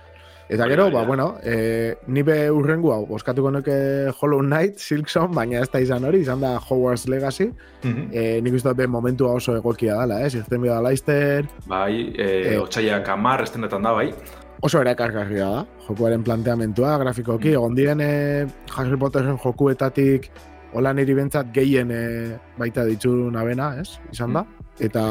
Eta 0.48 0.68
gero, 0.70 0.90
ba, 0.92 1.02
bueno, 1.02 1.38
e, 1.42 1.96
nibe 2.06 2.36
urrengu 2.54 2.92
hau, 2.94 3.00
boskatuko 3.08 3.50
nuke 3.50 3.76
Hollow 4.14 4.44
Knight, 4.44 4.78
Silkson, 4.78 5.32
baina 5.34 5.58
ez 5.64 5.70
da 5.72 5.80
izan 5.82 6.06
hori, 6.06 6.20
izan 6.22 6.40
da 6.44 6.54
Hogwarts 6.60 7.08
Legacy. 7.10 7.48
Mm 7.82 7.92
-hmm. 7.92 8.08
e, 8.12 8.40
nik 8.40 8.54
uste 8.54 8.74
dut 8.74 8.88
momentua 8.88 9.32
oso 9.32 9.56
egokia 9.56 9.98
dela, 10.00 10.20
eh? 10.22 10.30
Zirten 10.30 10.62
bida 10.62 10.80
Leicester. 10.80 11.46
Bai, 11.66 12.12
e, 12.16 12.54
e, 12.54 12.58
otxaiak 12.58 13.08
amar 13.08 13.42
estenetan 13.42 13.82
da, 13.82 13.92
bai. 13.92 14.12
Oso 14.60 14.80
ere 14.80 14.94
kargarria 14.94 15.48
da, 15.50 15.66
jokuaren 15.88 16.22
planteamentua, 16.22 16.98
grafikoki, 16.98 17.48
mm. 17.48 17.54
egon 17.54 17.74
diren 17.74 18.00
e, 18.00 18.46
Harry 18.76 18.96
Potterren 18.96 19.38
jokuetatik 19.38 20.30
hola 20.72 20.92
niri 20.92 21.14
bentsat 21.14 21.52
gehien 21.52 21.90
e, 21.90 22.38
baita 22.58 22.84
ditzu 22.84 23.30
nabena, 23.32 23.74
ez? 23.80 23.98
Izan 24.12 24.32
da. 24.32 24.42
Mm. 24.42 24.65
Eta, 24.78 25.02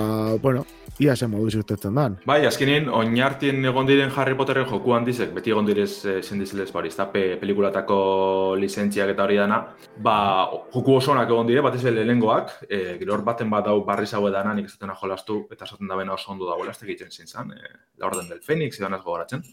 bueno, 0.42 0.66
ia 1.02 1.16
zen 1.16 1.32
modu 1.32 1.50
zirtetzen 1.50 1.96
dan. 1.98 2.18
Bai, 2.28 2.46
azkenin, 2.46 2.88
oinartien 2.94 3.66
egon 3.66 3.88
diren 3.88 4.12
Harry 4.16 4.36
Potterren 4.38 4.68
joku 4.70 4.94
handizek, 4.94 5.32
beti 5.36 5.52
egon 5.52 5.66
direz 5.66 5.90
e, 6.06 6.20
zendizilez 6.22 6.70
bari, 6.74 6.92
ez 6.94 6.98
da, 7.00 7.08
pelikulatako 7.12 7.98
lizentziak 8.62 9.16
eta 9.16 9.26
hori 9.26 9.40
dana, 9.42 9.62
ba, 10.06 10.18
joku 10.74 11.00
osonak 11.00 11.32
egon 11.34 11.50
dire, 11.50 11.64
bat 11.66 11.76
ez 11.76 11.84
lehengoak, 11.84 12.54
e, 12.70 13.00
gero 13.02 13.18
hor 13.18 13.26
baten 13.26 13.50
bat 13.50 13.66
dau 13.66 13.80
barri 13.88 14.06
zaue 14.06 14.32
dana, 14.32 14.54
nik 14.54 14.70
ez 14.70 14.78
jolastu, 15.02 15.48
eta 15.52 15.66
esaten 15.66 15.88
da 15.88 15.98
bena 15.98 16.14
oso 16.14 16.32
ondo 16.32 16.48
dago, 16.50 16.70
ez 16.70 16.78
egiten 16.84 17.12
zintzen, 17.12 17.52
e, 17.52 17.76
la 17.98 18.08
orden 18.08 18.30
del 18.30 18.42
Fenix, 18.42 18.80
edan 18.80 18.94
ez 18.94 19.02
gogoratzen. 19.02 19.44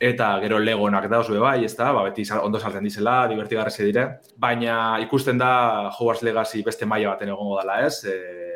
Eta 0.00 0.38
gero 0.42 0.58
legonak 0.58 1.08
da 1.10 1.18
oso 1.20 1.38
bai, 1.40 1.64
ez 1.64 1.74
da, 1.76 1.92
ba, 1.92 2.02
beti 2.10 2.26
ondo 2.42 2.58
salten 2.58 2.84
dizela, 2.84 3.26
divertigarrezi 3.26 3.84
dire. 3.84 4.04
Baina 4.36 4.98
ikusten 5.02 5.38
da 5.38 5.90
Hogwarts 5.90 6.22
Legacy 6.22 6.62
beste 6.62 6.86
maila 6.86 7.16
baten 7.16 7.32
egongo 7.32 7.58
dela 7.58 7.80
ez, 7.86 8.04
e, 8.04 8.48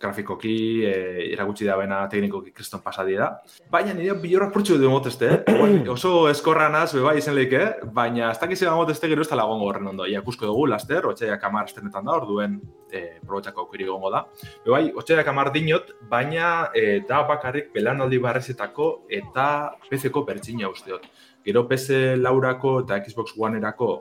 grafikoki, 0.00 0.84
e, 0.86 0.92
iragutsi 1.32 1.66
da 1.66 1.76
bena 1.78 2.00
teknikoki 2.10 2.52
kriston 2.54 2.80
pasadi 2.84 3.16
da. 3.18 3.28
Baina 3.70 3.94
nire 3.96 4.14
bilorra 4.22 4.48
purtsu 4.54 4.78
du 4.78 4.90
moteste, 4.90 5.30
eh? 5.46 5.78
oso 5.94 6.12
eskorra 6.30 6.68
naz, 6.72 6.92
bai 6.94 7.16
izen 7.18 7.36
leike, 7.36 7.62
baina 7.94 8.30
ez 8.30 8.38
dakiz 8.40 8.60
egan 8.62 8.78
moteste 8.78 9.10
gero 9.10 9.24
ez 9.24 9.30
tala 9.30 9.46
gongo 9.48 9.68
horren 9.68 9.90
ondo. 9.92 10.06
Iakusko 10.06 10.46
dugu, 10.50 10.66
laster, 10.70 11.06
otxaiak 11.10 11.44
amar 11.50 11.70
estenetan 11.70 12.06
da, 12.06 12.18
orduen 12.20 12.58
e, 12.90 13.04
probotxako 13.24 13.66
aukiri 13.66 13.88
gongo 13.90 14.12
da. 14.14 14.24
Be 14.64 14.74
bai, 14.74 14.84
otxaiak 15.02 15.32
amar 15.34 15.52
dinot, 15.54 15.94
baina 16.10 16.68
e, 16.74 17.00
da 17.08 17.24
bakarrik 17.28 17.72
belanaldi 17.74 18.22
barrezetako 18.22 18.92
eta 19.10 19.48
PC-ko 19.88 20.24
pertsina 20.28 20.70
usteot. 20.70 21.10
Gero 21.44 21.66
PC 21.68 22.16
laurako 22.20 22.80
eta 22.84 23.02
Xbox 23.04 23.34
One-erako 23.38 23.98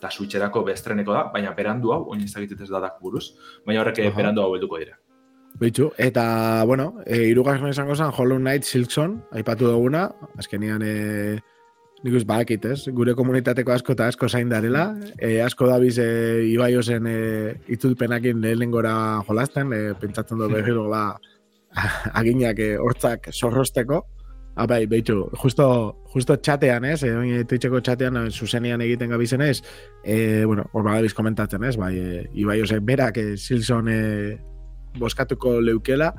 eta 0.00 0.08
Switcherako 0.08 0.62
bestreneko 0.64 1.12
da, 1.12 1.26
baina 1.32 1.52
berandu 1.56 1.92
hau, 1.92 2.02
oin 2.14 2.24
ez 2.24 2.32
ez 2.32 2.70
da 2.70 2.80
dak 2.80 3.00
buruz, 3.02 3.34
baina 3.66 3.82
horrek 3.82 3.98
uh 3.98 4.04
-huh. 4.04 4.16
berandu 4.16 4.40
hau 4.40 4.54
helduko 4.54 4.78
dira. 4.78 4.96
Beitu, 5.58 5.90
eta, 5.98 6.64
bueno, 6.64 6.94
e, 7.04 7.26
irugarren 7.28 7.68
esango 7.68 7.96
zen 7.96 8.12
Hollow 8.16 8.38
Knight 8.38 8.64
Silkson, 8.64 9.18
aipatu 9.32 9.68
duguna, 9.68 10.06
azkenian, 10.38 10.82
e, 10.82 11.40
nik 12.04 12.14
uz 12.16 12.24
bakit, 12.24 12.64
ez? 12.64 12.86
Gure 12.96 13.14
komunitateko 13.18 13.74
asko 13.74 13.92
eta 13.92 14.06
asko 14.08 14.28
zain 14.28 14.48
darela, 14.48 14.86
e, 15.18 15.40
asko 15.44 15.68
dabiz 15.68 15.98
e, 16.00 16.08
Ibaiosen 16.52 17.10
e, 17.10 17.18
itzulpenakin 17.76 18.40
lehen 18.40 18.70
gora 18.72 18.94
jolasten, 19.28 19.74
e, 19.74 19.82
pentsatzen 20.00 20.40
du 20.40 20.48
behir 20.48 20.80
aginak 22.20 22.58
e, 22.58 22.72
hortzak 22.78 23.28
zorrosteko, 23.34 24.04
Abai, 24.60 24.82
ah, 24.84 24.88
beitu, 24.90 25.30
justo, 25.40 25.64
justo 26.12 26.34
txatean, 26.36 26.84
ez, 26.90 27.04
eh, 27.06 27.44
twitcheko 27.48 27.78
txatean, 27.80 28.16
eh, 28.18 28.30
zuzenian 28.30 28.82
egiten 28.82 29.08
gabizen 29.08 29.40
ez, 29.40 29.62
eh, 30.04 30.42
bueno, 30.44 30.66
hor 30.72 30.82
badabiz 30.84 31.14
komentatzen, 31.14 31.64
ez, 31.64 31.76
bai, 31.78 31.94
e, 31.96 32.24
Ibai, 32.34 32.60
berak, 32.82 33.16
e, 33.16 33.36
Silson, 33.38 33.88
e, 33.88 34.38
boskatuko 34.98 35.60
leukela. 35.60 36.14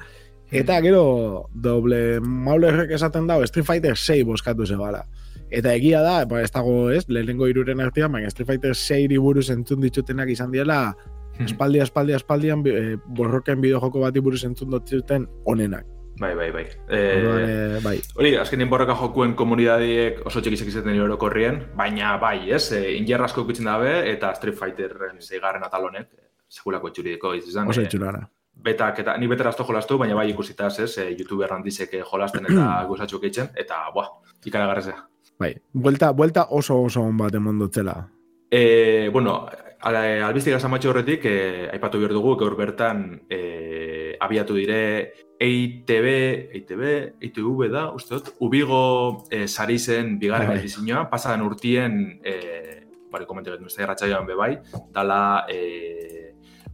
Eta 0.51 0.81
gero, 0.83 1.47
doble 1.55 2.19
maulerrek 2.19 2.91
esaten 2.97 3.27
dago, 3.27 3.45
Street 3.47 3.65
Fighter 3.65 3.95
6 3.95 4.25
boskatu 4.27 4.65
zebala. 4.67 5.05
Eta 5.51 5.71
egia 5.75 6.01
da, 6.03 6.25
ba, 6.27 6.41
ez 6.43 6.51
dago 6.51 6.89
ez, 6.91 7.05
lehenengo 7.07 7.47
iruren 7.47 7.79
artean, 7.83 8.11
baina 8.11 8.29
Street 8.31 8.49
Fighter 8.49 8.75
6 8.75 9.15
buruz 9.23 9.47
entzun 9.51 9.79
ditutenak 9.83 10.29
izan 10.31 10.51
diela, 10.51 10.93
hmm. 11.37 11.47
espaldi, 11.47 11.79
espaldi, 11.83 12.15
espaldian, 12.19 12.65
e, 12.67 12.97
borroken 13.19 13.63
bideo 13.63 13.79
joko 13.79 14.03
bati 14.03 14.23
buruz 14.23 14.43
entzun 14.47 14.75
duten 14.75 15.29
onenak. 15.45 15.87
Bai, 16.19 16.33
bai, 16.35 16.49
bai. 16.51 16.65
E, 16.91 17.79
bai. 17.83 17.95
Hori, 18.19 18.33
azkenin 18.37 18.69
borroka 18.69 18.93
jokuen 18.99 19.37
komunidadiek 19.39 20.19
oso 20.27 20.43
txekizek 20.43 20.67
izaten 20.67 20.91
nire 20.91 21.15
korrien, 21.19 21.63
baina 21.79 22.17
bai, 22.19 22.51
ez, 22.51 22.73
e, 22.75 22.97
ingerra 22.97 23.31
asko 23.31 23.47
dabe, 23.47 24.11
eta 24.11 24.35
Street 24.35 24.59
Fighterren 24.59 25.23
zeigarren 25.23 25.63
atalonek, 25.63 26.11
sekulako 26.51 26.91
etxurideko 26.91 27.35
izan. 27.39 27.71
Oso 27.71 27.87
etxurara 27.87 28.27
betak 28.63 28.99
eta 29.03 29.17
ni 29.17 29.27
betera 29.27 29.49
asto 29.49 29.65
jolastu, 29.67 29.97
baina 29.97 30.15
bai 30.15 30.29
ikusitaz, 30.31 30.73
ez, 30.79 30.91
e, 30.97 31.09
youtuber 31.17 31.51
handizek 31.53 31.97
jolasten 32.11 32.47
eta 32.49 32.67
gozatxo 32.89 33.19
keitzen, 33.21 33.51
eta, 33.55 33.83
buah, 33.93 34.09
ikaragarrezea. 34.45 35.07
Bai, 35.41 35.55
vuelta, 35.73 36.11
vuelta 36.11 36.47
oso 36.51 36.77
oso 36.81 37.01
on 37.01 37.17
bat 37.17 37.35
emondotzela. 37.35 37.95
E, 38.51 39.09
bueno, 39.09 39.47
albiztik 39.81 40.53
asamatxo 40.53 40.91
horretik, 40.91 41.25
e, 41.25 41.67
aipatu 41.73 41.99
behar 42.01 42.13
dugu, 42.13 42.35
gaur 42.37 42.55
bertan 42.59 43.05
e, 43.29 44.17
abiatu 44.21 44.53
dire 44.59 44.81
EITB, 45.41 46.07
EITB, 46.53 46.83
EITV 47.21 47.69
da, 47.73 47.87
uste 47.97 48.19
dut, 48.19 48.35
ubigo 48.45 49.25
e, 49.31 49.47
sari 49.47 49.79
zen 49.79 50.19
bigarren 50.21 50.53
bai. 50.53 50.59
edizioa, 50.59 51.07
pasadan 51.09 51.41
urtien, 51.47 51.97
e, 52.21 52.35
bari 53.11 53.25
komentu 53.25 53.55
dut, 53.55 53.63
nuzte 53.65 53.85
be 54.27 54.35
bai, 54.35 54.57
dala, 54.93 55.45
e, 55.49 56.20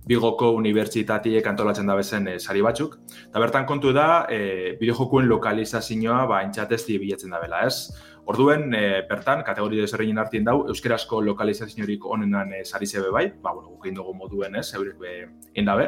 Bigoko 0.08 0.54
unibertsitatiek 0.56 1.48
antolatzen 1.48 1.90
da 1.90 1.96
bezen 2.00 2.28
e, 2.32 2.38
sari 2.40 2.62
batzuk. 2.64 2.98
Eta 3.28 3.44
bertan 3.44 3.68
kontu 3.70 3.94
da, 3.96 4.26
e, 4.32 4.76
bideojokuen 4.80 5.28
lokalizazioa 5.28 6.26
ba, 6.30 6.44
entxatezti 6.48 6.98
bilatzen 7.02 7.36
da 7.36 7.42
bela, 7.44 7.66
ez? 7.68 7.92
Orduen, 8.28 8.74
e, 8.76 9.04
bertan, 9.08 9.40
kategoria 9.48 9.86
desberdinen 9.86 10.20
artien 10.20 10.44
dau, 10.44 10.58
euskerazko 10.68 11.22
lokalizaziorik 11.24 12.04
onenan 12.12 12.50
e, 12.58 12.66
sari 12.66 12.86
zebe 12.86 13.08
bai, 13.08 13.30
ba, 13.40 13.54
bueno, 13.54 13.70
gukein 13.78 13.96
dugu 13.96 14.12
moduen 14.20 14.58
ez, 14.60 14.66
eurek 14.76 14.98
be, 15.00 15.14
indabe. 15.56 15.86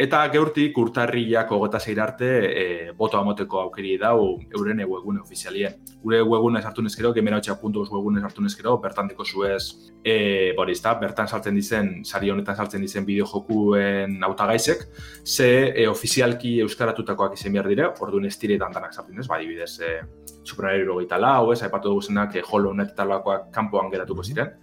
Eta 0.00 0.24
geurtik 0.32 0.78
urtarriak 0.82 1.52
ogeta 1.54 1.78
zeir 1.78 2.00
arte 2.02 2.30
e, 2.48 2.64
boto 2.98 3.20
amoteko 3.20 3.60
aukeri 3.60 3.94
dau 4.02 4.40
euren 4.56 4.82
webgune 4.82 5.22
ofizialien. 5.22 5.76
Gure 6.02 6.24
webgune 6.24 6.62
sartu 6.62 6.82
nezkero, 6.82 7.12
gemenautxa.us 7.14 7.92
webgune 7.94 8.24
sartu 8.24 8.42
nezkero, 8.42 8.74
bertan 8.82 9.12
deko 9.12 9.24
zuez, 9.24 9.92
e, 10.02 10.50
borizta, 10.56 10.96
bertan 10.98 11.30
saltzen 11.30 11.54
dizen, 11.54 11.92
sari 12.02 12.34
honetan 12.34 12.56
saltzen 12.56 12.82
dizen 12.82 13.06
bideo 13.06 13.28
jokuen 13.30 14.18
autagaizek, 14.26 14.88
ze 15.22 15.50
e, 15.70 15.86
ofizialki 15.86 16.58
euskaratutakoak 16.66 17.38
izen 17.38 17.54
behar 17.54 17.70
dire, 17.70 17.92
orduan 18.00 18.26
ez 18.26 18.34
diretan 18.42 18.74
danak 18.74 18.96
sartzen 18.96 19.22
ez, 19.22 19.28
bai, 19.30 19.44
bidez, 19.46 19.76
e, 19.84 20.00
Super 20.44 20.72
lau, 21.18 21.52
ez, 21.52 21.62
aipatu 21.62 21.88
dugu 21.88 22.02
zenak, 22.02 22.34
e, 22.36 22.42
Hollow 22.42 22.72
Knight 22.72 22.94
talakoak 22.96 23.50
kanpoan 23.52 23.90
geratuko 23.90 24.22
ziren 24.22 24.56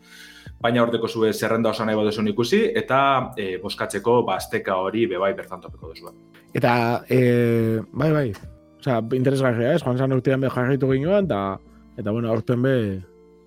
baina 0.61 0.81
horteko 0.81 1.07
zue 1.07 1.31
zerrenda 1.33 1.69
osan 1.69 1.89
nahi 1.89 1.97
baduzu 1.97 2.25
ikusi, 2.31 2.61
eta 2.75 2.99
e, 3.37 3.57
boskatzeko 3.61 4.21
basteka 4.25 4.77
hori 4.81 5.05
bebai 5.09 5.33
bertan 5.37 5.61
topeko 5.61 5.91
duzu. 5.91 6.13
Eta, 6.57 7.03
e, 7.09 7.81
bai, 7.93 8.11
bai, 8.11 8.27
oza, 8.79 8.99
interesgarria 9.13 9.75
ez, 9.75 9.83
joan 9.83 9.97
zan 9.97 10.15
urtean 10.17 10.41
be 10.41 10.49
jarraitu 10.49 10.89
ginoan, 10.91 11.29
eta, 11.29 11.59
eta 11.97 12.11
bueno, 12.11 12.31
aurten 12.33 12.65
be 12.65 12.75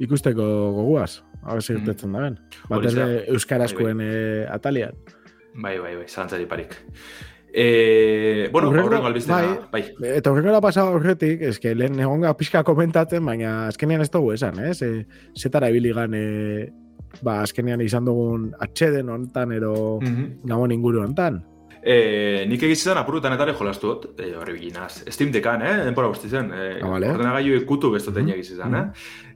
ikusteko 0.01 0.47
goguaz, 0.77 1.23
hau 1.43 1.59
zirtetzen 1.61 2.11
mm. 2.11 2.15
da 2.15 2.21
ben. 2.29 2.39
Bat 2.71 2.87
ez 2.87 2.95
euskarazkoen 3.35 3.99
bai, 3.99 4.07
bai. 4.07 4.23
E, 4.23 4.47
atalian. 4.59 5.03
Bai, 5.51 5.79
bai, 5.83 5.97
bai, 5.99 6.07
zalantzari 6.07 6.47
parik. 6.47 6.79
E, 7.53 8.49
bueno, 8.53 8.69
horrengo 8.71 9.07
albiztena, 9.07 9.67
bai, 9.73 9.83
bai. 9.99 10.11
Eta 10.17 10.31
horrengo 10.31 10.53
da 10.53 10.61
pasado 10.61 10.93
horretik, 10.93 11.43
es 11.43 11.59
que 11.59 11.75
lehen 11.75 11.99
egon 11.99 12.23
pixka 12.39 12.63
komentatzen, 12.65 13.25
baina 13.27 13.67
azkenean 13.67 14.03
ez 14.03 14.11
dugu 14.11 14.33
esan, 14.37 14.61
eh? 14.63 14.73
Zetara 15.35 15.71
ibiligan 15.71 16.15
e, 16.15 16.71
ba, 17.23 17.41
azkenean 17.43 17.81
izan 17.83 18.07
dugun 18.07 18.51
atxeden 18.61 19.09
honetan, 19.09 19.53
ero 19.53 19.99
mm 20.01 20.07
-hmm. 20.07 20.29
gabon 20.45 20.73
inguru 20.73 21.03
honetan. 21.03 21.43
E, 21.83 22.45
nik 22.47 22.63
egizizan 22.63 22.99
apurrutan 23.01 23.33
eta 23.33 23.55
jolastu 23.57 23.89
dut, 23.89 24.21
e, 24.21 24.35
horri 24.37 24.53
biginaz, 24.53 25.03
Steam 25.09 25.33
Deckan, 25.33 25.63
eh, 25.63 25.85
denpora 25.87 26.09
guzti 26.09 26.29
zen, 26.29 26.53
e, 26.53 26.79
ah, 26.83 26.89
vale. 26.89 27.09
ordenagailu 27.09 27.57
ikutu 27.63 27.91
bestoten 27.91 28.25
mm 28.25 28.29
-hmm. 28.29 28.35
egizizan, 28.35 28.75
eh. 28.75 28.87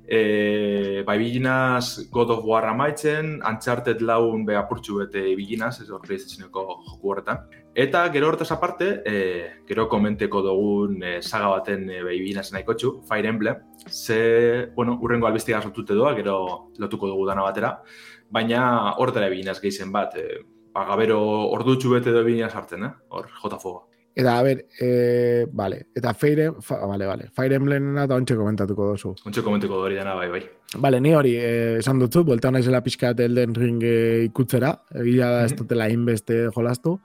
E, 0.07 1.03
bai 1.07 1.19
biginaz 1.19 2.11
God 2.11 2.31
of 2.31 2.45
War 2.45 2.67
amaitzen, 2.67 3.41
Uncharted 3.43 4.03
laun 4.03 4.45
be 4.45 4.57
apurtxu 4.57 4.99
bete 4.99 5.35
biginaz, 5.35 5.81
ez 5.81 5.89
horri 5.91 6.19
joku 6.19 7.09
horretan. 7.09 7.39
Eta 7.75 8.05
gero 8.14 8.29
hortaz 8.29 8.53
aparte, 8.55 9.03
e, 9.05 9.14
gero 9.66 9.89
komenteko 9.91 10.43
dugun 10.45 11.01
e, 11.03 11.14
saga 11.22 11.49
baten 11.57 11.89
e, 11.91 12.03
bai 12.07 12.20
biginaz 12.20 12.53
nahiko 12.55 12.77
txu, 12.79 12.91
Fire 13.09 13.27
Emblem, 13.33 13.64
ze, 13.89 14.70
bueno, 14.77 14.95
urrengo 15.03 15.27
albiztiga 15.27 15.59
sortute 15.61 15.97
doa, 15.99 16.12
gero 16.14 16.37
lotuko 16.79 17.11
dugu 17.11 17.27
dana 17.27 17.43
batera, 17.43 17.72
baina 18.31 18.93
hortara 19.03 19.27
biginaz 19.33 19.59
gehizen 19.59 19.91
bat, 19.91 20.14
e, 20.14 20.45
pagabero 20.75 21.18
ordutxu 21.57 21.91
bete 21.97 22.14
edo 22.14 22.22
biginaz 22.22 22.53
hartzen, 22.55 22.87
eh? 22.87 22.93
hor, 23.11 23.27
jota 23.43 23.59
foga. 23.59 23.83
Eta, 24.14 24.37
a 24.39 24.45
ber, 24.47 24.61
e, 24.79 25.47
vale, 25.51 25.89
eta 25.99 26.12
Fire, 26.14 26.53
fa, 26.62 26.79
vale, 26.87 27.09
vale, 27.11 27.27
Fire 27.35 27.59
Emblem 27.59 27.97
eta 27.99 28.14
ontsa 28.14 28.37
komentatuko 28.39 28.93
dozu. 28.93 29.11
Ontsa 29.27 29.43
komentatuko 29.43 29.81
dori 29.83 29.99
dena, 29.99 30.14
bai, 30.14 30.29
bai. 30.31 30.45
Vale, 30.79 31.01
ni 31.03 31.11
hori, 31.14 31.35
eh, 31.35 31.81
esan 31.81 31.99
dutzu, 31.99 32.22
buelta 32.22 32.53
hona 32.53 32.62
izela 32.62 32.85
pixka 32.87 33.11
Elden 33.11 33.59
Ring 33.59 33.83
eh, 33.83 34.22
ikutzera, 34.29 34.70
egia 35.03 35.33
da, 35.35 35.43
ez 35.49 35.59
dutela 35.59 35.91
inbeste 35.91 36.45
jolastu. 36.55 37.01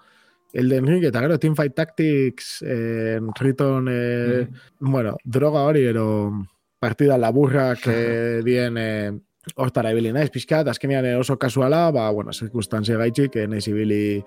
Elden 0.54 0.88
Ring, 0.88 1.04
eta 1.06 1.22
gero, 1.22 1.38
Teamfight 1.38 1.76
Tactics, 1.76 2.64
eh, 2.66 3.20
Riton, 3.39 3.88
eh, 3.91 4.47
mm 4.50 4.91
bueno, 4.91 5.18
droga 5.24 5.64
hori, 5.68 5.84
ero 5.86 6.32
partida 6.80 7.18
laburrak 7.18 7.86
eh, 7.91 8.41
dien 8.43 8.78
eh, 8.78 9.12
hortara 9.56 9.91
ibili 9.91 10.14
naiz, 10.14 10.30
pixka, 10.32 10.64
azkenean 10.68 11.06
oso 11.20 11.38
kasuala, 11.38 11.89
ba, 11.91 12.10
bueno, 12.12 12.34
zirkustantzia 12.34 12.97
gaitxik, 12.97 13.36
eh, 13.36 13.47
nahiz 13.47 13.68
ibili 13.68 14.24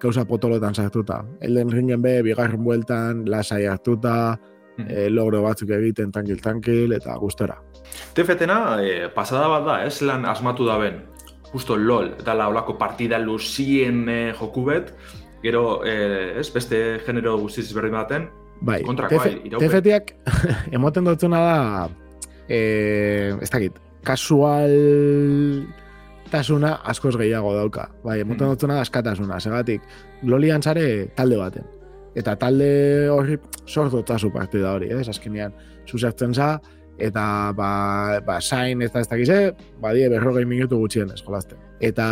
gauza 0.00 0.24
potolotan 0.28 0.74
sartuta. 0.74 1.22
Elden 1.40 1.70
ringen 1.72 2.02
be, 2.02 2.20
bigarren 2.22 2.64
bueltan, 2.64 3.24
lasai 3.30 3.64
hartuta, 3.70 4.36
mm. 4.76 4.86
e, 4.88 5.08
logro 5.10 5.42
batzuk 5.44 5.72
egiten 5.76 6.12
tankil-tankil, 6.12 6.92
eta 6.98 7.16
gustora. 7.20 7.56
Tefetena, 8.16 8.58
e, 8.82 9.08
pasada 9.14 9.48
bat 9.52 9.66
da, 9.66 9.80
ez 9.86 10.00
lan 10.04 10.26
asmatu 10.28 10.66
da 10.68 10.76
ben, 10.82 11.00
justo 11.52 11.78
LOL, 11.78 12.16
eta 12.20 12.34
la 12.36 12.50
olako 12.52 12.76
partida 12.80 13.20
luzien 13.22 14.04
e, 14.10 14.18
joku 14.36 14.66
bet, 14.68 14.92
gero, 15.44 15.84
e, 15.84 16.40
ez, 16.40 16.48
beste 16.54 16.80
genero 17.04 17.36
guztiz 17.38 17.68
berri 17.76 17.92
baten, 17.92 18.28
bai, 18.64 18.80
kontrako, 18.86 19.20
iraupen. 19.20 19.60
Tefetiak, 19.60 20.14
emoten 20.76 21.04
dutzuna 21.04 21.42
da, 21.44 21.88
e, 22.48 22.60
ez 23.36 23.50
dakit, 23.52 23.76
kasual 24.04 24.72
tasuna 26.32 26.74
askoz 26.90 27.14
gehiago 27.16 27.54
dauka. 27.54 27.88
Bai, 28.04 28.20
emoten 28.24 28.48
mm. 28.48 28.56
dutuna 28.56 28.80
askatasuna, 28.82 29.40
segatik, 29.40 29.84
lolian 30.26 30.62
zare 30.62 30.86
talde 31.16 31.38
baten. 31.40 31.68
Eta 32.18 32.36
talde 32.38 32.70
hori 33.10 33.38
sortutazu 33.66 34.30
partida 34.34 34.74
hori, 34.76 34.90
ez, 34.94 35.08
azkenean, 35.10 35.54
zuzertzen 35.90 36.34
za, 36.34 36.56
eta 36.98 37.52
ba, 37.56 38.20
ba 38.26 38.38
sain 38.40 38.82
ez 38.82 38.92
da 38.94 39.02
ez 39.02 39.10
dakize, 39.10 39.38
ba 39.82 39.92
berrogei 39.92 40.44
minutu 40.46 40.78
gutxien 40.78 41.10
ez 41.10 41.22
jolazten. 41.22 41.58
Eta, 41.84 42.06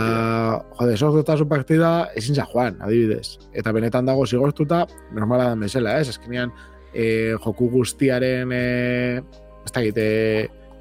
jode, 0.76 0.96
sortutazu 0.98 1.46
partida 1.48 1.92
ezin 2.18 2.36
za 2.36 2.44
joan, 2.50 2.76
adibidez. 2.84 3.38
Eta 3.56 3.72
benetan 3.72 4.08
dago 4.08 4.26
zigortuta, 4.26 4.82
normala 5.16 5.52
da 5.52 5.56
mesela, 5.56 5.94
ez, 6.00 6.10
azkenean, 6.12 6.52
e, 6.92 7.06
joku 7.40 7.70
guztiaren, 7.72 8.52
e, 8.52 9.22
ez 9.64 9.72
dakit, 9.72 10.02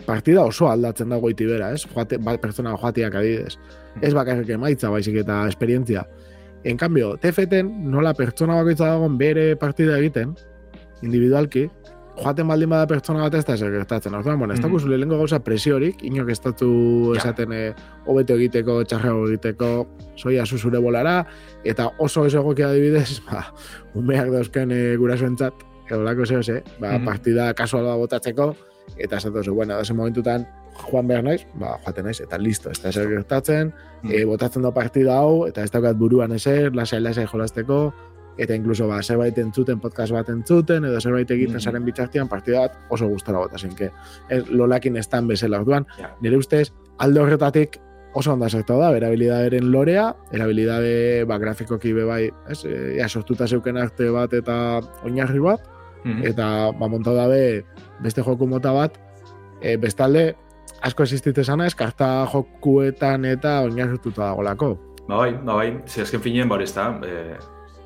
partida 0.06 0.44
oso 0.44 0.68
aldatzen 0.68 1.14
dago 1.14 1.30
iti 1.32 1.48
bera, 1.48 1.72
ez? 1.76 1.86
Joate, 1.94 2.20
bat 2.26 2.42
pertsona 2.42 2.76
joatiak 2.76 3.16
adidez. 3.22 3.56
Hmm. 3.56 4.04
Ez 4.08 4.14
bakarrik 4.18 4.50
emaitza, 4.58 4.90
baizik 4.92 5.22
eta 5.24 5.46
esperientzia. 5.48 6.06
En 6.64 6.78
cambio, 6.78 7.16
TFT-en 7.22 7.70
nola 7.94 8.14
pertsona 8.18 8.60
bakoitza 8.60 8.92
dagoen 8.92 9.18
bere 9.18 9.56
partida 9.62 9.98
egiten, 10.02 10.36
individualki, 11.02 11.70
joaten 12.22 12.48
baldin 12.48 12.70
bada 12.70 12.88
pertsona 12.88 13.24
bat 13.26 13.36
ez 13.40 13.44
da 13.46 13.56
ezer 13.58 13.72
gertatzen. 13.74 14.14
Orduan, 14.16 14.40
bueno, 14.40 14.54
ez 14.54 14.60
mm 14.60 14.66
-hmm. 14.66 14.90
lehenko 14.90 15.18
gauza 15.18 15.40
presiorik, 15.40 16.04
inok 16.04 16.30
ez 16.30 16.40
datu 16.42 17.14
esaten 17.18 17.54
eh, 17.54 17.74
hobeto 18.06 18.36
egiteko, 18.36 18.84
txarrago 18.84 19.28
egiteko, 19.28 19.88
soia 20.16 20.46
zuzure 20.46 20.80
bolara, 20.80 21.26
eta 21.64 21.90
oso 21.98 22.26
ez 22.26 22.34
egokia 22.34 22.70
adibidez, 22.70 23.22
ba, 23.26 23.54
umeak 23.96 24.32
dauzken 24.32 24.72
e, 24.72 24.96
gurasoentzat, 24.98 25.54
edo 25.90 26.04
lako 26.04 26.26
zehose, 26.26 26.58
eh? 26.58 26.64
ba, 26.80 26.92
mm 26.92 26.98
-hmm. 26.98 27.06
partida 27.06 27.54
kasuala 27.54 27.96
botatzeko, 27.96 28.56
eta 28.98 29.18
ez 29.18 29.24
dut, 29.24 29.48
bueno, 29.48 29.78
da 29.78 29.94
momentutan, 29.94 30.48
joan 30.90 31.08
behar 31.08 31.24
naiz, 31.24 31.46
ba, 31.60 31.78
joaten 31.84 32.06
naiz, 32.06 32.20
eta 32.22 32.38
listo, 32.38 32.72
ez 32.72 32.82
da 32.82 32.90
eser 32.90 33.10
gertatzen, 33.10 33.74
mm. 34.04 34.12
e, 34.12 34.26
botatzen 34.26 34.62
da 34.62 34.72
partida 34.72 35.18
hau, 35.18 35.48
eta 35.48 35.64
ez 35.64 35.72
daukat 35.72 35.98
buruan 35.98 36.32
eser, 36.32 36.76
lasai 36.76 37.02
lasai 37.02 37.26
jolasteko, 37.26 37.94
eta 38.38 38.56
inkluso 38.56 38.88
ba, 38.88 39.02
zerbait 39.04 39.38
entzuten, 39.38 39.80
podcast 39.80 40.14
bat 40.16 40.30
entzuten, 40.30 40.86
edo 40.86 41.02
zerbait 41.02 41.32
egiten 41.32 41.58
mm. 41.58 41.66
zaren 41.68 41.86
bitartian, 41.86 42.30
partida 42.32 42.66
bat 42.68 42.78
oso 42.90 43.08
gustora 43.08 43.44
bota, 43.44 43.60
zinke, 43.60 43.92
ez, 44.30 44.44
lolakin 44.50 44.98
estan 44.98 45.28
bezala 45.28 45.62
orduan, 45.62 45.88
yeah. 46.00 46.16
nire 46.22 46.40
ustez, 46.40 46.72
alde 47.00 47.22
horretatik, 47.22 47.80
oso 48.14 48.34
onda 48.34 48.50
zertu 48.50 48.76
da, 48.80 48.92
erabilidaderen 48.96 49.70
lorea, 49.72 50.10
erabilidade, 50.36 51.24
ba, 51.28 51.38
grafikoki 51.40 51.94
bebai, 51.96 52.26
ez, 52.50 52.64
ea 52.68 53.08
sortuta 53.08 53.48
zeuken 53.48 53.78
arte 53.80 54.10
bat 54.12 54.34
eta 54.34 54.56
oinarri 55.04 55.40
bat, 55.40 55.68
-hmm. 56.04 56.28
eta 56.28 56.72
ba, 56.78 56.88
montau 56.88 57.16
dabe 57.16 57.64
beste 58.02 58.24
joku 58.24 58.48
mota 58.48 58.74
bat, 58.74 58.98
e, 59.62 59.78
bestalde, 59.78 60.36
asko 60.82 61.04
existite 61.04 61.44
sana, 61.44 61.68
eskarta 61.70 62.26
jokuetan 62.32 63.26
eta 63.30 63.62
oinarrituta 63.68 64.32
dagolako. 64.32 64.76
Ba 65.08 65.18
bai, 65.18 65.34
ba 65.34 65.56
bai, 65.56 65.70
ze 65.88 66.02
azken 66.02 66.22
finien 66.22 66.50
bar 66.50 66.62
ez 66.62 66.74
da, 66.74 66.90
e, 67.06 67.38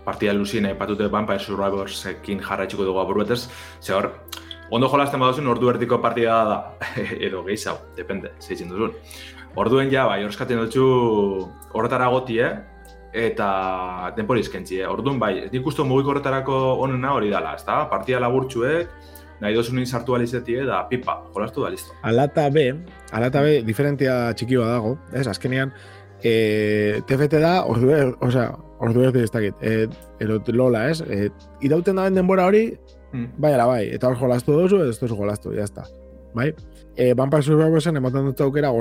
partida 0.06 0.34
luzien 0.34 0.68
epatute 0.70 1.10
Vampire 1.12 1.42
Survivors 1.42 2.06
ekin 2.14 2.44
jarraitxiko 2.44 2.86
dugu 2.86 3.02
aburbetez, 3.02 3.48
ze 3.82 3.94
hor, 3.94 4.12
ondo 4.72 4.90
jolazten 4.90 5.20
baduzun 5.20 5.50
ordu 5.52 5.72
erdiko 5.74 6.00
partida 6.02 6.38
da, 6.50 6.60
edo 7.28 7.44
gehiago, 7.48 7.90
depende, 7.98 8.32
zeitzen 8.40 8.70
duzun. 8.70 8.96
Orduen 9.56 9.92
ja, 9.92 10.06
bai, 10.10 10.22
horrezkaten 10.24 10.60
dutxu 10.66 10.86
horretara 11.74 12.10
goti, 12.12 12.40
eh? 12.44 12.54
eta 13.16 14.12
denpori 14.18 14.42
izkentzi, 14.44 14.82
eh? 14.82 14.88
Orduan, 14.92 15.20
bai, 15.22 15.48
nik 15.52 15.68
uste 15.70 15.86
mugiko 15.88 16.12
horretarako 16.12 16.56
onena 16.84 17.14
hori 17.16 17.32
dala, 17.32 17.54
ez 17.56 17.64
da? 17.64 17.86
Partia 17.92 18.20
laburtxuek, 18.20 18.92
nahi 19.40 19.56
dozunin 19.56 19.88
sartu 19.88 20.18
alizetie, 20.18 20.66
da 20.68 20.82
pipa, 20.90 21.22
jolastu 21.34 21.64
da, 21.64 21.72
listo. 21.72 21.96
Alata 22.04 22.50
B, 22.52 22.68
alata 23.16 23.44
B, 23.46 23.62
diferentia 23.68 24.18
txiki 24.36 24.60
dago, 24.60 24.98
ez, 25.16 25.26
azkenean, 25.32 25.72
e, 26.20 27.02
TFT 27.08 27.40
da, 27.40 27.56
ordu 27.72 27.96
er, 27.96 28.12
osea, 28.26 28.50
ordu 28.80 29.06
ez 29.08 29.32
dakit, 29.32 29.56
e, 29.62 29.88
erot 30.20 30.50
lola, 30.54 30.88
ez, 30.90 31.02
e, 31.02 31.30
irauten 31.62 31.96
da 31.96 32.10
denbora 32.10 32.46
hori, 32.50 32.68
mm. 33.14 33.28
bai, 33.38 33.54
ala, 33.54 33.68
bai, 33.70 33.84
eta 33.96 34.10
hor 34.10 34.18
jolastu 34.20 34.58
dozu, 34.58 34.82
ez 34.90 34.98
dozu 35.00 35.16
jolastu, 35.16 35.54
jazta, 35.56 35.86
bai? 36.36 36.52
E, 36.96 37.14
Vampire 37.14 37.44
Survivorsen 37.44 37.98
ematen 37.98 38.32
dut 38.32 38.42
aukera, 38.42 38.72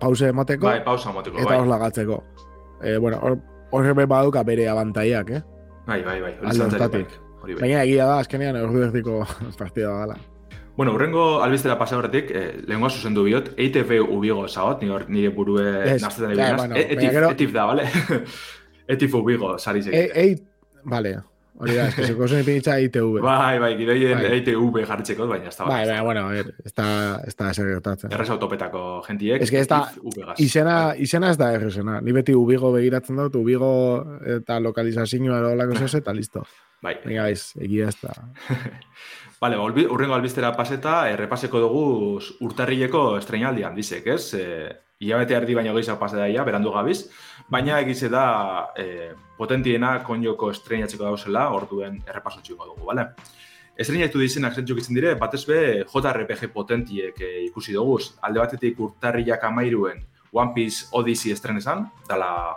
pause 0.00 0.32
emateko, 0.32 0.68
bai, 0.68 0.80
pausa 0.84 1.12
emateko, 1.12 1.38
eta 1.40 1.50
bai. 1.50 1.60
hor 1.60 1.68
lagatzeko. 1.72 2.22
E, 2.82 2.96
bueno, 2.98 3.20
hor, 3.22 3.38
horre 3.72 3.94
be 3.96 4.06
baduka 4.06 4.42
bere 4.44 4.68
abantaiak, 4.68 5.30
eh? 5.30 5.42
Bai, 5.86 6.02
bai, 6.02 6.20
bai. 6.20 6.34
Bai. 6.42 7.54
Baina 7.60 7.82
egia 7.84 8.06
da, 8.08 8.16
azkenean, 8.18 8.56
ordu 8.58 8.88
erdiko 8.88 9.20
partida 9.60 9.92
dala. 9.92 10.16
Bueno, 10.76 10.92
urrengo 10.92 11.40
albiztera 11.40 11.78
pasa 11.80 11.96
horretik, 11.96 12.30
eh, 12.36 12.48
lehenkoa 12.68 12.90
zuzendu 12.92 13.22
biot, 13.24 13.54
EITV 13.56 13.94
ubigo 14.12 14.42
esagot, 14.44 14.82
nire, 14.84 15.06
nire 15.08 15.30
burue 15.32 15.64
Ez, 15.94 16.02
naztetan 16.02 16.34
ja, 16.34 16.50
eginaz. 16.50 16.56
bueno, 16.60 16.76
E- 16.76 17.32
etif, 17.32 17.52
da, 17.54 17.64
bale? 17.64 17.86
etif 18.88 19.14
ubigo, 19.14 19.58
sari 19.58 19.82
E, 19.92 20.10
ei, 20.14 20.36
vale, 20.84 21.16
hori 21.58 21.74
da, 21.74 21.86
eske 21.88 22.04
zeko 22.06 22.26
zen 22.28 22.42
ipinitza 22.44 22.74
ITV. 22.84 23.20
Bai, 23.24 23.58
bai, 23.58 23.70
gidoien 23.78 24.18
Bai. 24.18 24.26
EITV 24.36 24.82
jarritzeko, 24.86 25.26
baina 25.30 25.48
ez 25.48 25.56
da. 25.56 25.64
Bai, 25.70 25.86
bai, 25.88 26.00
bueno, 26.04 26.26
a 26.28 26.32
ver, 26.32 26.50
ez 26.64 26.74
da, 26.76 26.88
ez 27.26 27.34
da 27.36 27.52
zer 27.54 27.70
gertatzen. 27.72 28.12
Errez 28.12 28.28
autopetako 28.30 29.02
gentiek. 29.06 29.42
Ez 29.42 29.50
que 29.50 29.60
ez 29.64 29.68
da, 29.68 29.80
izena, 30.38 30.76
Bai. 30.92 31.02
izena 31.02 31.30
ez 31.30 31.38
da 31.40 31.52
errezena. 31.56 32.00
Ni 32.00 32.12
beti 32.12 32.34
ubigo 32.36 32.72
begiratzen 32.76 33.16
dut, 33.16 33.34
ubigo 33.40 33.72
eta 34.36 34.60
lokalizazioa 34.60 35.38
edo 35.40 35.54
lako 35.56 35.74
zez, 35.86 35.94
eta 36.02 36.12
listo. 36.12 36.44
Bai. 36.82 36.98
Venga, 37.04 37.30
ez, 37.30 37.52
egia 37.58 37.88
ez 37.88 37.96
da. 38.02 38.12
Vale, 39.40 39.56
ba, 39.56 39.62
olbi- 39.64 39.84
urrengo 39.88 40.14
albiztera 40.16 40.52
paseta, 40.56 41.10
errepaseko 41.12 41.60
dugu 41.60 42.20
urtarrileko 42.46 43.18
estrenaldi 43.18 43.64
handizek, 43.68 44.06
ez? 44.14 44.34
E, 44.34 44.44
Iabete 44.98 45.34
erdi 45.36 45.52
baino 45.52 45.74
gehiago 45.76 45.98
pase 46.00 46.16
daia, 46.16 46.42
berandu 46.44 46.70
gabiz, 46.72 47.10
baina 47.52 47.80
egize 47.82 48.08
da 48.08 48.72
e, 48.80 49.10
potentiena 49.36 49.90
konjoko 50.02 50.48
estrenatzeko 50.54 51.04
dauzela, 51.04 51.50
orduen 51.52 51.98
errepaso 52.08 52.40
txuko 52.40 52.70
dugu, 52.70 52.86
bale? 52.88 53.04
Estrenatu 53.76 54.22
dizenak 54.22 54.56
zentzuk 54.56 54.80
izan 54.80 54.96
dire, 54.96 55.12
batez 55.20 55.42
be 55.44 55.58
JRPG 55.82 56.48
potentiek 56.54 57.20
e, 57.20 57.28
ikusi 57.44 57.76
dugu. 57.76 57.98
Alde 58.24 58.40
batetik 58.40 58.80
urtarrilak 58.80 59.44
amairuen 59.44 60.00
One 60.32 60.54
Piece 60.54 60.88
Odyssey 60.96 61.34
estrenesan, 61.36 61.84
dala, 62.08 62.56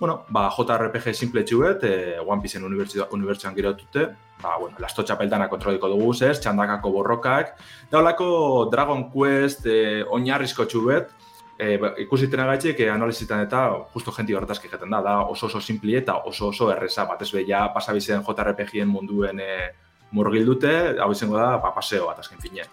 bueno, 0.00 0.24
ba, 0.34 0.48
JRPG 0.58 1.14
simple 1.14 1.46
txuet, 1.46 1.86
e, 1.86 2.18
One 2.18 2.42
Pieceen 2.42 2.66
unibertsuan 2.66 3.54
girotute, 3.54 4.08
ba, 4.42 4.58
bueno, 4.58 4.82
lasto 4.82 5.06
txapeldana 5.06 5.46
kontroliko 5.46 5.94
dugu 5.94 6.10
zez, 6.10 6.40
txandakako 6.42 6.90
borrokak, 6.98 7.54
daulako 7.94 8.28
Dragon 8.74 9.06
Quest 9.14 9.70
e, 9.70 10.02
oinarrizko 10.02 10.66
txubet, 10.66 11.14
e, 11.58 11.76
ba, 11.76 11.92
ikusitena 11.98 12.46
gaitxik, 12.52 12.80
e, 12.84 12.88
analizitan 12.92 13.42
eta 13.42 13.64
justo 13.92 14.14
jenti 14.14 14.36
horretazki 14.38 14.70
jaten 14.70 14.94
da, 14.94 15.02
da 15.04 15.16
oso 15.26 15.48
oso 15.50 15.60
simpli 15.60 15.96
eta 15.98 16.20
oso 16.30 16.52
oso 16.52 16.70
erreza, 16.72 17.04
batez 17.08 17.32
be, 17.34 17.44
ja 17.48 17.66
pasabizen 17.74 18.22
JRPG-en 18.22 18.88
munduen 18.88 19.42
e, 19.42 19.50
murgildute, 20.14 20.74
hau 21.02 21.10
izango 21.12 21.36
da, 21.36 21.56
ba, 21.62 21.72
paseo 21.74 22.06
bat 22.08 22.22
azken 22.22 22.40
fine. 22.40 22.68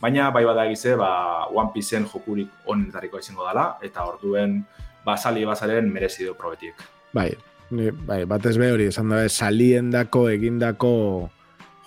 Baina, 0.00 0.30
bai 0.30 0.44
bada 0.46 0.64
egize, 0.68 0.94
ba, 0.96 1.10
One 1.50 1.74
Pieceen 1.74 2.06
jokurik 2.06 2.70
onenetariko 2.70 3.18
izango 3.18 3.48
dela, 3.48 3.72
eta 3.82 4.06
orduen, 4.06 4.60
ba, 5.04 5.16
sali 5.18 5.44
bazaren 5.44 5.90
merezi 5.92 6.28
du 6.28 6.36
probetik. 6.38 6.84
Bai, 7.12 7.32
ni, 7.74 7.90
bai, 7.90 8.22
batez 8.30 8.54
be 8.60 8.70
hori, 8.72 8.86
esan 8.92 9.10
da, 9.10 9.24
saliendako, 9.28 10.28
egindako 10.30 10.92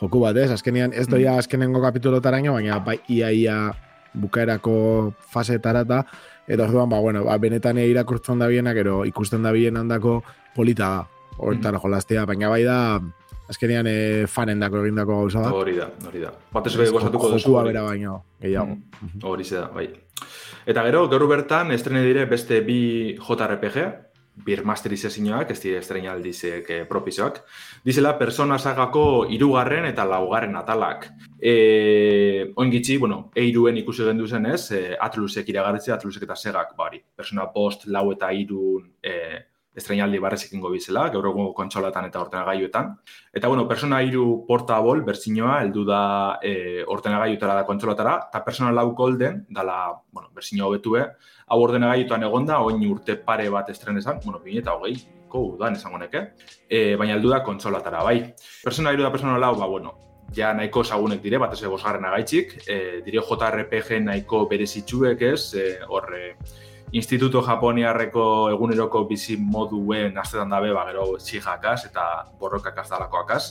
joku 0.02 0.20
bat, 0.26 0.38
ez? 0.42 0.50
Azkenean, 0.52 0.92
ez 0.98 1.08
doia 1.08 1.38
azkenengo 1.40 1.82
kapitulotaraino, 1.82 2.58
baina 2.60 2.82
bai, 2.84 3.00
ia, 3.08 3.32
ia 3.32 3.58
bukaerako 4.14 5.14
fasetara 5.32 5.86
eta 5.88 6.02
eta 6.52 6.68
orduan, 6.68 6.90
ba, 6.92 7.00
bueno, 7.00 7.24
ba, 7.28 7.38
benetan 7.40 7.80
irakurtzen 7.80 8.44
da 8.44 8.50
bienak, 8.52 8.78
ero 8.84 9.02
ikusten 9.08 9.44
da 9.44 9.54
bien 9.56 9.80
handako 9.80 10.20
polita 10.56 10.90
da, 10.98 11.26
horretara 11.40 11.80
jolaztea, 11.80 12.26
baina 12.28 12.52
bai 12.52 12.64
da, 12.68 12.78
azkenean 13.52 13.88
e, 13.88 13.98
fanendako 14.32 14.84
egindako 14.84 15.22
gauza 15.24 15.46
bat. 15.46 15.58
Hori 15.64 15.76
da, 15.80 15.90
hori 16.08 16.24
da. 16.24 16.32
Batez 16.54 16.76
be 16.80 16.90
gozatuko 16.92 17.34
duzu. 17.34 17.48
Jokua 17.48 17.66
bera 17.68 17.84
baino, 17.88 18.22
gehiago. 18.44 18.78
Mm, 18.78 19.26
Hori 19.32 19.48
da, 19.50 19.66
bai. 19.74 19.90
Eta 20.70 20.86
gero, 20.86 21.08
gaur 21.12 21.28
bertan, 21.30 21.72
estrene 21.76 22.04
dire 22.06 22.28
beste 22.30 22.62
bi 22.68 22.80
JRPG, 23.18 23.86
bir 24.46 24.64
masterizazioak, 24.66 25.52
ez 25.52 25.60
dire 25.62 25.82
estrenaldizek 25.82 26.70
eh, 26.72 26.84
propisoak, 26.90 27.42
dizela 27.86 28.16
persona 28.18 28.58
sagako 28.58 29.28
irugarren 29.30 29.86
eta 29.90 30.06
laugarren 30.08 30.56
atalak. 30.56 31.10
E, 31.42 32.52
oingitzi, 32.56 32.98
bueno, 33.02 33.32
eiruen 33.34 33.80
ikusi 33.82 34.06
gendu 34.06 34.28
zen 34.28 34.46
ez, 34.46 34.68
e, 34.78 34.82
atlusek 35.08 35.48
iragartzea, 35.50 35.96
atlusek 35.96 36.28
eta 36.28 36.36
segak, 36.38 36.76
bari, 36.78 37.02
persona 37.18 37.48
post, 37.50 37.88
lau 37.90 38.12
eta 38.14 38.30
irun 38.38 38.92
e, 39.02 39.16
estrenaldi 39.74 40.20
barrezik 40.22 40.52
ingo 40.54 40.70
bizela, 40.70 41.08
gaur 41.10 41.26
egungo 41.32 41.56
kontsolatan 41.58 42.06
eta 42.10 42.22
ordenagailuetan. 42.22 42.92
Eta, 43.34 43.48
bueno, 43.48 43.66
persona 43.68 44.02
iru 44.06 44.44
portable, 44.48 45.02
berzinoa, 45.08 45.56
heldu 45.64 45.86
da 45.88 46.04
e, 46.44 46.84
ordenagaiutara 46.86 47.56
da 47.58 47.66
kontsolatara, 47.66 48.18
eta 48.30 48.44
persona 48.46 48.70
lau 48.76 48.92
golden, 48.94 49.42
dala, 49.50 49.80
bueno, 50.12 50.30
berzinoa 50.36 50.70
hobetue, 50.70 51.08
hau 51.48 51.60
ordenagailutan 51.64 52.28
egonda, 52.30 52.60
oin 52.62 52.86
urte 52.90 53.18
pare 53.18 53.50
bat 53.50 53.74
estrenesan, 53.74 54.22
bueno, 54.28 54.44
bine 54.46 54.62
eta 54.62 54.78
hogei, 54.78 54.94
udan 55.32 55.78
esango 55.80 55.98
neke, 55.98 56.26
e, 56.68 56.98
baina 57.00 57.16
heldu 57.16 57.32
da 57.32 57.42
kontsolatara, 57.42 58.04
bai. 58.04 58.18
Persona 58.62 58.92
iru 58.94 59.08
da 59.08 59.16
persona 59.16 59.40
lau, 59.40 59.56
ba, 59.56 59.66
bueno, 59.72 59.96
ja 60.36 60.54
nahiko 60.54 60.82
ezagunek 60.86 61.22
dire, 61.24 61.40
batez 61.42 61.62
ere 61.62 61.72
bosgarren 61.72 62.06
agaitxik, 62.08 62.58
e, 62.68 62.80
dire 63.06 63.24
JRPG 63.28 64.02
nahiko 64.06 64.46
berezitsuek 64.50 65.22
ez, 65.22 65.54
e, 65.56 65.70
horre, 65.88 66.36
Instituto 66.92 67.40
Japoniarreko 67.46 68.24
eguneroko 68.52 69.06
bizi 69.08 69.38
moduen 69.40 70.18
astetan 70.20 70.50
dabe, 70.52 70.74
ba, 70.76 70.84
gero 70.90 71.06
txijakaz 71.24 71.86
eta 71.88 72.08
borrokakaz 72.40 72.90
dalakoakaz. 72.90 73.44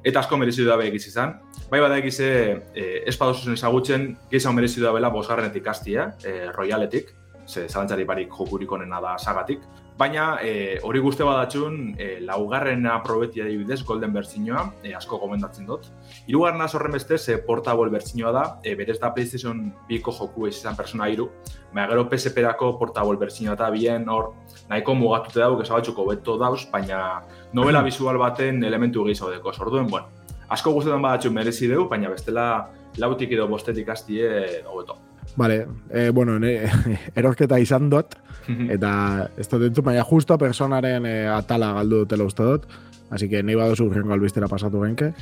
Eta 0.00 0.22
asko 0.22 0.38
merezi 0.40 0.62
du 0.62 0.70
dabe 0.70 0.86
egiz 0.88 1.02
izan. 1.10 1.34
Bai 1.68 1.82
bada 1.84 1.98
egize, 2.00 2.30
ez 2.72 3.16
padozuzen 3.20 3.58
ezagutzen, 3.58 4.14
gehiago 4.30 4.54
merezi 4.56 4.80
du 4.80 4.86
dabela 4.86 5.10
bosgarrenetik 5.12 5.68
hastia, 5.68 6.14
eh, 6.24 6.48
royaletik, 6.54 7.12
ze 7.48 7.66
zalantzari 7.68 8.04
barik 8.04 8.32
jokurik 8.32 8.72
onena 8.72 9.00
da 9.00 9.18
sagatik. 9.18 9.60
Baina 9.98 10.36
eh, 10.46 10.78
hori 10.86 11.00
guzti 11.02 11.24
badatxun, 11.26 11.78
eh, 11.98 12.20
laugarrena 12.22 13.00
probetia 13.02 13.48
dibidez, 13.48 13.80
golden 13.84 14.12
bertzinoa, 14.14 14.60
eh, 14.84 14.92
asko 14.94 15.18
gomendatzen 15.18 15.66
dut. 15.66 15.88
Hirugarrena 16.28 16.68
horren 16.70 16.94
bestez, 16.94 17.18
eh, 17.32 17.38
portable 17.42 17.90
bertzinoa 17.90 18.30
da, 18.36 18.44
eh, 18.62 18.76
berez 18.78 19.00
da 19.00 19.10
PlayStation 19.16 19.64
biko 19.88 20.14
joku 20.14 20.46
ez 20.46 20.54
izan 20.54 20.76
persona 20.76 21.08
iru, 21.10 21.26
baina 21.72 21.88
gero 21.90 22.06
PSP-erako 22.12 22.78
portable 22.78 23.18
bertzinoa 23.18 23.58
eta 23.58 23.70
bien 23.74 24.08
hor 24.08 24.34
nahiko 24.70 24.94
mugatute 24.94 25.40
dauk, 25.40 25.64
ezabatxuko 25.66 26.06
beto 26.12 26.38
dauz, 26.38 26.70
baina 26.70 27.24
novela 27.52 27.82
visual 27.90 28.18
baten 28.18 28.62
elementu 28.62 29.02
gehiago 29.04 29.34
deko. 29.34 29.56
Orduen, 29.66 29.90
bueno, 29.90 30.06
asko 30.48 30.78
guztetan 30.78 31.02
badatxun 31.02 31.34
merezi 31.34 31.66
deu, 31.66 31.88
baina 31.88 32.08
bestela 32.08 32.68
lautik 32.98 33.32
edo 33.32 33.48
bostetik 33.48 33.88
hastie 33.88 34.62
hobeto. 34.64 35.07
Vale, 35.36 35.66
eh, 35.90 36.10
bueno, 36.10 36.38
ne, 36.38 36.70
erosketa 37.18 37.58
izan 37.58 37.90
dut, 37.90 38.16
eta 38.48 38.92
ez 39.36 39.48
dut 39.48 39.66
entzun, 39.68 39.84
baina 39.84 40.04
justo 40.04 40.38
personaren 40.40 41.06
eh, 41.06 41.26
atala 41.30 41.74
galdu 41.76 42.04
dutela 42.04 42.24
uste 42.24 42.46
dut, 42.46 42.64
así 43.10 43.28
que 43.28 43.42
nahi 43.42 43.54
badozu 43.58 43.86
urrengo 43.86 44.16
albistera 44.16 44.48
pasatu 44.48 44.82
genke. 44.82 45.12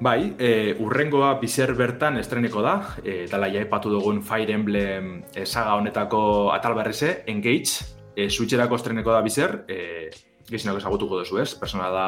Bai, 0.00 0.32
e, 0.40 0.74
urrengoa 0.80 1.34
bizer 1.42 1.74
bertan 1.76 2.16
estreneko 2.16 2.62
da, 2.64 2.74
e, 3.04 3.26
dala 3.28 3.50
ja 3.52 3.60
epatu 3.60 3.90
dugun 3.92 4.22
Fire 4.24 4.54
Emblem 4.56 5.18
e, 5.34 5.44
saga 5.44 5.74
honetako 5.76 6.22
atal 6.54 6.72
berrize, 6.78 7.18
Engage, 7.28 7.84
e, 8.16 8.30
Switcherako 8.30 8.78
estreneko 8.80 9.12
da 9.12 9.20
bizer, 9.20 9.58
e, 9.68 10.08
gehiago 10.50 10.80
ezagutuko 10.80 11.20
duzu 11.22 11.40
ez, 11.42 11.54
persona 11.58 11.88
da 11.94 12.06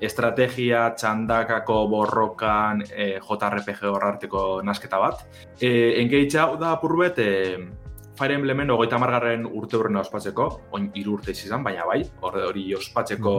estrategia, 0.00 0.88
txandakako 0.98 1.78
borrokan, 1.92 2.82
e, 2.90 3.14
JRPG 3.20 3.88
horrarteko 3.92 4.44
nasketa 4.64 5.00
bat. 5.02 5.24
E, 5.60 6.00
Engage 6.02 6.40
hau 6.40 6.56
da 6.60 6.74
apurbet, 6.78 7.18
e, 7.18 7.84
Fire 8.14 8.36
Emblemen 8.38 8.70
hogeita 8.70 8.98
margarren 9.02 9.46
urte 9.46 9.76
hurrena 9.76 10.04
ospatzeko, 10.04 10.46
oin 10.76 10.90
hiru 10.94 11.16
urte 11.18 11.34
izan, 11.34 11.64
baina 11.66 11.86
bai, 11.88 12.04
hori 12.22 12.68
ospatzeko 12.78 13.34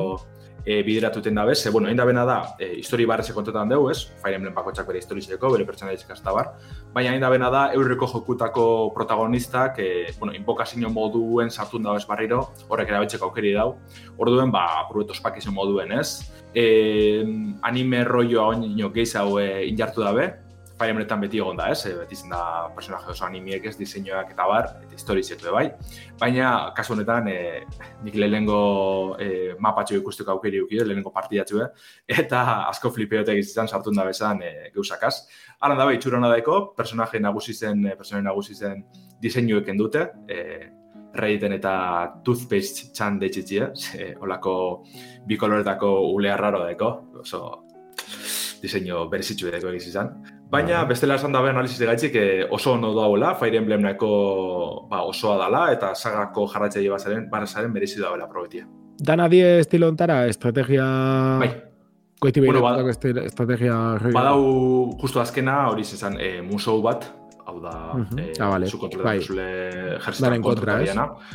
e, 0.65 0.81
bideratuten 0.83 1.35
dabe, 1.35 1.55
ze, 1.55 1.69
bueno, 1.69 1.93
dabena 1.95 2.25
da, 2.25 2.55
e, 2.59 2.73
histori 2.79 3.05
barreze 3.05 3.33
kontetan 3.33 3.69
dugu, 3.69 3.91
ez? 3.91 4.09
Fire 4.21 4.35
Emblem 4.35 4.53
bakotxak 4.53 4.87
bere 4.87 4.99
historizeko, 4.99 5.51
bere 5.53 5.65
pertsona 5.65 5.93
ditzikazta 5.93 6.33
bar, 6.33 6.53
baina 6.93 7.11
egin 7.13 7.21
dabena 7.21 7.51
da, 7.53 7.65
eurreko 7.77 8.09
jokutako 8.11 8.65
protagonistak, 8.95 9.79
e, 9.79 10.13
bueno, 10.19 10.33
invokazio 10.33 10.89
moduen 10.89 11.51
sartun 11.51 11.85
dago 11.85 12.01
ez 12.01 12.07
barriro, 12.09 12.41
horrek 12.67 12.89
erabetzeko 12.89 13.29
aukeri 13.29 13.53
dau, 13.53 13.75
orduen, 14.17 14.51
ba, 14.51 14.65
apurbeto 14.81 15.13
ospakizio 15.13 15.53
moduen, 15.53 15.93
ez? 15.99 16.31
E, 16.55 17.21
anime 17.61 18.03
rolloa 18.07 18.49
oin 18.55 18.65
gehiago 18.95 19.39
e, 19.39 19.67
injartu 19.69 20.01
dabe, 20.01 20.31
Fire 20.75 20.91
Emblemetan 20.91 21.21
beti 21.23 21.39
egon 21.39 21.55
da, 21.55 21.69
ez? 21.71 21.85
E, 21.87 21.93
beti 22.01 22.17
zen 22.19 22.33
da 22.33 22.67
personaje 22.75 23.07
oso 23.13 23.23
animiek 23.23 23.63
ez, 23.69 23.77
diseinuak 23.79 24.33
eta 24.33 24.47
bar, 24.49 24.67
eta 24.83 24.97
historizetu 24.97 25.53
bai. 25.55 25.69
Baina, 26.19 26.49
kasu 26.75 26.95
honetan, 26.97 27.29
e, 27.31 27.63
nik 28.03 28.17
lehenengo 28.19 28.59
e, 29.21 29.29
mapatxo 29.63 29.95
ikusteko 30.01 30.35
aukeri 30.35 30.59
ukide, 30.65 30.83
lehenengo 30.83 31.13
partidatxue, 31.15 31.69
eta 32.21 32.43
asko 32.67 32.91
flipeote 32.91 33.37
izan 33.39 33.71
sartun 33.71 33.95
da 33.95 34.07
bezan 34.07 34.43
e, 34.43 34.53
geusakaz. 34.75 35.15
Aran 35.63 35.79
dabe, 35.79 35.95
itxura 35.95 36.19
hona 36.19 36.33
daiko, 36.33 36.59
personaje 36.75 37.23
nagusi 37.23 37.55
zen, 37.55 37.87
personaje 37.95 38.27
nagusi 38.27 38.59
zen 38.59 38.83
diseinuek 39.23 39.71
dute, 39.79 40.09
e, 40.27 40.41
Redditen 41.15 41.53
eta 41.55 41.75
Toothpaste 42.25 42.89
txan 42.91 43.21
deitxitxie, 43.21 43.69
e, 43.95 44.13
olako 44.25 44.57
bi 45.27 45.39
koloretako 45.39 45.95
ule 46.11 46.35
arraro 46.35 46.65
daiko, 46.67 46.91
oso 47.23 47.45
diseinu 48.61 49.05
berezitzu 49.11 49.47
edeko 49.51 49.71
egiz 49.71 49.93
izan. 49.93 50.11
Baina, 50.51 50.83
bestela 50.85 51.15
esan 51.17 51.33
dabe 51.33 51.49
analiziz 51.49 51.79
gaitxik 51.81 52.15
eh, 52.15 52.45
oso 52.53 52.73
ondo 52.75 52.91
dauela, 52.95 53.33
Fire 53.35 53.57
Emblem 53.57 53.81
nahiko 53.81 54.09
ba, 54.89 55.01
osoa 55.09 55.37
dala, 55.41 55.65
eta 55.73 55.93
sagako 55.97 56.45
jarratzaile 56.53 56.91
bazaren, 56.93 57.25
barazaren 57.31 57.73
berezitu 57.73 58.03
dauela 58.05 58.27
probetia. 58.29 58.67
Dana 59.01 59.27
die 59.27 59.59
estilo 59.59 59.89
ontara, 59.91 60.25
estrategia... 60.31 60.85
Bai, 61.41 61.49
Koiti 62.21 62.39
Bueno, 62.39 62.61
bada- 62.63 62.85
estrategia... 63.25 63.75
Badau, 64.13 64.95
justo 65.01 65.19
azkena, 65.19 65.65
hori 65.71 65.81
izan, 65.83 66.15
e, 66.21 66.41
musou 66.41 66.77
bat, 66.81 67.09
hau 67.55 67.61
da, 67.61 67.93
Mhm. 67.95 68.19
eh, 68.19 68.33
Ah, 68.39 68.49
vale. 68.49 68.65
Bai. 69.03 69.19
kontra, 70.39 70.39
kontra 70.41 70.73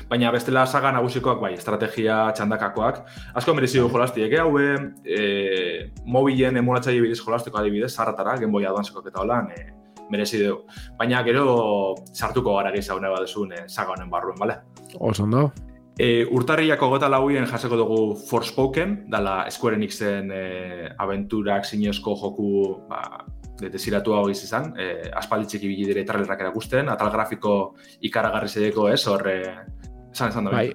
Baina 0.09 0.31
bestela 0.31 0.67
saga 0.67 0.93
nagusikoak, 0.93 1.41
bai, 1.41 1.55
estrategia 1.55 2.33
txandakakoak. 2.33 3.05
Asko 3.35 3.55
merezi 3.55 3.79
du 3.79 3.89
jolastiek, 3.89 4.33
eh? 4.33 4.39
haue, 4.41 4.93
e, 5.05 5.91
mobilen 6.05 6.57
emulatzaile 6.57 7.01
bidez 7.01 7.21
jolastiko 7.25 7.59
adibidez, 7.59 7.93
zarratara, 7.95 8.37
Game 8.39 8.67
Advancekoak 8.67 9.07
eta 9.07 9.21
holan, 9.21 9.51
e, 9.51 9.73
merezi 10.11 10.45
du. 10.45 10.65
Baina 10.99 11.23
gero 11.25 11.95
sartuko 12.13 12.57
gara 12.57 12.71
gehiago 12.71 12.99
hone 12.99 13.09
badezun 13.09 13.53
e, 13.53 13.69
saga 13.69 13.93
honen 13.93 14.11
barruen, 14.11 14.39
bale? 14.39 14.57
Oso 14.99 15.23
ondo. 15.25 15.53
E, 15.99 16.25
urtarriako 16.31 16.89
gota 16.89 17.09
lauien 17.09 17.45
jaseko 17.47 17.77
dugu 17.77 18.17
Forspoken, 18.17 19.05
dala 19.11 19.51
Square 19.51 19.77
Enixen 19.77 20.31
e, 20.33 20.89
aventurak 20.99 21.65
zinezko 21.67 22.15
joku 22.17 22.81
ba, 22.89 23.25
desiratu 23.61 24.15
hau 24.17 24.29
izan, 24.31 24.73
e, 24.79 25.11
aspalditxek 25.23 25.65
ibili 25.65 25.89
dire 25.91 26.05
trailerrak 26.09 26.47
erakusten, 26.47 26.89
atal 26.89 27.11
grafiko 27.13 27.57
ikaragarri 28.01 28.49
zedeko 28.49 28.89
ez, 28.89 29.03
hor, 29.07 29.27
e, 29.29 29.41
esan 30.13 30.33
esan 30.33 30.49
da. 30.49 30.57
Bai. 30.57 30.71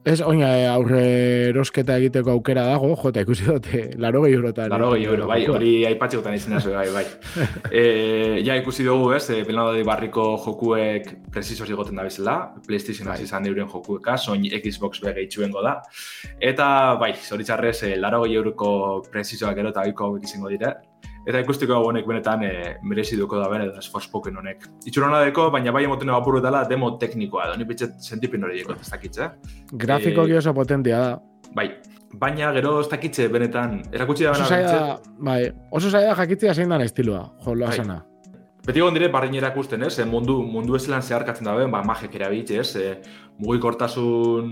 Ez, 0.00 0.22
oina 0.24 0.46
eh, 0.56 0.64
aurre 0.64 1.00
erosketa 1.50 1.98
egiteko 2.00 2.32
aukera 2.32 2.62
dago, 2.64 2.94
jota 2.96 3.20
ikusi 3.20 3.44
dute, 3.44 3.80
laro 4.00 4.22
gehi 4.24 4.38
eurotan. 4.38 4.70
Laro 4.72 4.94
gehi 4.94 5.04
euro, 5.04 5.26
bai, 5.28 5.42
hori 5.44 5.72
aipatxekotan 5.90 6.38
izan 6.38 6.56
zuen, 6.56 6.78
bai, 6.78 6.86
bai. 6.94 7.42
e, 7.82 7.82
ja 8.46 8.56
ikusi 8.56 8.86
dugu, 8.86 9.10
ez, 9.12 9.26
e, 9.28 9.42
Belanadi 9.44 9.84
barriko 9.84 10.24
jokuek 10.46 11.10
precisos 11.34 11.68
igoten 11.68 12.00
da 12.00 12.06
bezala, 12.08 12.38
PlayStation 12.64 13.12
Bai. 13.12 13.18
izan 13.26 13.44
euren 13.50 13.68
jokueka, 13.68 14.16
soin 14.16 14.48
Xbox 14.48 15.04
be 15.04 15.12
gehitxuengo 15.18 15.60
da. 15.68 15.76
Eta, 16.40 16.70
bai, 17.02 17.12
zoritxarrez, 17.20 17.82
e, 17.90 17.94
laro 18.00 18.22
gehi 18.24 18.40
euroko 18.40 18.70
precisoak 19.12 19.60
gero 19.60 19.74
eta 19.76 19.84
izango 19.84 20.48
dire. 20.48 20.78
Eta 21.28 21.40
ikustiko 21.42 21.74
hau 21.76 21.84
honek 21.90 22.06
benetan 22.08 22.42
e, 22.46 22.52
merezi 22.82 23.18
duko 23.18 23.38
da 23.40 23.48
bere, 23.52 23.68
da 23.74 23.82
Forspoken 23.92 24.36
honek. 24.40 24.64
Itxurona 24.88 25.20
deko, 25.26 25.50
baina 25.52 25.72
bai 25.72 25.84
emoten 25.84 26.08
apuru 26.16 26.40
dela 26.40 26.64
demo 26.68 26.94
teknikoa 27.00 27.50
da, 27.50 27.56
ni 27.60 27.66
pitxet 27.68 27.98
sentipin 28.00 28.44
hori 28.44 28.62
deko, 28.62 28.78
ez 28.80 28.88
dakitze. 28.90 29.30
Grafikoki 29.72 30.32
Eh, 30.32 30.38
oso 30.38 30.54
potentia 30.54 30.98
da. 30.98 31.10
Bai, 31.54 31.68
baina 32.14 32.52
gero 32.56 32.78
ez 32.80 32.88
dakitze 32.88 33.28
benetan, 33.28 33.82
erakutsi 33.92 34.24
da 34.24 34.32
bena 34.32 35.00
bai, 35.18 35.42
oso 35.70 35.90
zaila 35.90 36.14
jakitzea 36.16 36.54
zein 36.54 36.68
dan 36.72 36.80
estiloa, 36.80 37.26
jo, 37.44 37.54
loa 37.54 37.68
Bai. 37.68 37.76
sana. 37.76 38.04
Beti 38.66 38.78
egon 38.78 38.94
dire 38.94 39.08
barrin 39.08 39.34
erakusten, 39.34 39.82
ez? 39.82 39.98
E, 39.98 40.04
mundu, 40.04 40.42
mundu 40.44 40.76
ezelan 40.76 41.02
zeharkatzen 41.02 41.44
dabe, 41.48 41.66
ba, 41.72 41.82
magek 41.84 42.14
erabitxe, 42.14 42.58
ez? 42.60 42.76
E, 42.76 43.00
mugikortasun 43.40 44.50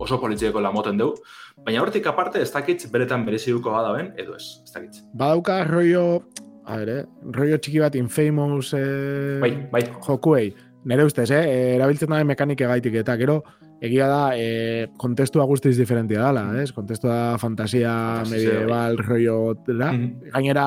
oso 0.00 0.18
politieko 0.20 0.60
lamoten 0.60 0.98
dugu. 0.98 1.20
Baina 1.62 1.82
hortik 1.82 2.06
aparte, 2.10 2.40
ez 2.42 2.50
dakitz 2.52 2.86
beretan 2.90 3.26
berezi 3.26 3.52
duko 3.52 3.74
badaben, 3.74 4.12
edo 4.18 4.36
ez, 4.38 4.62
ez 4.64 4.72
dakitz. 4.72 5.02
Badauka 5.14 5.62
rollo, 5.68 6.22
a 6.66 6.78
ver, 6.80 6.88
eh, 6.88 7.04
rollo 7.36 7.58
txiki 7.58 7.82
bat 7.82 7.96
infamous 7.98 8.72
eh, 8.78 9.38
Bai, 9.42 9.52
bai, 9.72 9.82
jokuei. 10.06 10.52
Nere 10.84 11.04
ustez, 11.06 11.28
eh, 11.30 11.42
eh, 11.46 11.74
erabiltzen 11.76 12.10
da 12.10 12.22
mekanike 12.26 12.66
gaitik 12.66 12.96
eta 13.04 13.14
gero 13.20 13.42
egia 13.82 14.08
da 14.10 14.22
eh, 14.38 14.88
kontestua 14.98 15.44
guztiz 15.46 15.76
diferentia 15.78 16.24
dela, 16.24 16.48
ez? 16.62 16.72
Kontestua 16.74 17.36
fantasia, 17.38 17.92
Fantasia, 18.22 18.56
medieval, 18.56 18.98
rollo, 18.98 19.54
dela. 19.66 19.92
Mhm. 19.92 20.32
Gainera, 20.34 20.66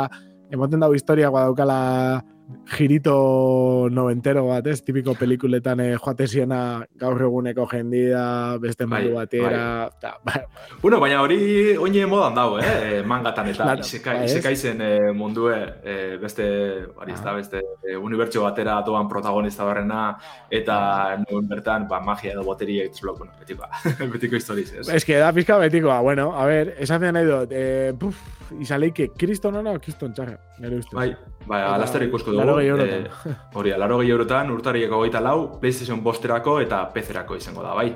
emoten 0.51 0.83
dago 0.83 0.95
historia 0.95 1.31
daukala 1.31 2.23
girito 2.69 3.87
noventero 3.91 4.45
bat, 4.47 4.65
ez? 4.67 4.81
Tipiko 4.85 5.15
pelikuletan 5.17 5.79
eh, 5.81 5.95
joate 5.97 6.27
ziena 6.27 6.59
gaur 6.99 7.21
eguneko 7.25 7.65
jendia, 7.71 8.57
beste 8.61 8.85
Bai, 8.89 9.07
batera, 9.13 9.89
ta, 10.01 10.15
ba, 10.23 10.43
Bueno, 10.81 10.99
baina 11.01 11.21
hori 11.23 11.75
oine 11.77 12.05
modan 12.09 12.35
dago, 12.37 12.59
eh? 12.59 12.99
E, 12.99 13.03
mangatan 13.03 13.49
eta 13.49 13.63
Claro, 13.63 13.81
iseka, 13.85 14.13
bai, 14.13 14.25
ez? 14.25 14.31
isekaizen 14.35 14.81
e, 14.81 14.91
mundue 15.13 15.55
e, 15.83 16.17
beste, 16.21 16.45
hori 16.95 17.13
ez 17.13 17.21
da, 17.21 17.31
Ah. 17.31 17.35
beste 17.35 17.61
e, 17.83 17.95
unibertsio 17.97 18.43
batera 18.43 18.81
doan 18.85 19.07
protagonista 19.09 19.65
barrena 19.65 20.17
eta 20.49 21.17
nuen 21.25 21.47
bertan, 21.49 21.87
ba, 21.87 21.99
magia 21.99 22.33
edo 22.33 22.43
boteria 22.43 22.83
egituz 22.85 23.17
bueno, 23.17 23.33
betiko, 23.39 23.65
betiko 24.13 24.35
historiz, 24.35 24.71
ez? 24.73 24.87
Es 24.89 25.05
que 25.05 25.17
da 25.17 25.33
pizka 25.33 25.57
betikoa, 25.57 25.99
bueno, 26.01 26.31
a 26.37 26.45
ver, 26.45 26.75
esan 26.79 27.01
nahi 27.01 27.25
dut, 27.25 27.49
eh, 27.51 27.93
puf, 27.97 28.15
izaleike, 28.59 29.09
kriston 29.17 29.55
ona 29.59 29.75
o 29.75 29.79
kriston 29.79 30.13
txarra, 30.15 30.37
nire 30.59 30.79
ustez. 30.81 30.95
Bai, 30.95 31.09
bai, 31.47 31.61
alaster 31.63 32.03
ikusko 32.05 32.31
dugu. 32.31 32.41
laurogei 32.41 32.69
eurotan. 32.69 33.07
eh, 33.07 33.35
hori, 33.59 33.73
laro 33.77 33.99
gehi 34.01 34.13
eurotan, 34.13 34.51
urtarieko 34.51 35.01
goita 35.03 35.21
lau, 35.23 35.37
PlayStation 35.61 36.03
bosterako 36.03 36.59
eta 36.63 36.83
PC-erako 36.93 37.39
izango 37.41 37.65
da, 37.65 37.73
bai. 37.77 37.89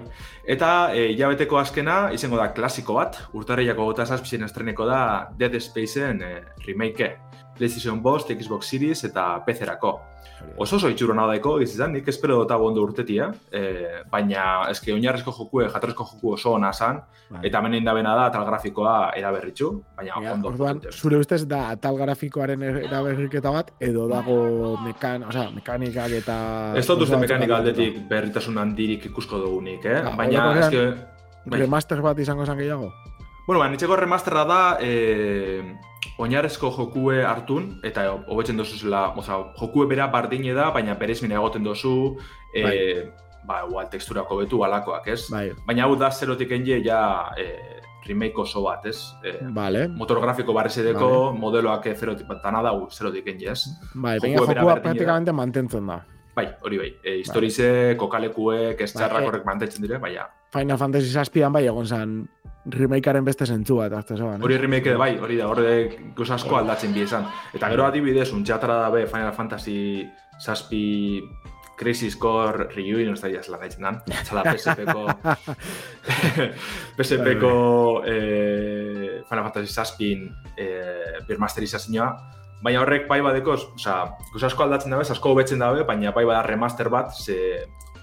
Eta 0.49 0.71
e, 0.93 1.09
hilabeteko 1.13 1.59
azkena 1.61 1.97
izango 2.15 2.37
da 2.41 2.49
klasiko 2.53 2.97
bat, 2.97 3.21
urtarriako 3.37 3.85
gota 3.91 4.05
zazpizien 4.05 4.47
estreneko 4.47 4.87
da 4.89 5.01
Dead 5.37 5.59
Spaceen 5.61 6.21
e, 6.21 6.35
remake. 6.65 7.15
PlayStation 7.59 8.01
Bost, 8.01 8.31
Xbox 8.31 8.71
Series 8.71 9.03
eta 9.03 9.43
PC-erako. 9.45 9.99
Oso 10.57 10.77
oso 10.77 10.87
itxuro 10.87 11.13
daiko, 11.27 11.57
izan, 11.59 11.91
nik 11.93 12.07
espero 12.07 12.37
dota 12.39 12.55
bondo 12.55 12.81
urtetia, 12.81 13.25
e, 13.51 14.01
baina 14.09 14.69
eske 14.71 14.93
oinarrezko 14.93 15.33
jokue, 15.35 15.65
jatorrezko 15.69 16.05
joku 16.13 16.33
oso 16.33 16.53
ona 16.53 16.71
zan, 16.71 17.01
Bai. 17.29 17.41
eta 17.43 17.59
hemen 17.59 17.73
indabena 17.75 18.15
da 18.15 18.29
tal 18.31 18.45
grafikoa 18.47 19.11
eraberritxu, 19.19 19.83
baina 19.97 20.13
Ja, 20.23 20.33
ondo. 20.33 20.47
orduan, 20.53 20.79
zure 20.91 21.17
ustez 21.17 21.45
da 21.47 21.69
atal 21.75 21.97
grafikoaren 21.97 22.63
er- 22.63 22.83
eraberriketa 22.85 23.51
bat, 23.51 23.73
edo 23.79 24.07
dago 24.07 24.77
mekan, 24.85 25.23
o 25.23 25.31
sea, 25.31 25.49
mekanikak 25.51 26.11
eta... 26.11 26.73
Ez 26.77 26.87
dut 26.87 27.01
uste 27.01 27.17
mekanika 27.17 27.59
batzuk 27.59 27.67
aldetik 27.75 28.09
berritasun 28.09 28.57
handirik 28.57 29.05
ikusko 29.11 29.37
dugunik, 29.43 29.85
eh? 29.85 30.01
Ah, 30.05 30.15
baina 30.15 30.53
eske... 30.59 30.87
Remaster 31.51 32.01
bat 32.01 32.17
izango 32.19 32.45
zen 32.45 32.57
gehiago? 32.57 32.91
Bueno, 33.49 33.63
nitxeko 33.73 33.95
remasterra 33.97 34.43
da 34.45 34.57
eh, 34.77 35.63
oinarrezko 36.21 36.69
jokue 36.69 37.23
hartun, 37.25 37.79
eta 37.81 38.03
hobetzen 38.29 38.61
dozu 38.61 38.77
zela, 38.77 39.07
oza, 39.17 39.39
jokue 39.57 39.87
bera 39.89 40.05
bardine 40.13 40.53
da, 40.53 40.67
baina 40.75 40.93
bereizmina 40.99 41.39
egoten 41.39 41.65
dozu, 41.65 41.93
eh, 42.53 43.09
ba, 43.49 43.63
igual 43.65 43.89
teksturako 43.89 44.37
betu 44.43 44.61
alakoak, 44.67 45.09
ez? 45.15 45.23
Bai, 45.33 45.47
Baina 45.65 45.87
hau 45.87 45.97
da 45.97 46.11
zerotik 46.11 46.53
enje 46.59 46.77
ja 46.85 47.01
eh, 47.41 47.81
remake 48.05 48.37
oso 48.45 48.61
bat, 48.67 48.85
ez? 48.85 48.99
Eh, 49.25 49.39
vale, 49.57 49.87
motor 49.97 50.21
grafiko 50.21 50.53
barrezedeko, 50.53 51.11
modeloak 51.41 51.89
eh, 51.89 51.97
zerotik 51.97 52.29
bat, 52.29 52.45
dana 52.45 52.61
da 52.69 52.77
zerotik 52.93 53.33
enje, 53.33 53.49
ez? 53.57 53.63
bai, 53.95 54.19
baina 54.19 54.45
jokua 54.45 54.77
praktikamente 54.85 55.33
mantentzen 55.33 55.89
da. 55.89 56.03
Bai, 56.37 56.51
hori 56.61 56.85
bai. 56.85 56.91
E, 57.01 57.17
historize, 57.23 57.95
kokalekuek, 57.97 58.77
ez 58.77 58.93
Bai, 58.93 58.99
txarrak 59.01 59.25
horrek 59.25 59.49
mantetzen 59.49 59.81
dire, 59.81 59.97
baina 59.97 60.29
Final 60.53 60.79
Fantasy 60.81 61.11
zazpian 61.13 61.53
bai 61.53 61.65
egon 61.69 61.85
zen 61.85 62.13
remakearen 62.65 63.25
beste 63.25 63.45
zentzu 63.45 63.77
bat, 63.79 63.93
azte 63.93 64.17
zeban. 64.17 64.41
Hori 64.43 64.57
remake 64.57 64.95
bai, 64.99 65.13
hori 65.17 65.37
da, 65.37 65.47
hori 65.47 66.11
gauza 66.15 66.35
asko 66.35 66.57
aldatzen 66.57 66.93
bi 66.93 67.01
esan. 67.05 67.25
Eta 67.53 67.69
gero 67.69 67.85
adibidez, 67.85 68.31
untxatara 68.33 68.75
da 68.83 68.89
be 68.93 69.05
Final 69.07 69.33
Fantasy 69.33 70.07
zazpi 70.39 71.21
Crisis 71.79 72.17
Core 72.19 72.67
Reunion, 72.75 73.13
ez 73.15 73.21
da 73.21 73.29
jaz 73.31 73.47
lan 73.47 73.61
gaitzen 73.61 73.85
dan, 73.87 74.01
zala 74.25 74.43
PSP-ko 74.43 75.05
PSP-ko 76.97 78.03
eh, 78.05 79.21
Final 79.29 79.43
Fantasy 79.47 79.71
zazpin 79.73 80.25
eh, 80.57 81.19
birmasterizazioa, 81.27 82.09
baina 82.61 82.81
horrek 82.83 83.07
bai 83.07 83.21
badekoz, 83.23 83.61
osea, 83.77 84.01
gauza 84.33 84.49
asko 84.51 84.65
aldatzen 84.65 84.91
dabe, 84.91 85.07
asko 85.07 85.31
hobetzen 85.31 85.63
dabe, 85.63 85.85
baina 85.87 86.11
bai 86.11 86.25
bada 86.27 86.43
remaster 86.43 86.89
bat, 86.91 87.15
ze 87.15 87.37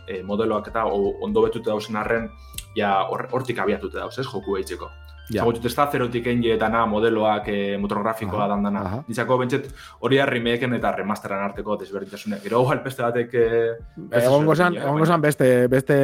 eh, 0.09 0.23
modeloak 0.25 0.69
eta 0.73 0.87
o- 0.89 1.19
ondo 1.27 1.43
betute 1.45 1.69
dauzen 1.71 1.97
arren, 2.01 2.31
ja 2.77 3.01
hor- 3.09 3.29
hortik 3.33 3.59
abiatute 3.59 3.99
dauz, 3.99 4.19
ez, 4.19 4.27
joku 4.27 4.57
eitzeko. 4.61 4.91
Ja. 5.29 5.43
Ja. 5.43 5.51
ez 5.65 5.75
zerotik 5.91 6.27
enje 6.31 6.53
eta 6.55 6.69
na 6.69 6.85
modeloak 6.87 7.49
e, 7.49 7.77
motor 7.83 7.99
grafikoa 8.05 8.45
Aha, 8.45 8.49
dan 8.49 8.63
dana. 8.63 8.81
aha. 8.87 9.05
Nitzako 9.09 9.39
bentset 9.41 9.65
hori 9.99 10.19
da 10.21 10.27
remakeen 10.27 10.75
eta 10.75 10.93
remasteran 10.95 11.43
arteko 11.49 11.77
desberdintasunek. 11.81 12.43
Gero 12.45 12.61
igual 12.63 12.79
beste 12.85 13.03
batek... 13.03 13.35
eh, 13.35 13.73
beste 13.97 14.25
Egongo 14.29 14.55
zan, 14.55 14.73
desberdina, 14.73 14.85
egongo 14.85 14.99
baina- 15.01 15.07
zan 15.15 15.21
beste, 15.21 15.67
beste, 15.67 15.97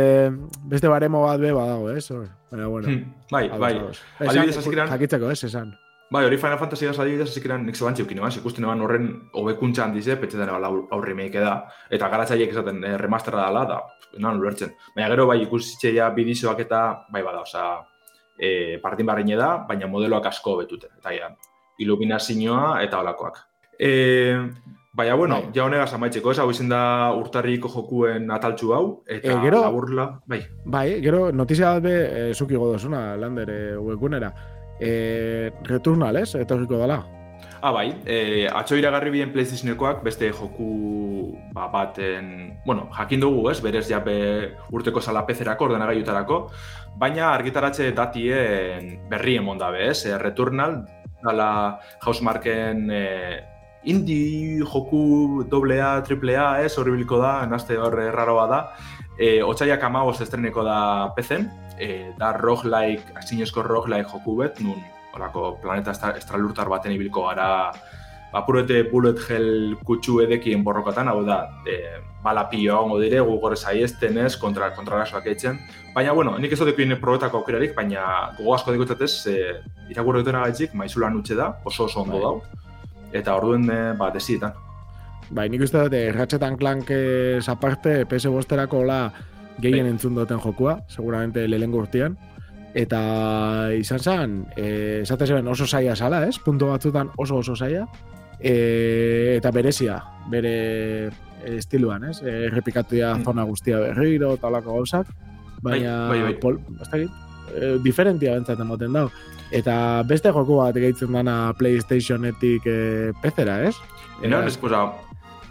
beste 0.64 0.88
baremo 0.88 1.22
bat 1.22 1.38
be 1.40 1.52
badago, 1.52 1.90
ez? 1.90 2.10
Hor, 2.10 2.26
Baina, 2.50 2.66
bueno. 2.66 2.88
Hmm, 2.88 3.14
Bai, 3.30 3.48
bai. 3.48 3.72
Adibidez, 3.76 4.56
Esan, 4.56 4.62
hasikiran- 4.64 4.88
Jakitzeko, 4.90 5.30
ez, 5.30 5.44
esan. 5.44 5.76
Bai, 6.12 6.26
hori 6.26 6.36
Final 6.36 6.58
Fantasy 6.60 6.84
gaz 6.84 6.98
adibidez, 7.00 7.30
hasi 7.30 7.40
kiran 7.40 7.62
nik 7.64 7.76
zeban 7.78 7.94
txeukin 7.96 8.18
eban, 8.20 8.32
ikusten 8.36 8.64
eban 8.66 8.82
horren 8.84 9.06
hobekuntza 9.38 9.86
handize, 9.86 10.18
petxetan 10.20 10.50
eban 10.52 10.64
aur, 10.68 10.82
aur 10.92 11.06
remake 11.08 11.40
da. 11.40 11.54
Eta 11.88 12.10
garatzaiek 12.12 12.50
esaten 12.52 12.82
eh, 12.84 12.98
remasterra 13.00 13.46
dela, 13.46 13.62
da, 13.70 13.78
nan 14.20 14.36
ulertzen. 14.42 14.74
Baina 14.96 15.08
gero 15.14 15.24
bai 15.30 15.38
ikusitxeia 15.46 16.10
bidizoak 16.12 16.60
eta, 16.66 16.82
bai 17.14 17.22
bada, 17.24 17.40
osea, 17.46 17.78
e, 18.36 18.76
partin 18.84 19.08
barrine 19.08 19.38
da, 19.40 19.54
baina 19.68 19.88
modeloak 19.88 20.28
asko 20.28 20.58
betute. 20.60 20.92
Eta 21.00 21.16
ja, 21.16 21.30
iluminazioa 21.80 22.82
eta 22.84 23.00
olakoak. 23.00 23.38
E, 23.80 24.36
baina, 24.92 25.14
bueno, 25.16 25.40
Bai. 25.46 25.52
ja 25.56 25.64
honegaz 25.64 25.94
amaitzeko, 25.96 26.32
ez, 26.34 26.38
hau 26.44 26.50
izen 26.52 26.68
da 26.68 26.82
urtarriko 27.16 27.70
jokuen 27.72 28.28
ataltxu 28.30 28.74
hau, 28.76 28.86
eta 29.06 29.32
Eh, 29.32 29.40
gero- 29.48 29.62
laburla, 29.64 30.10
bai. 30.26 30.42
Bai, 30.66 30.88
gero 31.00 31.30
notizia 31.32 31.72
bat 31.78 31.82
be, 31.88 31.94
e, 32.30 32.34
zuki 32.34 32.54
godozuna, 32.60 33.16
lander 33.16 33.50
e, 33.50 33.76
webgunera. 33.78 34.32
E, 34.82 35.52
Returnal, 35.62 36.16
ez? 36.18 36.34
Etorriko 36.34 36.80
dela. 36.80 37.02
Ah, 37.62 37.70
bai, 37.70 37.92
e, 38.04 38.48
atxo 38.50 38.74
iragarri 38.74 39.12
bien 39.14 39.30
PlayStationekoak 39.30 40.00
beste 40.02 40.32
joku 40.34 41.36
ba, 41.54 41.68
baten, 41.70 42.58
bueno, 42.66 42.88
jakin 42.96 43.22
dugu, 43.22 43.44
ez, 43.52 43.60
berez 43.62 43.84
ja 43.86 44.00
be 44.02 44.56
urteko 44.74 44.98
PC-erako, 44.98 45.68
ordenagailutarako, 45.70 46.50
baina 46.98 47.30
argitaratze 47.32 47.92
datien 47.92 48.98
berri 49.08 49.36
emon 49.36 49.58
dabe, 49.58 49.90
ez, 49.90 50.06
e, 50.06 50.18
Returnal 50.18 50.82
dala 51.22 51.78
Housemarken 52.02 52.90
e, 52.90 53.04
indie 53.84 54.58
joku 54.64 55.44
doble 55.48 55.80
A, 55.80 56.02
triple 56.02 56.36
A, 56.36 56.62
ez, 56.64 56.76
horri 56.78 56.96
biliko 56.96 57.18
da, 57.22 57.46
nazte 57.46 57.78
hor 57.78 57.94
erraroa 58.02 58.48
da. 58.50 58.60
E, 59.22 59.38
Otsaiak 59.46 59.84
amagoz 59.86 60.16
estreneko 60.24 60.64
da 60.66 61.12
pezen, 61.14 61.46
e, 61.78 62.10
da 62.18 62.32
roguelike, 62.34 63.14
asinezko 63.20 63.62
roguelike 63.62 64.10
joku 64.10 64.34
bet, 64.40 64.58
nun, 64.64 64.80
orako 65.14 65.58
planeta 65.62 65.92
estralurtar 66.16 66.70
baten 66.72 66.96
ibilko 66.96 67.28
gara, 67.28 67.50
apurete 68.34 68.80
bullet 68.90 69.20
hell 69.28 69.76
kutsu 69.86 70.18
edekien 70.24 70.64
borrokatan, 70.66 71.12
hau 71.12 71.20
da, 71.28 71.44
e, 71.68 71.76
bala 72.24 72.48
pio 72.50 72.80
hongo 72.80 72.98
dire, 72.98 73.20
gu 73.22 73.36
gore 73.44 73.58
saiesten 73.60 74.18
ez, 74.24 74.32
kontra, 74.40 74.72
kontra 74.74 75.04
eitzen. 75.04 75.60
Baina, 75.94 76.16
bueno, 76.18 76.34
nik 76.38 76.52
ez 76.52 76.58
dut 76.58 76.72
ekuin 76.72 76.96
probetako 76.98 77.42
aukerarik, 77.44 77.76
baina 77.76 78.32
gogo 78.38 78.56
asko 78.56 78.74
dikutzatez, 78.74 79.12
e, 79.30 79.38
irakurri 79.94 80.24
dutena 80.24 80.42
gaitzik, 80.48 80.74
maizulan 80.74 81.16
utxe 81.20 81.38
da, 81.38 81.52
oso 81.64 81.84
oso 81.84 82.02
ondo 82.02 82.18
bai. 82.18 82.22
dau 82.22 82.62
eta 83.12 83.36
orduen 83.36 83.68
e, 83.70 83.80
ba, 83.98 84.10
desietan. 84.10 84.56
Bai, 85.32 85.46
nik 85.48 85.62
uste 85.64 85.80
dut, 85.80 85.94
erratxetan 85.96 86.58
klank 86.60 86.90
aparte, 87.48 88.02
PS 88.08 88.28
bosterako 88.32 88.82
la 88.84 89.06
gehien 89.62 89.86
bai. 89.86 89.94
entzun 89.94 90.14
duten 90.14 90.40
jokua, 90.40 90.82
seguramente 90.88 91.46
lehenko 91.48 91.86
urtean. 91.86 92.18
Eta 92.74 93.68
izan 93.76 94.00
zen, 94.00 94.36
e, 94.56 95.00
esate 95.02 95.26
zeben 95.26 95.48
oso 95.48 95.66
saia 95.66 95.96
sala, 95.96 96.22
ez? 96.28 96.38
Punto 96.38 96.70
batzutan 96.72 97.10
oso 97.16 97.40
oso 97.40 97.56
saia. 97.56 97.86
E, 98.40 99.36
eta 99.36 99.50
berezia, 99.52 99.98
bere 100.30 101.10
estiluan, 101.44 102.08
ez? 102.08 102.22
Errepikatu 102.22 102.96
ya 102.96 103.14
mm. 103.14 103.24
zona 103.24 103.44
guztia 103.44 103.80
berriro, 103.80 104.36
talako 104.40 104.78
gauzak. 104.80 105.12
Baina, 105.62 106.08
bai, 106.08 106.22
bai, 106.22 106.32
bai. 106.32 106.40
Pol, 106.40 106.58
e, 107.52 107.76
diferentia 107.84 108.34
bentzaten 108.36 108.68
moten 108.68 108.96
dau. 108.96 109.08
Eta 109.52 110.02
beste 110.08 110.32
joku 110.32 110.56
bat 110.62 110.76
gehitzen 110.76 111.12
dana 111.12 111.52
PlayStationetik 111.58 112.66
e, 112.66 112.78
pezera, 113.20 113.60
ez? 113.68 113.76
Eran, 114.22 114.48
ez, 114.48 114.56
posa, 114.56 114.86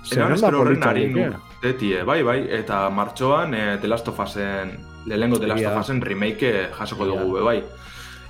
eran 0.09 0.33
ez, 0.33 0.41
pero 0.41 0.61
horren 0.61 0.83
harin 0.83 1.35
tetie, 1.61 2.03
bai, 2.03 2.21
bai, 2.25 2.39
eta 2.57 2.89
martxoan 2.89 3.53
e, 3.53 3.77
The 3.81 3.87
Last 3.87 4.07
of 4.09 4.19
Usen, 4.19 4.73
lehenko 5.05 5.39
The 5.39 5.47
Last 5.51 5.65
of 5.69 5.79
Usen 5.83 6.01
remake 6.01 6.69
jasoko 6.77 7.05
dugu, 7.05 7.35
be, 7.37 7.45
bai. 7.45 7.59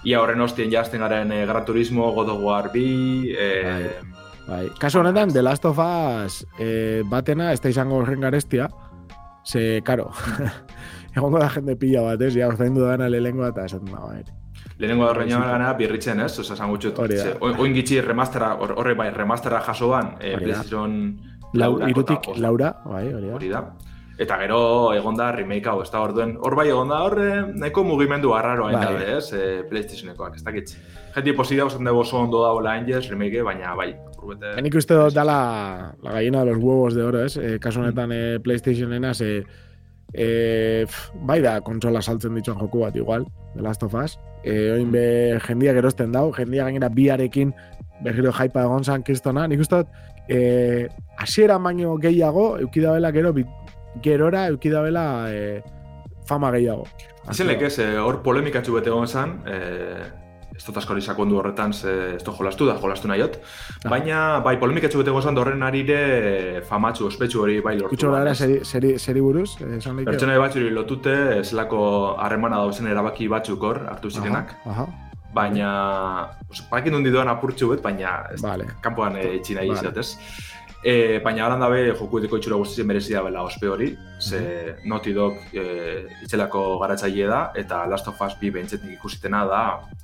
Ia 0.03 0.19
horren 0.21 0.41
hostien 0.41 0.71
jazten 0.71 1.03
garen 1.03 1.31
e, 1.31 1.45
Gran 1.45 1.65
Turismo, 1.65 2.11
God 2.15 2.33
of 2.35 2.41
War 2.43 2.71
B, 2.73 2.83
e, 3.31 3.51
bai. 3.63 3.89
Bai. 4.47 4.65
Kasu 4.79 4.99
honetan, 4.99 5.31
The 5.31 5.43
Last 5.45 5.65
of 5.65 5.79
Us 5.79 6.41
e, 6.59 7.03
batena, 7.07 7.53
ez 7.53 7.61
da 7.61 7.71
izango 7.71 8.01
horren 8.01 8.21
garestia, 8.25 8.67
ze, 9.45 9.81
karo, 9.85 10.11
egongo 11.15 11.39
da 11.39 11.49
jende 11.55 11.77
pila 11.79 12.03
bat, 12.09 12.27
ez, 12.27 12.35
ja, 12.35 12.51
orzaindu 12.51 12.83
dana 12.83 13.07
lehenko 13.09 13.47
eta 13.47 13.67
esaten 13.69 13.93
da, 13.93 14.03
bai. 14.03 14.23
Lehenengo 14.81 15.05
da 15.05 15.13
reina 15.13 15.39
gana 15.45 15.73
birritzen, 15.77 16.19
ez? 16.25 16.33
Osa, 16.41 16.55
esan 16.55 16.71
gutxut. 16.73 16.97
Oin 17.41 17.75
gitxi 17.77 18.01
remastera, 18.01 18.55
horre 18.59 18.95
bai, 18.97 19.11
remastera 19.15 19.61
jasoan, 19.67 20.15
eh, 20.19 20.35
PlayStation... 20.41 20.97
Laura, 21.53 21.89
irutik, 21.89 22.29
Laura, 22.37 22.75
bai, 22.85 23.07
hori 23.13 23.49
da. 23.51 23.65
Eta 24.21 24.37
gero 24.37 24.59
egon 24.93 25.15
da 25.17 25.31
remake 25.33 25.69
hau, 25.71 25.79
ez 25.81 25.89
da 25.89 26.01
orduen. 26.05 26.35
Hor 26.45 26.53
bai 26.55 26.67
egon 26.69 26.91
da 26.91 26.99
horre, 27.07 27.29
nahiko 27.57 27.83
mugimendu 27.87 28.35
arraro 28.37 28.67
hain 28.67 28.77
bai. 28.77 29.15
ez? 29.15 29.31
E, 29.33 29.63
PlayStationekoak, 29.69 30.35
ez 30.37 30.43
dakit. 30.45 30.75
Jenti 31.15 31.33
posida, 31.33 31.65
osan 31.65 31.87
dugu 31.89 32.03
oso 32.03 32.19
ondo 32.19 32.43
dago 32.45 32.61
la 32.61 32.75
Angels, 32.77 33.09
remake, 33.09 33.41
baina 33.43 33.73
bai. 33.75 33.95
Henik 34.57 34.77
uste 34.77 34.93
dut 34.93 35.15
da 35.17 35.25
la, 35.25 35.39
gallina 36.03 36.45
de 36.45 36.51
los 36.51 36.61
huevos 36.61 36.93
de 36.93 37.03
oro, 37.03 37.23
ez? 37.25 37.37
Eh, 37.37 37.57
kasu 37.59 37.81
honetan 37.81 38.09
mm. 38.09 38.35
eh, 38.35 38.39
PlayStationena, 38.43 39.13
ze... 39.13 39.43
Eh, 40.13 40.85
bai 41.25 41.39
da, 41.41 41.61
kontsola 41.65 42.01
saltzen 42.01 42.35
dituen 42.35 42.59
joku 42.59 42.83
bat, 42.83 42.95
igual, 42.95 43.25
The 43.55 43.63
Last 43.65 43.83
of 43.87 43.95
Us. 43.95 44.19
E, 44.43 44.71
oin 44.73 44.91
be, 44.91 45.03
jendia 45.45 45.73
gerosten 45.77 46.11
dau, 46.11 46.31
jendia 46.33 46.65
gainera 46.65 46.89
biarekin 46.89 47.53
berriro 48.03 48.31
jaipa 48.33 48.65
egon 48.65 48.83
zan 48.83 49.03
kristona. 49.03 49.47
Nik 49.47 49.61
uste 49.61 49.83
e, 50.27 50.87
asiera 51.19 51.57
baino 51.57 51.97
gehiago, 52.01 52.57
eukidabela 52.59 53.11
gero, 53.11 53.33
gerora 54.01 54.47
eukidabela 54.49 55.05
e, 55.33 55.61
fama 56.27 56.51
gehiago. 56.51 56.87
Hazen 57.27 57.47
lek 57.47 57.67
ez, 57.67 57.77
hor 58.01 58.21
polemikatxu 58.25 58.73
bete 58.73 58.89
egon 58.89 59.07
zan, 59.07 59.37
e, 59.45 59.59
ez 60.55 60.63
dut 60.65 60.77
askori 60.77 61.01
sakondu 61.01 61.37
horretan, 61.39 61.73
ze, 61.73 62.15
ez 62.15 62.23
dut 62.23 62.37
jolastu 62.37 62.67
da, 62.67 62.75
jolastu 62.81 63.07
nahiot. 63.11 63.37
Ah. 63.83 63.89
Baina, 63.89 64.17
bai, 64.45 64.57
polemikatxu 64.61 65.01
bete 65.01 65.13
gozan 65.15 65.37
horren 65.37 65.63
arire 65.63 66.61
famatxu, 66.69 67.07
ospetsu 67.07 67.41
hori 67.43 67.59
bai 67.65 67.77
lortu. 67.79 67.95
Kutxo 67.95 68.11
gara, 68.13 68.35
seri, 68.35 68.59
seri, 68.65 68.97
seri 68.99 69.23
buruz? 69.23 69.55
Eh, 69.61 69.79
Pertsona 70.05 70.37
batxuri 70.41 70.69
lotute, 70.75 71.15
zelako 71.43 71.83
harremana 72.19 72.61
dauzen 72.65 72.91
erabaki 72.91 73.29
batzuk 73.31 73.63
hor, 73.63 73.85
hartu 73.89 74.11
zirenak. 74.11 74.55
Aha, 74.65 74.87
Baina, 75.31 76.27
bakin 76.67 76.97
dundi 76.97 77.11
doan 77.11 77.29
apurtxu 77.31 77.69
bet, 77.71 77.79
baina 77.81 78.17
vale. 78.43 78.65
kanpoan 78.83 79.15
e, 79.15 79.37
itxina 79.37 79.61
vale. 79.63 79.79
izatez. 79.79 80.17
E, 80.83 81.19
baina 81.21 81.45
horan 81.45 81.61
dabe 81.61 81.81
joku 81.91 82.17
edeko 82.17 82.39
itxura 82.39 82.57
guztizien 82.57 82.87
merezi 82.89 83.13
da 83.13 83.21
bela 83.21 83.43
ospe 83.45 83.69
hori, 83.69 83.91
ze 84.19 84.39
mm 84.41 84.89
Naughty 84.89 85.13
Dog 85.13 85.53
e, 85.53 85.63
itzelako 86.23 86.79
garatzaile 86.81 87.27
da, 87.29 87.41
eta 87.55 87.83
Last 87.85 88.07
of 88.09 88.21
Us 88.25 88.37
2 88.41 88.49
behintzetik 88.55 88.95
ikusitena 88.95 89.43
da 89.45 89.61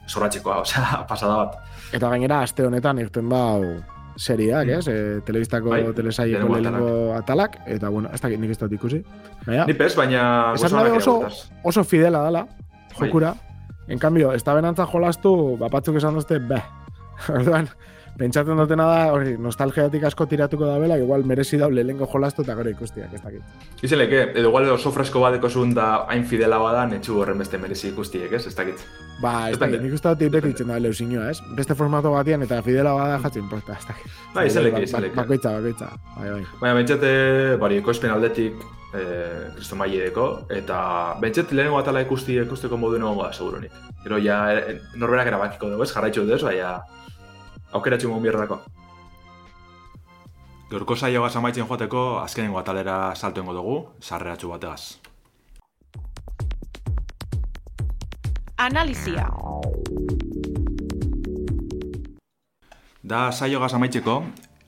zoratxekoa, 0.07 0.59
osea, 0.65 1.03
pasada 1.09 1.37
bat. 1.41 1.57
Eta 1.93 2.11
gainera, 2.13 2.43
aste 2.45 2.67
honetan 2.67 3.01
irten 3.01 3.29
da 3.29 3.41
seriak, 4.17 4.67
mm. 4.67 4.77
ez? 4.77 4.87
E, 4.87 5.25
telebistako 5.25 5.73
bai, 5.73 5.81
telesaileko 5.97 6.61
lehenko 6.61 6.93
atalak, 7.17 7.59
eta 7.65 7.89
bueno, 7.89 8.13
ez 8.13 8.21
dakit 8.21 8.41
nik 8.41 8.53
ez 8.53 8.61
dut 8.61 8.77
ikusi. 8.77 9.01
Baina, 9.47 9.65
Ni 9.65 9.73
pez, 9.77 9.95
baina... 9.97 10.23
Esan 10.57 10.93
oso, 10.93 11.19
oso 11.63 11.83
fidela 11.83 12.21
dala, 12.29 12.45
bai. 12.45 12.99
jokura. 12.99 13.33
En 13.87 13.99
cambio, 13.99 14.33
esta 14.33 14.53
benantza 14.53 14.85
jolastu, 14.85 15.57
bapatzuk 15.57 15.97
esan 15.97 16.17
duzte, 16.17 16.37
beh. 16.43 16.63
Orduan, 17.33 17.69
pentsatzen 18.17 18.57
dutena 18.59 18.85
da, 18.89 18.99
hori, 19.13 19.35
nostalgiatik 19.41 20.03
asko 20.09 20.25
tiratuko 20.29 20.67
da 20.67 20.77
bela, 20.81 20.97
igual 20.99 21.25
merezi 21.27 21.59
da 21.61 21.69
lehenko 21.69 22.07
jolastu 22.11 22.43
eta 22.45 22.55
gero 22.59 22.71
ikustiak, 22.73 23.13
ez 23.13 23.21
dakit. 23.23 23.65
Izele, 23.85 24.07
que, 24.09 24.21
edo 24.39 24.51
igual 24.51 24.69
oso 24.73 24.91
fresko 24.91 25.21
badeko 25.23 25.49
zuen 25.49 25.73
da 25.77 26.05
hain 26.11 26.25
fidela 26.25 26.59
bada, 26.61 26.85
netxu 26.89 27.19
horren 27.21 27.37
beste 27.37 27.59
merezi 27.61 27.91
ikustiek, 27.91 28.31
ez, 28.33 28.45
ez 28.49 28.55
dakit. 28.57 28.81
Ba, 29.21 29.49
ez 29.51 29.59
dakit, 29.61 29.81
nik 29.81 29.93
uste 29.97 30.13
dut 30.13 30.33
beti 30.33 30.53
itzen 30.53 30.73
da 30.73 30.79
leuzinua, 30.81 31.29
ez? 31.31 31.41
Beste 31.57 31.77
formato 31.77 32.13
batian 32.13 32.45
eta 32.45 32.61
fidela 32.65 32.93
bada 32.97 33.19
jatzen 33.23 33.45
importa, 33.45 33.77
ez 33.77 33.89
dakit. 33.91 34.17
Ba, 34.33 34.45
izele, 34.49 34.73
que, 34.73 34.83
izele, 34.89 35.11
que. 35.11 35.21
Bakoitza, 35.21 35.53
bakoitza, 35.59 35.91
bai, 36.17 36.31
bai. 36.31 36.43
Baina, 36.61 36.75
bentsate, 36.81 37.13
bari, 37.61 37.81
ekoizpen 37.83 38.13
aldetik, 38.13 38.61
eh, 38.97 39.47
Kristo 39.55 39.77
Maiedeko, 39.77 40.27
eta 40.53 40.79
bentset 41.21 41.51
lehenengo 41.53 41.81
atala 41.81 42.01
ikusti 42.05 42.37
ikusteko 42.41 42.77
modu 42.81 42.99
nagoa, 43.01 43.31
seguronik. 43.33 43.73
Gero, 44.03 44.21
ja, 44.23 44.43
eh, 44.53 44.77
norberak 44.95 45.33
erabakiko 45.33 45.73
dugu, 45.73 45.83
ez, 45.83 45.91
jarraitxu 45.93 46.25
duz, 46.29 46.43
baina, 46.45 46.77
aukera 47.73 47.97
txungo 47.97 48.19
bierrako. 48.23 48.61
Gaurko 50.67 50.95
saio 50.95 51.21
gaz 51.23 51.35
amaitzen 51.39 51.67
joateko, 51.67 52.19
azkenengo 52.19 52.59
atalera 52.59 53.15
saltoengo 53.15 53.53
dugu, 53.55 53.75
sarreratxu 54.01 54.49
bategaz. 54.51 54.97
Analizia. 58.57 59.29
Da 63.07 63.31
saio 63.31 63.61
gaz 63.63 63.71
amaitzeko, 63.77 64.17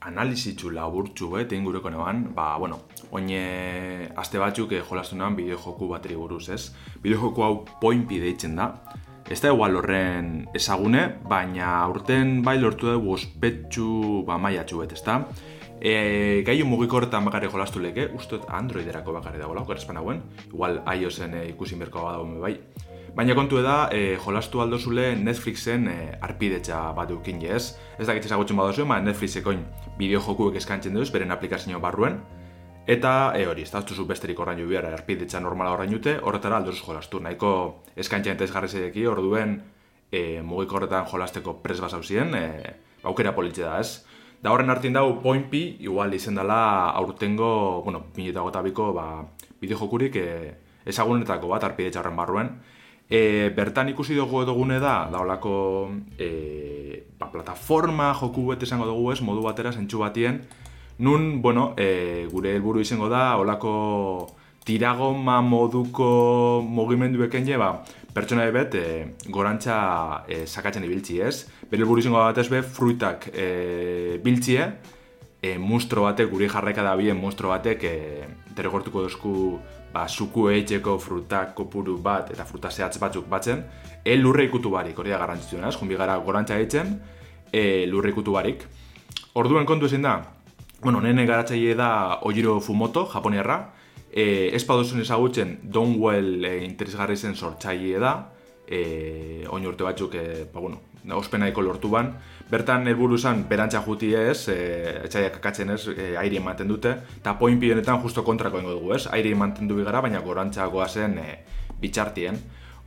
analizitzu 0.08 0.70
laburtzu 0.72 1.34
egin 1.42 1.64
gureko 1.68 1.90
neban, 1.92 2.22
ba, 2.34 2.54
bueno, 2.58 2.80
oine 3.12 4.08
aste 4.16 4.38
batzuk 4.40 4.72
eh, 4.72 4.82
jolastu 4.88 5.16
bideo 5.36 5.58
joku 5.58 5.88
bateri 5.88 6.16
buruz, 6.16 6.48
ez? 6.48 6.72
Bideo 7.02 7.20
joku 7.20 7.42
hau 7.42 7.64
point 7.80 8.08
deitzen 8.08 8.56
da, 8.56 8.80
Ez 9.28 9.40
da 9.42 9.52
igual 9.52 9.76
horren 9.76 10.30
ezagune, 10.56 11.04
baina 11.28 11.86
urten 11.90 12.40
bai 12.46 12.56
lortu 12.58 12.88
dugu 12.90 13.14
ospetsu 13.14 14.24
ba, 14.26 14.38
maiatxu 14.38 14.80
bet, 14.80 14.94
ez 14.96 15.02
da? 15.06 15.20
E, 15.80 16.42
Gaiu 16.44 16.66
mugikorretan 16.68 17.24
bakare 17.24 17.48
jolastu 17.48 17.80
leke, 17.80 18.08
ustot 18.16 18.44
Androiderako 18.52 19.14
bakare 19.16 19.38
dago 19.40 19.54
lau, 19.56 19.64
garazpan 19.68 20.00
hauen, 20.00 20.22
igual 20.50 20.80
iOSen 20.96 21.36
e, 21.38 21.44
ikusi 21.54 21.78
merkoa 21.80 22.10
badago 22.10 22.40
bai. 22.42 22.56
Baina 23.14 23.34
kontu 23.34 23.58
da, 23.62 23.88
e, 23.92 24.16
jolastu 24.22 24.60
aldozule 24.62 25.14
Netflixen 25.18 25.88
e, 25.90 25.96
arpidetxa 26.22 26.82
bat 26.94 27.08
dukin 27.10 27.40
ez. 27.42 27.74
Ez 27.98 28.06
da 28.06 28.14
gitzesa 28.14 28.36
gutxun 28.38 28.60
badozu, 28.60 28.86
ma 28.86 29.00
Netflixekoin 29.00 29.64
bideo 29.98 30.20
jokuek 30.20 30.56
eskantzen 30.60 30.94
duz, 30.94 31.10
beren 31.10 31.30
aplikazio 31.30 31.80
barruen. 31.80 32.20
Eta 32.90 33.32
e, 33.38 33.44
hori, 33.46 33.62
ez 33.62 33.70
da, 33.70 33.84
zu 33.86 34.02
besterik 34.02 34.40
horrein 34.42 34.58
jubiara, 34.58 34.88
erpidetxa 34.96 35.38
normala 35.38 35.70
horrein 35.76 35.92
jute, 35.94 36.16
horretara 36.26 36.56
alduz 36.58 36.80
jolastu. 36.80 37.20
Nahiko 37.22 37.50
eskaintzen 37.94 38.34
eta 38.34 38.48
jarri 38.50 38.66
zeideki, 38.66 39.04
orduen 39.06 39.60
e, 40.10 40.40
mugiko 40.42 40.74
horretan 40.74 41.06
jolasteko 41.06 41.60
pres 41.62 41.78
basau 41.78 42.00
ziren, 42.02 42.34
e, 42.34 42.72
aukera 43.06 43.30
politxe 43.36 43.62
da, 43.62 43.76
ez? 43.78 44.02
Da 44.42 44.50
horren 44.50 44.74
hartin 44.74 44.98
dau, 44.98 45.04
point 45.22 45.46
pi, 45.52 45.76
igual 45.86 46.16
izen 46.16 46.40
dela 46.40 46.90
aurtengo, 46.98 47.52
bueno, 47.84 48.00
pineta 48.16 48.42
gota 48.42 48.62
biko, 48.66 48.88
ba, 48.96 49.06
bideo 49.60 49.78
jokurik 49.78 50.18
e, 50.18 50.26
ezagunetako 50.90 51.52
bat, 51.52 51.68
arpidetxa 51.68 52.02
horren 52.02 52.18
barruen. 52.18 52.50
E, 53.06 53.52
bertan 53.54 53.92
ikusi 53.92 54.16
dugu 54.18 54.42
edugune 54.42 54.80
da, 54.82 55.04
da 55.12 55.20
holako 55.22 55.54
e, 56.18 57.04
ba, 57.22 57.30
plataforma 57.30 58.10
joku 58.18 58.48
bet 58.50 58.66
esango 58.66 58.90
dugu 58.90 59.12
ez, 59.14 59.20
modu 59.22 59.46
batera, 59.46 59.70
zentsu 59.70 60.02
batien, 60.02 60.42
Nun, 61.00 61.40
bueno, 61.40 61.72
e, 61.78 62.28
gure 62.28 62.50
helburu 62.52 62.82
izango 62.84 63.06
da, 63.08 63.38
olako 63.40 63.70
tiragoma 64.68 65.38
moduko 65.40 66.60
mugimendueken 66.60 67.46
je, 67.48 67.56
ba, 67.56 67.70
pertsona 68.12 68.44
ebet 68.44 68.74
e, 68.76 68.82
gorantza 69.32 69.76
e, 70.28 70.42
sakatzen 70.44 70.84
ibiltzi, 70.84 71.14
ez? 71.24 71.46
Bere 71.70 71.80
helburu 71.80 72.02
izango 72.02 72.18
batez 72.20 72.50
be 72.52 72.60
fruitak 72.60 73.30
e, 73.32 74.18
biltzie, 74.20 74.66
e, 75.40 75.54
mustro 75.56 76.04
batek, 76.04 76.28
guri 76.34 76.50
jarraika 76.52 76.84
da 76.84 76.92
bien 77.00 77.16
mustro 77.16 77.48
batek, 77.48 77.86
e, 77.88 78.26
derregortuko 78.58 79.06
dozku 79.06 79.32
ba, 79.94 80.02
suku 80.04 80.50
eitzeko 80.52 80.98
frutak 81.00 81.54
kopuru 81.56 81.94
bat 81.96 82.28
eta 82.34 82.44
fruta 82.44 82.68
zehatz 82.68 83.00
batzuk 83.00 83.24
batzen, 83.32 83.64
e, 84.04 84.18
lurre 84.20 84.44
ikutu 84.50 84.74
barik, 84.76 85.00
hori 85.00 85.16
da 85.16 85.22
garantzitzen, 85.24 85.64
ez? 85.64 85.72
Junbi 85.80 85.96
gara 85.96 86.18
gorantza 86.20 86.60
eitzen, 86.60 86.92
e, 87.48 87.86
lurre 87.88 88.12
ikutu 88.12 88.36
barik. 88.36 88.68
Orduen 89.40 89.64
kontu 89.64 89.88
ezin 89.88 90.04
da, 90.04 90.18
bueno, 90.82 91.00
nene 91.00 91.26
garatzaile 91.26 91.74
da 91.74 92.20
Ojiro 92.22 92.60
Fumoto, 92.60 93.06
japoniarra, 93.06 93.72
e, 94.10 94.50
ez 94.54 94.64
padozun 94.64 95.00
ezagutzen 95.00 95.58
Donwell 95.62 96.44
e, 96.44 96.54
interesgarri 96.64 97.16
zen 97.16 97.36
sortzaile 97.36 97.98
da, 98.00 98.14
e, 98.66 99.44
oin 99.50 99.66
urte 99.66 99.84
batzuk, 99.84 100.14
e, 100.14 100.46
ba, 100.52 100.60
bueno, 100.60 100.80
ospenaiko 101.16 101.62
lortu 101.62 101.90
ban. 101.90 102.14
Bertan 102.50 102.88
helburu 102.88 103.18
zen 103.18 103.44
berantza 103.48 103.82
juti 103.84 104.12
ez, 104.14 104.48
e, 104.48 104.56
etxaiak 105.04 105.36
kakatzen 105.38 105.70
ez, 105.76 105.82
e, 105.92 106.14
aire 106.18 106.40
ematen 106.40 106.68
dute, 106.68 106.96
eta 107.20 107.36
poin 107.38 107.60
pionetan 107.60 108.00
justo 108.02 108.24
kontrako 108.24 108.60
ingo 108.60 108.74
dugu 108.78 108.94
ez, 108.96 109.06
aire 109.12 109.30
ematen 109.36 109.68
du 109.68 109.82
gara, 109.84 110.00
baina 110.00 110.20
gorantza 110.20 110.68
zen 110.88 111.18
e, 111.18 111.28
bitxartien. 111.80 112.40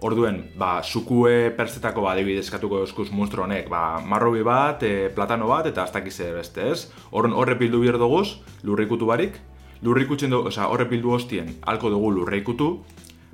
Orduen, 0.03 0.41
ba, 0.59 0.81
sukue 0.83 1.53
perzetako 1.55 2.01
ba, 2.03 2.11
adibidezkatuko 2.11 2.81
eskuz 2.83 3.05
monstro 3.15 3.45
honek, 3.45 3.69
ba, 3.71 4.01
marrobi 4.03 4.41
bat, 4.43 4.83
e, 4.83 5.07
platano 5.15 5.47
bat, 5.47 5.69
eta 5.69 5.85
aztak 5.85 6.09
izan 6.11 6.33
beste 6.35 6.65
ez. 6.73 6.89
Horre 7.15 7.55
pildu 7.55 7.79
bihar 7.79 7.95
duguz, 8.01 8.41
lurrikutu 8.67 9.07
barik, 9.07 9.37
lurrikutzen 9.81 10.35
dugu, 10.35 10.51
oza, 10.51 10.67
horre 10.67 10.89
pildu 10.91 11.13
hostien, 11.15 11.53
alko 11.63 11.93
dugu 11.93 12.11
lurrikutu, 12.17 12.67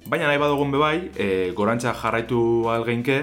baina 0.05 0.28
nahi 0.30 0.38
badugun 0.38 0.70
bebai, 0.76 1.09
e, 1.17 1.28
gorantza 1.57 1.95
jarraitu 1.97 2.70
algeinke, 2.70 3.17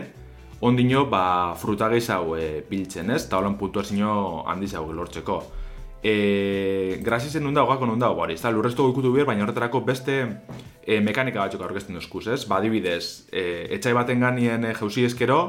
ondino 0.60 1.04
ba, 1.06 1.54
fruta 1.54 1.86
hau 1.86 2.34
e, 2.34 2.64
biltzen, 2.68 3.10
ez? 3.14 3.26
Eta 3.26 3.38
holan 3.38 3.54
puntuazio 3.58 4.42
handiz 4.48 4.74
hau 4.74 4.90
lortzeko. 4.92 5.38
E, 6.02 7.00
Grazi 7.02 7.30
zen 7.30 7.44
nunda 7.44 7.62
hogako 7.64 7.86
nunda 7.86 8.10
hori, 8.10 8.34
ez 8.36 8.42
da, 8.42 8.50
lurreztu 8.52 8.88
ikutu 8.90 9.12
bihar, 9.14 9.26
baina 9.26 9.44
horretarako 9.46 9.80
beste 9.86 10.16
e, 10.84 11.00
mekanika 11.00 11.40
batzuk 11.40 11.62
aurkezten 11.64 11.96
duzkuz, 11.96 12.26
ez? 12.28 12.44
Ba, 12.48 12.60
dibidez, 12.60 13.26
e, 13.32 13.66
etxai 13.76 13.94
baten 13.96 14.20
ganien 14.22 14.64
e, 14.64 14.74
jauzi 14.76 15.06
ezkero, 15.08 15.40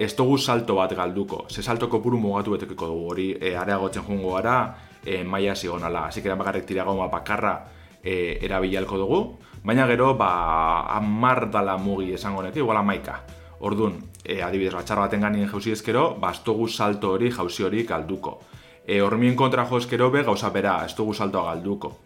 ez 0.00 0.10
dugu 0.16 0.38
salto 0.38 0.74
bat 0.80 0.94
galduko. 0.96 1.44
Ze 1.50 1.62
salto 1.62 1.88
kopuru 1.88 2.18
mugatu 2.18 2.56
betekiko 2.56 2.88
dugu, 2.90 3.06
hori 3.12 3.28
e, 3.38 3.54
areagotzen 3.56 4.04
jungo 4.08 4.34
gara, 4.34 4.74
e, 5.04 5.22
maia 5.22 5.54
zigonala. 5.54 6.06
Asi 6.08 6.22
que 6.22 6.34
bakarrik 6.34 6.66
tirago 6.66 6.96
bakarra 7.08 7.68
e, 8.02 8.38
erabilalko 8.42 8.98
dugu, 8.98 9.20
baina 9.62 9.86
gero, 9.86 10.14
ba, 10.14 10.86
amar 10.96 11.50
dala 11.50 11.76
mugi 11.76 12.14
esango 12.14 12.42
neki, 12.42 12.58
igual 12.58 12.78
amaika. 12.78 13.20
Orduan, 13.60 14.00
e, 14.24 14.42
adibidez, 14.42 14.74
batxar 14.74 14.98
baten 14.98 15.20
ganien 15.20 15.48
jauzi 15.48 15.72
ezkero, 15.72 16.16
ba, 16.20 16.32
salto 16.34 17.12
hori, 17.12 17.30
jauzi 17.30 17.62
hori 17.62 17.84
galduko. 17.84 18.40
E, 18.86 19.00
hormien 19.00 19.34
kontra 19.36 19.66
jo 19.66 20.10
gauza 20.10 20.50
bera, 20.50 20.84
ez 20.84 20.94
dugu 20.94 21.14
saltoa 21.14 21.54
galduko. 21.54 21.96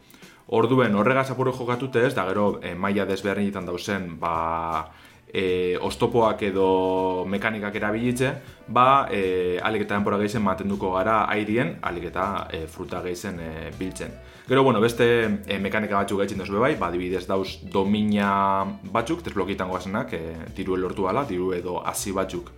Orduen, 0.48 0.94
horregaz 0.94 1.30
apuro 1.30 1.52
jokatute 1.52 2.06
ez, 2.06 2.14
da 2.14 2.24
gero, 2.24 2.60
e, 2.62 2.74
maia 2.74 3.04
desberdinetan 3.04 3.66
dauzen, 3.66 4.18
ba, 4.18 4.88
e, 5.28 5.76
ostopoak 5.80 6.42
edo 6.42 7.24
mekanikak 7.28 7.74
erabilitze, 7.76 8.32
ba, 8.68 9.08
e, 9.10 9.58
alik 9.62 9.84
eta 9.84 9.98
denpora 9.98 10.18
gehizen 10.18 10.42
matenduko 10.42 10.92
gara 10.94 11.24
airien, 11.28 11.76
alik 11.82 12.08
eta 12.12 12.48
e, 12.50 12.66
fruta 12.66 13.02
gehizen 13.04 13.40
e, 13.40 13.70
biltzen. 13.78 14.14
Gero, 14.48 14.62
bueno, 14.64 14.80
beste 14.80 15.04
e, 15.46 15.58
mekanika 15.60 15.98
batzuk 15.98 16.22
gaitzen 16.22 16.40
dozu 16.40 16.56
bai, 16.62 16.76
ba, 16.80 16.88
dibidez 16.90 17.26
dauz 17.28 17.58
domina 17.72 18.64
batzuk, 18.82 19.20
desblokitan 19.26 19.68
goazenak, 19.68 20.14
e, 20.14 20.52
tiru 20.56 20.78
lortu 20.80 21.04
bala, 21.04 21.26
tiru 21.28 21.52
edo 21.52 21.82
hasi 21.84 22.14
batzuk 22.16 22.48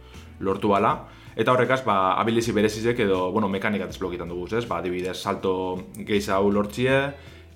lortu 0.41 0.71
bala, 0.71 0.95
Eta 1.37 1.53
horrekaz, 1.53 1.83
ba, 1.87 2.15
abilizi 2.19 2.53
berezizek 2.53 2.99
edo, 3.07 3.31
bueno, 3.31 3.49
mekanika 3.49 3.87
desblokitan 3.87 4.29
dugu, 4.29 4.49
ez? 4.57 4.65
Ba, 4.67 4.81
adibidez, 4.81 5.17
salto 5.23 5.53
gehiza 5.95 6.37
hau 6.37 6.51
lortzie, 6.51 6.97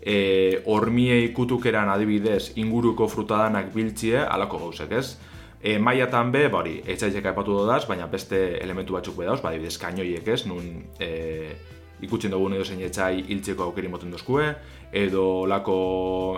e, 0.00 0.62
ormie 0.70 1.18
ikutukeran 1.24 1.90
adibidez 1.90 2.52
inguruko 2.60 3.08
frutadanak 3.08 3.72
biltzie 3.74 4.20
alako 4.22 4.60
gauzek, 4.66 4.92
ez? 4.92 5.16
E, 5.64 5.78
maiatan 5.78 6.30
be, 6.30 6.46
bari, 6.52 6.76
etxaizek 6.86 7.26
aipatu 7.32 7.56
dodaz, 7.58 7.82
baina 7.88 8.06
beste 8.06 8.40
elementu 8.60 8.94
batzuk 8.94 9.16
bedauz, 9.18 9.40
ba, 9.42 9.50
adibidez, 9.50 9.78
kainoiek 9.80 10.28
ez, 10.28 10.44
nun 10.46 10.68
e, 11.00 11.10
ikutzen 12.04 12.30
dugu 12.34 12.52
edo 12.52 12.64
zein 12.64 12.82
etxai 12.84 13.24
hiltzeko 13.32 13.66
aukeri 13.66 13.88
moten 13.88 14.12
dozkue, 14.12 14.52
edo 14.94 15.46
lako 15.50 15.78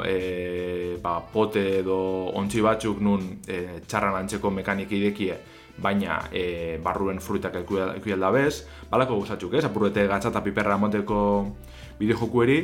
e, 0.08 0.96
ba, 1.02 1.18
pote 1.32 1.66
edo 1.82 1.98
ontsi 2.38 2.62
batzuk 2.64 3.02
nun 3.04 3.28
e, 3.44 3.82
txarran 3.84 4.16
antzeko 4.22 4.50
mekanik 4.50 4.94
idekie, 4.96 5.36
baina 5.82 6.22
e, 6.32 6.78
barruen 6.82 7.20
fruitak 7.20 7.56
da 7.56 8.30
bez, 8.30 8.66
balako 8.90 9.16
guzatzuk 9.20 9.54
ez, 9.54 9.64
apurrete 9.64 10.06
gatzata 10.06 10.42
piperra 10.42 10.76
monteko 10.76 11.56
bideo 11.98 12.16
jokueri, 12.16 12.60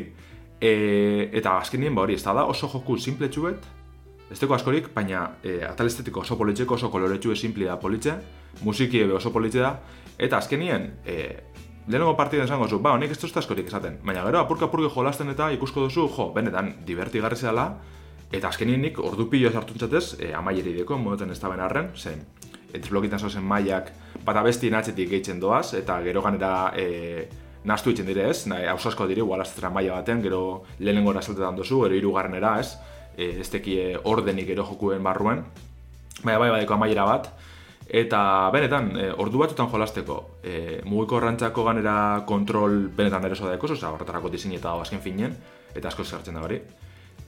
E, 0.62 1.28
eta 1.34 1.56
azkenien, 1.58 1.90
ba 1.90 2.04
hori, 2.04 2.14
ez 2.14 2.22
da, 2.22 2.44
oso 2.46 2.68
joku 2.70 2.94
simple 2.94 3.26
txuet, 3.34 3.64
ez 4.30 4.38
teko 4.38 4.54
askorik, 4.54 4.92
baina 4.94 5.24
e, 5.42 5.56
atal 5.66 5.88
estetiko 5.90 6.22
oso 6.22 6.36
politxeko, 6.38 6.76
oso 6.78 6.90
koloretxu 6.92 7.34
simple 7.34 7.66
da 7.66 7.80
politxe, 7.82 8.14
musiki 8.62 9.00
ebe 9.02 9.16
oso 9.16 9.32
politxe 9.34 9.58
da, 9.58 9.72
eta 10.22 10.38
azkenien, 10.38 10.86
e, 11.02 11.16
lehenengo 11.88 12.14
partiden 12.14 12.46
esango 12.46 12.68
zu, 12.70 12.78
ba, 12.78 12.94
honek 12.94 13.10
ez 13.10 13.18
dut 13.18 13.42
askorik 13.42 13.72
esaten, 13.72 13.98
baina 14.06 14.22
gero, 14.28 14.38
apurka 14.44 14.68
apurki 14.70 14.92
jolasten 14.94 15.34
eta 15.34 15.50
ikusko 15.56 15.88
duzu, 15.88 16.06
jo, 16.14 16.28
benetan, 16.36 16.76
divertigarri 16.86 17.42
zela, 17.42 17.66
eta 18.30 18.54
azkenien 18.54 18.86
nik 18.86 19.02
ordu 19.02 19.26
pilo 19.34 19.50
sartu 19.50 19.74
txatez, 19.74 20.04
e, 20.20 20.30
amaieri 20.30 20.78
deko, 20.78 20.94
modoten 20.94 21.34
ez 21.34 21.40
da 21.42 21.50
ben 21.50 21.66
arren, 21.66 21.90
zen, 22.72 22.80
desblokitan 22.80 23.18
zozen 23.18 23.44
maiak, 23.44 23.92
bat 24.24 24.36
abesti 24.36 24.70
natxetik 24.70 25.10
gehitzen 25.10 25.40
doaz, 25.40 25.74
eta 25.74 26.00
gero 26.02 26.22
ganera, 26.22 26.72
e, 26.76 27.28
nastu 27.64 27.90
itzen 27.90 28.06
dire 28.06 28.28
ez, 28.30 28.46
nahi, 28.46 28.66
hausasko 28.66 29.06
dire, 29.06 29.20
igual 29.20 29.40
aztetra 29.40 29.70
maia 29.70 29.94
baten, 29.94 30.22
gero 30.22 30.64
lehenengo 30.78 31.12
saltetan 31.20 31.56
dozu, 31.56 31.84
ero 31.86 31.94
irugarrenera 31.94 32.58
ez, 32.60 32.76
e, 33.16 33.40
ez 33.40 33.48
teki 33.50 33.78
ordenik 34.04 34.48
ero 34.48 34.64
jokuen 34.64 35.02
barruen, 35.02 35.44
baina 36.22 36.38
bai 36.38 36.50
badeko 36.50 36.74
amaiera 36.74 37.04
bat, 37.04 37.32
eta 37.88 38.50
benetan, 38.52 38.96
e, 38.96 39.10
ordu 39.12 39.38
batutan 39.38 39.68
jolasteko, 39.68 40.20
e, 40.42 40.80
mugiko 40.84 41.20
rantzako 41.20 41.64
ganera 41.64 42.22
kontrol 42.26 42.88
benetan 42.96 43.24
eroso 43.24 43.48
da 43.48 43.54
ekoso, 43.54 43.76
horretarako 43.76 44.30
disein 44.30 44.54
eta 44.54 44.72
azken 44.80 45.00
finen, 45.00 45.36
eta 45.74 45.88
asko 45.88 46.04
zertzen 46.04 46.34
da 46.34 46.42
hori 46.42 46.60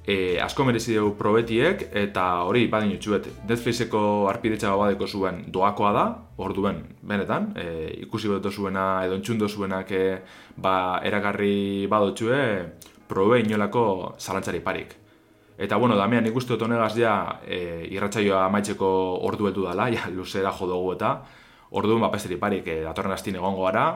e, 0.06 0.38
asko 0.40 0.64
merezi 0.64 0.94
dugu 0.98 1.14
probetiek, 1.16 1.86
eta 1.96 2.24
hori, 2.44 2.66
badin 2.72 2.92
jutxuet, 2.94 3.28
Netflixeko 3.48 4.28
arpidetxa 4.28 4.74
badeko 4.76 5.08
zuen 5.08 5.44
doakoa 5.52 5.92
da, 5.96 6.04
orduen, 6.44 6.82
benetan, 7.02 7.52
e, 7.56 7.66
ikusi 8.04 8.28
beto 8.28 8.52
zuena, 8.52 9.04
edo 9.06 9.16
entxundo 9.18 9.48
zuenak 9.48 9.92
e, 9.92 10.04
ba, 10.56 11.00
eragarri 11.04 11.86
badotxue, 11.90 12.42
probe 13.08 13.40
inolako 13.40 14.14
zalantzari 14.18 14.60
parik. 14.60 14.94
Eta, 15.56 15.76
bueno, 15.78 15.96
damean 15.96 16.26
ikustu 16.26 16.54
dut 16.54 16.66
honegaz 16.66 16.94
ja, 16.98 17.40
e, 17.46 17.86
irratxaioa 17.94 18.44
amaitzeko 18.48 18.88
ordu 19.24 19.48
edu 19.52 19.68
dela, 19.70 19.88
ja, 19.96 20.10
luzera 20.12 20.52
jo 20.52 20.68
dugu 20.68 20.96
eta, 20.98 21.16
orduan, 21.72 22.04
ba, 22.04 22.12
parik, 22.40 22.68
e, 22.68 22.82
datorren 22.84 23.16
astin 23.16 23.40
egongo 23.40 23.64
gara, 23.64 23.86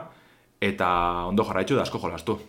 eta 0.59 0.87
ondo 1.29 1.45
jarraitzu 1.45 1.75
da 1.75 1.85
asko 1.85 2.01
jolastu. 2.01 2.39